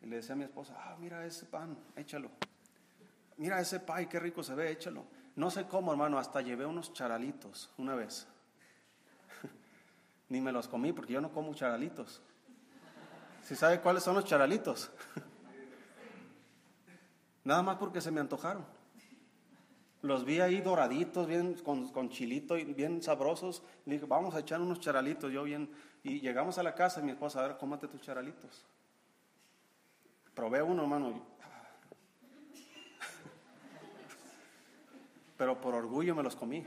y 0.00 0.06
le 0.06 0.16
decía 0.16 0.34
a 0.34 0.36
mi 0.36 0.44
esposa, 0.44 0.74
ah, 0.78 0.96
mira 1.00 1.26
ese 1.26 1.46
pan, 1.46 1.76
échalo. 1.96 2.30
Mira 3.36 3.60
ese 3.60 3.80
pay, 3.80 4.06
qué 4.06 4.20
rico 4.20 4.42
se 4.42 4.54
ve, 4.54 4.70
échalo. 4.70 5.04
No 5.34 5.50
sé 5.50 5.66
cómo, 5.66 5.92
hermano, 5.92 6.18
hasta 6.18 6.40
llevé 6.42 6.66
unos 6.66 6.92
charalitos 6.92 7.70
una 7.78 7.94
vez. 7.94 8.28
Ni 10.28 10.40
me 10.40 10.52
los 10.52 10.68
comí 10.68 10.92
porque 10.92 11.14
yo 11.14 11.20
no 11.20 11.32
como 11.32 11.54
charalitos. 11.54 12.22
¿Si 13.50 13.56
sabe 13.56 13.80
cuáles 13.80 14.04
son 14.04 14.14
los 14.14 14.24
charalitos? 14.24 14.92
Nada 17.42 17.64
más 17.64 17.78
porque 17.78 18.00
se 18.00 18.12
me 18.12 18.20
antojaron. 18.20 18.64
Los 20.02 20.24
vi 20.24 20.38
ahí 20.38 20.60
doraditos, 20.60 21.26
bien 21.26 21.54
con, 21.54 22.10
chilito 22.10 22.56
y 22.56 22.62
bien 22.62 23.02
sabrosos. 23.02 23.64
Le 23.86 23.94
dije, 23.94 24.06
vamos 24.06 24.36
a 24.36 24.38
echar 24.38 24.60
unos 24.60 24.78
charalitos. 24.78 25.32
Yo 25.32 25.42
bien, 25.42 25.68
y 26.04 26.20
llegamos 26.20 26.58
a 26.58 26.62
la 26.62 26.76
casa 26.76 27.00
y 27.00 27.02
mi 27.02 27.10
esposa, 27.10 27.40
a 27.40 27.48
ver, 27.48 27.56
cómate 27.56 27.88
tus 27.88 28.00
charalitos. 28.00 28.64
Probé 30.32 30.62
uno, 30.62 30.82
hermano. 30.82 31.10
Pero 35.36 35.60
por 35.60 35.74
orgullo 35.74 36.14
me 36.14 36.22
los 36.22 36.36
comí. 36.36 36.64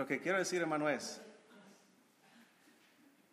Lo 0.00 0.06
que 0.06 0.18
quiero 0.18 0.38
decir, 0.38 0.62
hermano, 0.62 0.88
es, 0.88 1.20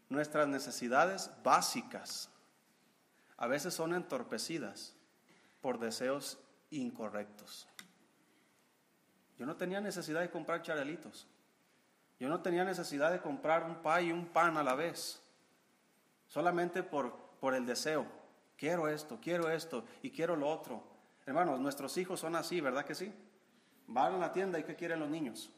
nuestras 0.09 0.49
necesidades 0.49 1.31
básicas 1.41 2.29
a 3.37 3.47
veces 3.47 3.73
son 3.73 3.93
entorpecidas 3.93 4.93
por 5.61 5.79
deseos 5.79 6.37
incorrectos. 6.69 7.69
Yo 9.37 9.45
no 9.45 9.55
tenía 9.55 9.79
necesidad 9.79 10.19
de 10.19 10.29
comprar 10.29 10.61
charelitos. 10.61 11.25
Yo 12.19 12.27
no 12.27 12.41
tenía 12.41 12.65
necesidad 12.65 13.13
de 13.13 13.21
comprar 13.21 13.63
un 13.63 13.81
pay 13.81 14.07
y 14.09 14.11
un 14.11 14.25
pan 14.25 14.57
a 14.57 14.63
la 14.63 14.75
vez. 14.75 15.23
Solamente 16.27 16.83
por, 16.83 17.15
por 17.39 17.53
el 17.55 17.65
deseo. 17.65 18.05
Quiero 18.57 18.89
esto, 18.89 19.19
quiero 19.21 19.49
esto 19.49 19.85
y 20.01 20.11
quiero 20.11 20.35
lo 20.35 20.49
otro. 20.49 20.83
Hermanos, 21.25 21.61
nuestros 21.61 21.95
hijos 21.95 22.19
son 22.19 22.35
así, 22.35 22.59
¿verdad 22.59 22.83
que 22.83 22.93
sí? 22.93 23.13
Van 23.87 24.15
a 24.15 24.17
la 24.17 24.33
tienda 24.33 24.59
y 24.59 24.65
¿qué 24.65 24.75
quieren 24.75 24.99
los 24.99 25.09
niños? 25.09 25.53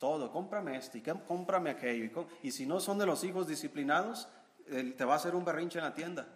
Todo, 0.00 0.32
cómprame 0.32 0.76
esto 0.76 0.96
y 0.98 1.02
cómprame 1.02 1.70
aquello. 1.70 2.26
Y, 2.42 2.50
si 2.50 2.66
no 2.66 2.80
son 2.80 2.98
de 2.98 3.06
los 3.06 3.22
hijos 3.22 3.46
disciplinados, 3.46 4.28
te 4.66 5.04
va 5.04 5.12
a 5.12 5.16
hacer 5.16 5.34
un 5.34 5.44
berrinche 5.44 5.78
en 5.78 5.84
la 5.84 5.94
tienda. 5.94 6.26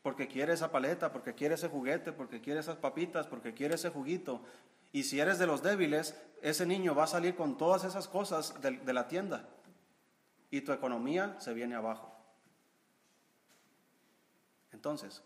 Porque 0.00 0.28
quiere 0.28 0.54
esa 0.54 0.70
paleta, 0.70 1.12
porque 1.12 1.34
quiere 1.34 1.56
ese 1.56 1.68
juguete, 1.68 2.12
porque 2.12 2.40
quiere 2.40 2.60
esas 2.60 2.76
papitas, 2.76 3.26
porque 3.26 3.52
quiere 3.52 3.74
ese 3.74 3.90
juguito. 3.90 4.42
Y 4.92 5.02
si 5.02 5.18
eres 5.18 5.38
de 5.38 5.46
los 5.46 5.62
débiles, 5.62 6.18
ese 6.40 6.64
niño 6.64 6.94
va 6.94 7.04
a 7.04 7.08
salir 7.08 7.34
con 7.34 7.58
todas 7.58 7.82
esas 7.84 8.06
cosas 8.06 8.54
de 8.62 8.92
la 8.92 9.08
tienda. 9.08 9.48
Y 10.48 10.60
tu 10.60 10.72
economía 10.72 11.36
se 11.40 11.52
viene 11.52 11.74
abajo. 11.74 12.14
Entonces, 14.72 15.22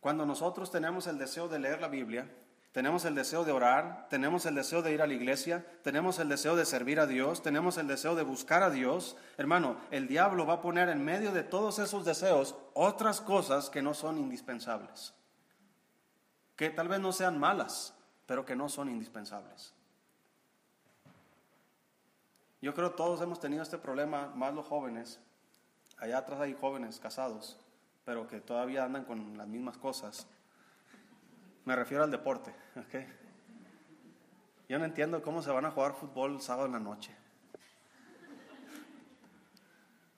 cuando 0.00 0.26
nosotros 0.26 0.70
tenemos 0.72 1.06
el 1.06 1.16
deseo 1.16 1.48
de 1.48 1.60
leer 1.60 1.80
la 1.80 1.88
Biblia, 1.88 2.28
tenemos 2.74 3.04
el 3.04 3.14
deseo 3.14 3.44
de 3.44 3.52
orar, 3.52 4.08
tenemos 4.10 4.46
el 4.46 4.56
deseo 4.56 4.82
de 4.82 4.92
ir 4.92 5.00
a 5.00 5.06
la 5.06 5.14
iglesia, 5.14 5.64
tenemos 5.84 6.18
el 6.18 6.28
deseo 6.28 6.56
de 6.56 6.66
servir 6.66 6.98
a 6.98 7.06
Dios, 7.06 7.40
tenemos 7.40 7.78
el 7.78 7.86
deseo 7.86 8.16
de 8.16 8.24
buscar 8.24 8.64
a 8.64 8.70
Dios. 8.70 9.16
Hermano, 9.36 9.76
el 9.92 10.08
diablo 10.08 10.44
va 10.44 10.54
a 10.54 10.60
poner 10.60 10.88
en 10.88 11.04
medio 11.04 11.30
de 11.30 11.44
todos 11.44 11.78
esos 11.78 12.04
deseos 12.04 12.56
otras 12.72 13.20
cosas 13.20 13.70
que 13.70 13.80
no 13.80 13.94
son 13.94 14.18
indispensables. 14.18 15.14
Que 16.56 16.68
tal 16.68 16.88
vez 16.88 16.98
no 16.98 17.12
sean 17.12 17.38
malas, 17.38 17.94
pero 18.26 18.44
que 18.44 18.56
no 18.56 18.68
son 18.68 18.88
indispensables. 18.88 19.72
Yo 22.60 22.74
creo 22.74 22.90
todos 22.90 23.20
hemos 23.22 23.38
tenido 23.38 23.62
este 23.62 23.78
problema, 23.78 24.32
más 24.34 24.52
los 24.52 24.66
jóvenes. 24.66 25.20
Allá 25.98 26.18
atrás 26.18 26.40
hay 26.40 26.56
jóvenes 26.60 26.98
casados, 26.98 27.56
pero 28.04 28.26
que 28.26 28.40
todavía 28.40 28.82
andan 28.82 29.04
con 29.04 29.38
las 29.38 29.46
mismas 29.46 29.78
cosas. 29.78 30.26
Me 31.64 31.74
refiero 31.74 32.04
al 32.04 32.10
deporte. 32.10 32.54
¿okay? 32.76 33.06
Yo 34.68 34.78
no 34.78 34.84
entiendo 34.84 35.22
cómo 35.22 35.42
se 35.42 35.50
van 35.50 35.64
a 35.64 35.70
jugar 35.70 35.94
fútbol 35.94 36.40
sábado 36.40 36.66
en 36.66 36.72
la 36.72 36.80
noche. 36.80 37.14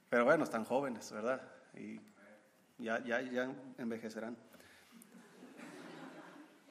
Pero 0.08 0.24
bueno, 0.24 0.44
están 0.44 0.64
jóvenes, 0.64 1.10
¿verdad? 1.12 1.42
Y 1.74 2.00
ya, 2.78 3.02
ya, 3.04 3.20
ya 3.20 3.52
envejecerán. 3.78 4.36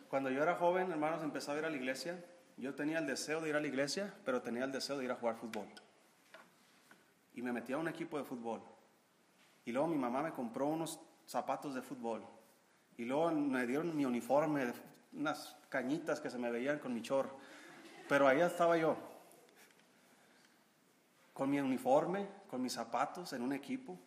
Cuando 0.10 0.30
yo 0.30 0.42
era 0.42 0.56
joven, 0.56 0.92
hermanos, 0.92 1.22
empezaba 1.24 1.58
a 1.58 1.60
ir 1.60 1.66
a 1.66 1.70
la 1.70 1.76
iglesia. 1.76 2.24
Yo 2.58 2.74
tenía 2.74 3.00
el 3.00 3.08
deseo 3.08 3.42
de 3.42 3.50
ir 3.50 3.56
a 3.56 3.60
la 3.60 3.68
iglesia, 3.68 4.14
pero 4.24 4.42
tenía 4.42 4.64
el 4.64 4.72
deseo 4.72 4.98
de 4.98 5.06
ir 5.06 5.12
a 5.12 5.16
jugar 5.16 5.36
fútbol. 5.36 5.68
Y 7.34 7.42
me 7.42 7.52
metí 7.52 7.74
a 7.74 7.78
un 7.78 7.90
equipo 7.90 8.18
de 8.18 8.24
fútbol. 8.24 8.62
Y 9.66 9.72
luego 9.72 9.88
mi 9.88 9.98
mamá 9.98 10.22
me 10.22 10.32
compró 10.32 10.68
unos 10.68 11.00
zapatos 11.28 11.76
de 11.76 11.82
fútbol. 11.82 12.24
Y 12.98 13.06
luego 13.06 13.32
me 13.32 13.66
dieron 13.66 13.96
mi 13.96 14.06
uniforme, 14.06 14.74
unas 15.14 15.56
cañitas 15.70 16.20
que 16.20 16.30
se 16.30 16.38
me 16.38 16.50
veían 16.50 16.80
con 16.80 16.93
mi 16.93 17.02
chor. 17.02 17.30
Pero 18.08 18.28
ahí 18.28 18.39
estaba 18.41 18.78
yo, 18.78 18.98
con 21.34 21.50
mi 21.50 21.60
uniforme, 21.60 22.28
con 22.50 22.62
mis 22.62 22.74
zapatos, 22.74 23.34
en 23.34 23.41
un 23.41 23.54
equipo. 23.54 24.00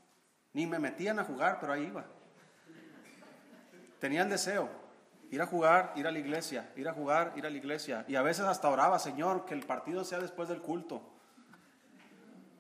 Ni 0.55 0.67
me 0.67 0.79
metían 0.79 1.19
a 1.19 1.25
jugar, 1.25 1.59
pero 1.61 1.73
ahí 1.73 1.85
iba. 1.85 2.07
Tenía 3.99 4.23
el 4.23 4.31
deseo, 4.31 4.71
ir 5.31 5.43
a 5.43 5.47
jugar, 5.47 5.93
ir 5.97 6.07
a 6.07 6.13
la 6.13 6.19
iglesia, 6.19 6.73
ir 6.77 6.89
a 6.89 6.93
jugar, 6.93 7.35
ir 7.37 7.45
a 7.45 7.51
la 7.51 7.57
iglesia. 7.57 8.05
Y 8.09 8.15
a 8.15 8.23
veces 8.23 8.47
hasta 8.47 8.71
oraba, 8.71 8.99
Señor, 8.99 9.45
que 9.45 9.55
el 9.55 9.67
partido 9.67 10.05
sea 10.05 10.21
después 10.21 10.49
del 10.49 10.63
culto. 10.63 11.03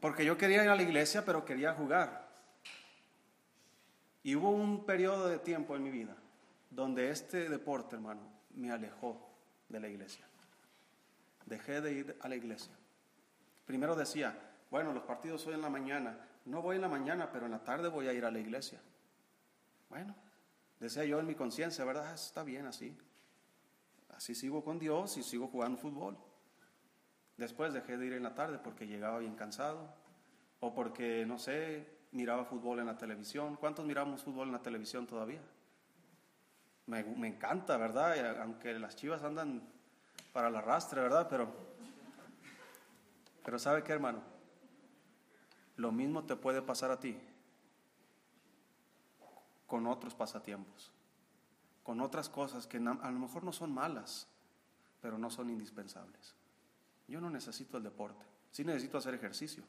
Porque 0.00 0.24
yo 0.24 0.36
quería 0.36 0.62
ir 0.64 0.70
a 0.70 0.76
la 0.76 0.82
iglesia, 0.82 1.24
pero 1.24 1.44
quería 1.44 1.72
jugar. 1.74 2.27
Y 4.28 4.36
hubo 4.36 4.50
un 4.50 4.84
periodo 4.84 5.26
de 5.26 5.38
tiempo 5.38 5.74
en 5.74 5.82
mi 5.82 5.90
vida 5.90 6.14
donde 6.68 7.08
este 7.08 7.48
deporte, 7.48 7.96
hermano, 7.96 8.20
me 8.56 8.70
alejó 8.70 9.26
de 9.70 9.80
la 9.80 9.88
iglesia. 9.88 10.26
dejé 11.46 11.80
de 11.80 11.92
ir 11.94 12.18
a 12.20 12.28
la 12.28 12.36
iglesia. 12.36 12.74
Primero 13.64 13.96
decía, 13.96 14.38
bueno, 14.70 14.92
los 14.92 15.04
partidos 15.04 15.46
hoy 15.46 15.54
en 15.54 15.62
la 15.62 15.70
mañana, 15.70 16.18
no 16.44 16.60
voy 16.60 16.76
en 16.76 16.82
la 16.82 16.90
mañana, 16.90 17.32
pero 17.32 17.46
en 17.46 17.52
la 17.52 17.64
tarde 17.64 17.88
voy 17.88 18.06
a 18.06 18.12
ir 18.12 18.26
a 18.26 18.30
la 18.30 18.38
iglesia. 18.38 18.78
Bueno, 19.88 20.14
decía 20.78 21.06
yo 21.06 21.18
en 21.20 21.26
mi 21.26 21.34
conciencia, 21.34 21.86
¿verdad? 21.86 22.12
Está 22.12 22.42
bien 22.42 22.66
así. 22.66 22.94
Así 24.10 24.34
sigo 24.34 24.62
con 24.62 24.78
Dios 24.78 25.16
y 25.16 25.22
sigo 25.22 25.48
jugando 25.48 25.78
fútbol. 25.78 26.18
Después 27.38 27.72
dejé 27.72 27.96
de 27.96 28.04
ir 28.04 28.12
en 28.12 28.24
la 28.24 28.34
tarde 28.34 28.58
porque 28.58 28.86
llegaba 28.86 29.20
bien 29.20 29.36
cansado 29.36 29.88
o 30.60 30.74
porque, 30.74 31.24
no 31.24 31.38
sé, 31.38 31.97
miraba 32.12 32.44
fútbol 32.44 32.80
en 32.80 32.86
la 32.86 32.96
televisión. 32.96 33.56
¿Cuántos 33.56 33.84
miramos 33.84 34.22
fútbol 34.22 34.48
en 34.48 34.52
la 34.52 34.62
televisión 34.62 35.06
todavía? 35.06 35.40
Me, 36.86 37.00
encanta, 37.28 37.76
¿verdad? 37.76 38.40
Aunque 38.40 38.78
las 38.78 38.96
chivas 38.96 39.22
andan 39.22 39.62
para 40.32 40.48
el 40.48 40.56
arrastre, 40.56 41.02
¿verdad? 41.02 41.28
Pero, 41.28 41.52
pero 43.44 43.58
¿sabe 43.58 43.82
qué, 43.82 43.92
hermano? 43.92 44.22
Lo 45.76 45.92
mismo 45.92 46.24
te 46.24 46.34
puede 46.34 46.62
pasar 46.62 46.90
a 46.90 46.98
ti 46.98 47.18
con 49.66 49.86
otros 49.86 50.14
pasatiempos, 50.14 50.90
con 51.82 52.00
otras 52.00 52.30
cosas 52.30 52.66
que 52.66 52.78
a 52.78 52.80
lo 53.10 53.18
mejor 53.18 53.44
no 53.44 53.52
son 53.52 53.72
malas, 53.72 54.26
pero 55.02 55.18
no 55.18 55.30
son 55.30 55.50
indispensables. 55.50 56.34
Yo 57.06 57.20
no 57.20 57.28
necesito 57.28 57.76
el 57.76 57.84
deporte, 57.84 58.24
sí 58.50 58.64
necesito 58.64 58.96
hacer 58.96 59.14
ejercicio, 59.14 59.62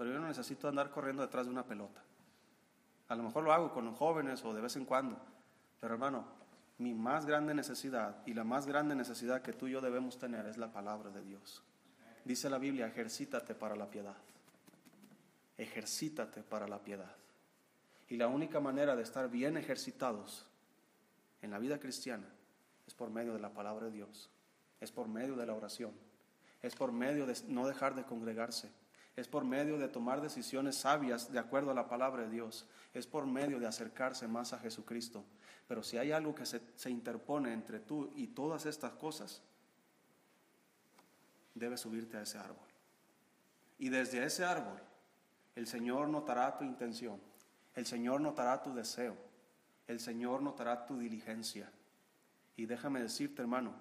pero 0.00 0.12
yo 0.12 0.18
no 0.18 0.28
necesito 0.28 0.66
andar 0.66 0.88
corriendo 0.88 1.20
detrás 1.20 1.44
de 1.44 1.52
una 1.52 1.66
pelota. 1.66 2.00
A 3.08 3.14
lo 3.14 3.22
mejor 3.22 3.44
lo 3.44 3.52
hago 3.52 3.70
con 3.70 3.84
los 3.84 3.98
jóvenes 3.98 4.42
o 4.46 4.54
de 4.54 4.62
vez 4.62 4.74
en 4.76 4.86
cuando, 4.86 5.18
pero 5.78 5.92
hermano, 5.92 6.24
mi 6.78 6.94
más 6.94 7.26
grande 7.26 7.52
necesidad 7.52 8.16
y 8.24 8.32
la 8.32 8.42
más 8.42 8.66
grande 8.66 8.94
necesidad 8.94 9.42
que 9.42 9.52
tú 9.52 9.66
y 9.66 9.72
yo 9.72 9.82
debemos 9.82 10.18
tener 10.18 10.46
es 10.46 10.56
la 10.56 10.72
palabra 10.72 11.10
de 11.10 11.20
Dios. 11.20 11.62
Dice 12.24 12.48
la 12.48 12.56
Biblia, 12.56 12.86
ejercítate 12.86 13.54
para 13.54 13.76
la 13.76 13.90
piedad. 13.90 14.16
Ejercítate 15.58 16.42
para 16.44 16.66
la 16.66 16.78
piedad. 16.78 17.14
Y 18.08 18.16
la 18.16 18.28
única 18.28 18.58
manera 18.58 18.96
de 18.96 19.02
estar 19.02 19.28
bien 19.28 19.58
ejercitados 19.58 20.46
en 21.42 21.50
la 21.50 21.58
vida 21.58 21.78
cristiana 21.78 22.30
es 22.86 22.94
por 22.94 23.10
medio 23.10 23.34
de 23.34 23.40
la 23.40 23.52
palabra 23.52 23.84
de 23.84 23.92
Dios, 23.92 24.30
es 24.80 24.92
por 24.92 25.08
medio 25.08 25.36
de 25.36 25.44
la 25.44 25.52
oración, 25.52 25.92
es 26.62 26.74
por 26.74 26.90
medio 26.90 27.26
de 27.26 27.36
no 27.48 27.66
dejar 27.66 27.94
de 27.94 28.04
congregarse, 28.04 28.79
es 29.16 29.28
por 29.28 29.44
medio 29.44 29.78
de 29.78 29.88
tomar 29.88 30.20
decisiones 30.20 30.76
sabias 30.76 31.30
de 31.30 31.38
acuerdo 31.38 31.70
a 31.70 31.74
la 31.74 31.88
palabra 31.88 32.22
de 32.22 32.30
Dios, 32.30 32.66
es 32.94 33.06
por 33.06 33.26
medio 33.26 33.58
de 33.58 33.66
acercarse 33.66 34.26
más 34.28 34.52
a 34.52 34.58
Jesucristo. 34.58 35.24
Pero 35.68 35.82
si 35.82 35.98
hay 35.98 36.12
algo 36.12 36.34
que 36.34 36.46
se, 36.46 36.60
se 36.74 36.90
interpone 36.90 37.52
entre 37.52 37.80
tú 37.80 38.10
y 38.14 38.28
todas 38.28 38.66
estas 38.66 38.92
cosas, 38.92 39.42
debes 41.54 41.80
subirte 41.80 42.16
a 42.16 42.22
ese 42.22 42.38
árbol. 42.38 42.68
Y 43.78 43.88
desde 43.88 44.24
ese 44.24 44.44
árbol, 44.44 44.80
el 45.54 45.66
Señor 45.66 46.08
notará 46.08 46.56
tu 46.56 46.64
intención 46.64 47.20
el 47.74 47.86
Señor 47.86 48.20
notará 48.20 48.62
tu 48.62 48.74
deseo. 48.74 49.16
El 49.86 50.00
Señor 50.00 50.42
notará 50.42 50.86
tu 50.86 50.98
diligencia. 50.98 51.70
Y 52.56 52.66
déjame 52.66 53.00
decirte, 53.00 53.42
hermano, 53.42 53.74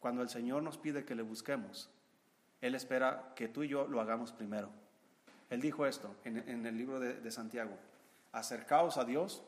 cuando 0.00 0.22
el 0.22 0.28
Señor 0.28 0.62
nos 0.62 0.78
pide 0.78 1.04
que 1.04 1.14
le 1.14 1.22
busquemos, 1.22 1.90
Él 2.60 2.74
espera 2.74 3.32
que 3.34 3.48
tú 3.48 3.62
y 3.62 3.68
yo 3.68 3.86
lo 3.86 4.00
hagamos 4.00 4.32
primero. 4.32 4.70
Él 5.50 5.60
dijo 5.60 5.86
esto 5.86 6.14
en, 6.24 6.66
el 6.66 6.76
libro 6.76 6.98
de, 6.98 7.30
Santiago, 7.30 7.76
acercaos 8.32 8.96
a 8.96 9.04
Dios 9.04 9.42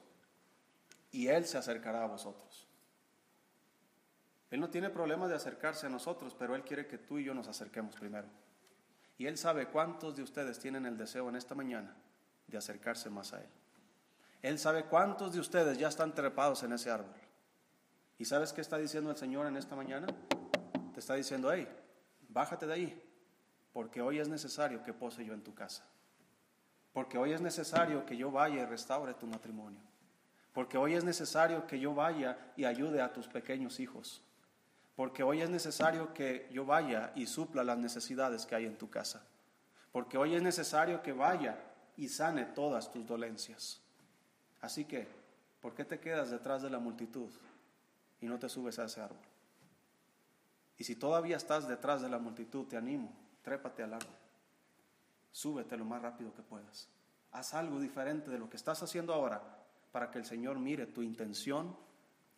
y 1.11 1.29
Él 1.29 1.45
se 1.47 1.59
acercará 1.59 2.05
a 2.05 2.07
vosotros. 2.07 2.67
Él 4.51 4.61
no 4.61 4.71
tiene 4.71 4.91
problema 4.91 5.29
de 5.29 5.35
acercarse 5.35 5.87
a 5.87 5.91
nosotros, 5.91 6.35
pero 6.39 6.55
Él 6.55 6.63
quiere 6.63 6.87
que 6.87 6.99
tú 6.99 7.19
y 7.19 7.25
yo 7.25 7.35
nos 7.35 7.49
acerquemos 7.49 7.97
primero. 7.97 8.29
Y 9.19 9.27
Él 9.27 9.37
sabe 9.37 9.67
cuántos 9.67 10.17
de 10.17 10.23
ustedes 10.23 10.59
tienen 10.59 10.87
el 10.87 10.97
deseo 10.97 11.29
en 11.29 11.37
esta 11.37 11.55
mañana 11.55 11.95
de 12.47 12.57
acercarse 12.57 13.11
más 13.11 13.33
a 13.33 13.41
Él. 13.41 13.49
Él 14.43 14.59
sabe 14.59 14.85
cuántos 14.85 15.33
de 15.33 15.41
ustedes 15.41 15.79
ya 15.79 15.89
están 15.89 16.15
trepados 16.15 16.63
en 16.63 16.73
ese 16.73 16.91
árbol. 16.91 17.15
¿Y 18.19 18.25
sabes 18.25 18.53
qué 18.53 18.61
está 18.61 18.79
diciendo 18.79 19.11
el 19.11 19.17
Señor 19.17 19.47
en 19.47 19.57
esta 19.57 19.75
mañana? 19.75 20.07
Te 20.95 21.01
está 21.01 21.15
diciendo, 21.15 21.53
hey, 21.53 21.69
bájate 22.39 22.68
de 22.68 22.72
ahí, 22.72 23.03
porque 23.72 24.01
hoy 24.01 24.20
es 24.20 24.28
necesario 24.28 24.84
que 24.84 24.93
pose 24.93 25.24
yo 25.24 25.34
en 25.34 25.43
tu 25.43 25.57
casa. 25.57 25.84
Porque 26.93 27.18
hoy 27.18 27.32
es 27.32 27.41
necesario 27.41 28.07
que 28.07 28.16
yo 28.16 28.30
vaya 28.30 28.62
y 28.62 28.64
restaure 28.64 29.12
tu 29.14 29.26
matrimonio. 29.26 29.80
Porque 30.53 30.78
hoy 30.78 30.95
es 30.95 31.03
necesario 31.03 31.66
que 31.66 31.80
yo 31.80 31.95
vaya 31.95 32.39
y 32.57 32.64
ayude 32.64 33.03
a 33.03 33.12
tus 33.12 33.26
pequeños 33.26 33.80
hijos. 33.80 34.22
Porque 34.95 35.24
hoy 35.24 35.43
es 35.43 35.51
necesario 35.51 36.14
que 36.14 36.49
yo 36.53 36.64
vaya 36.64 37.11
y 37.16 37.26
supla 37.26 37.64
las 37.64 37.78
necesidades 37.78 38.47
que 38.47 38.55
hay 38.55 38.66
en 38.66 38.78
tu 38.78 38.89
casa. 38.89 39.20
Porque 39.91 40.16
hoy 40.16 40.36
es 40.36 40.43
necesario 40.43 41.03
que 41.03 41.12
vaya 41.12 41.59
y 41.97 42.09
sane 42.09 42.45
todas 42.45 42.93
tus 42.93 43.05
dolencias. 43.05 43.80
Así 44.61 44.84
que, 44.84 45.09
¿por 45.61 45.74
qué 45.74 45.84
te 45.84 45.99
quedas 45.99 46.30
detrás 46.30 46.62
de 46.62 46.70
la 46.70 46.78
multitud 46.78 47.30
y 48.20 48.26
no 48.26 48.39
te 48.39 48.49
subes 48.49 48.78
a 48.78 48.84
ese 48.84 49.01
árbol? 49.01 49.28
Y 50.79 50.85
si 50.85 50.95
todavía 50.95 51.37
estás 51.37 51.66
detrás 51.66 52.01
de 52.01 52.09
la 52.09 52.18
multitud, 52.18 52.66
te 52.66 52.76
animo, 52.76 53.12
trépate 53.43 53.83
al 53.83 53.95
árbol. 53.95 54.14
Súbete 55.33 55.76
lo 55.76 55.85
más 55.85 56.01
rápido 56.01 56.33
que 56.33 56.43
puedas. 56.43 56.89
Haz 57.33 57.55
algo 57.55 57.81
diferente 57.81 58.31
de 58.31 58.39
lo 58.39 58.49
que 58.49 58.57
estás 58.57 58.83
haciendo 58.83 59.12
ahora 59.12 59.43
para 59.93 60.11
que 60.11 60.18
el 60.18 60.24
Señor 60.24 60.59
mire 60.59 60.87
tu 60.87 61.03
intención 61.03 61.76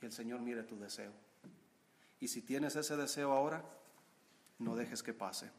y 0.00 0.06
el 0.06 0.12
Señor 0.12 0.40
mire 0.40 0.62
tu 0.62 0.78
deseo. 0.78 1.12
Y 2.18 2.28
si 2.28 2.42
tienes 2.42 2.76
ese 2.76 2.96
deseo 2.96 3.32
ahora, 3.32 3.62
no 4.58 4.74
dejes 4.74 5.02
que 5.02 5.14
pase. 5.14 5.50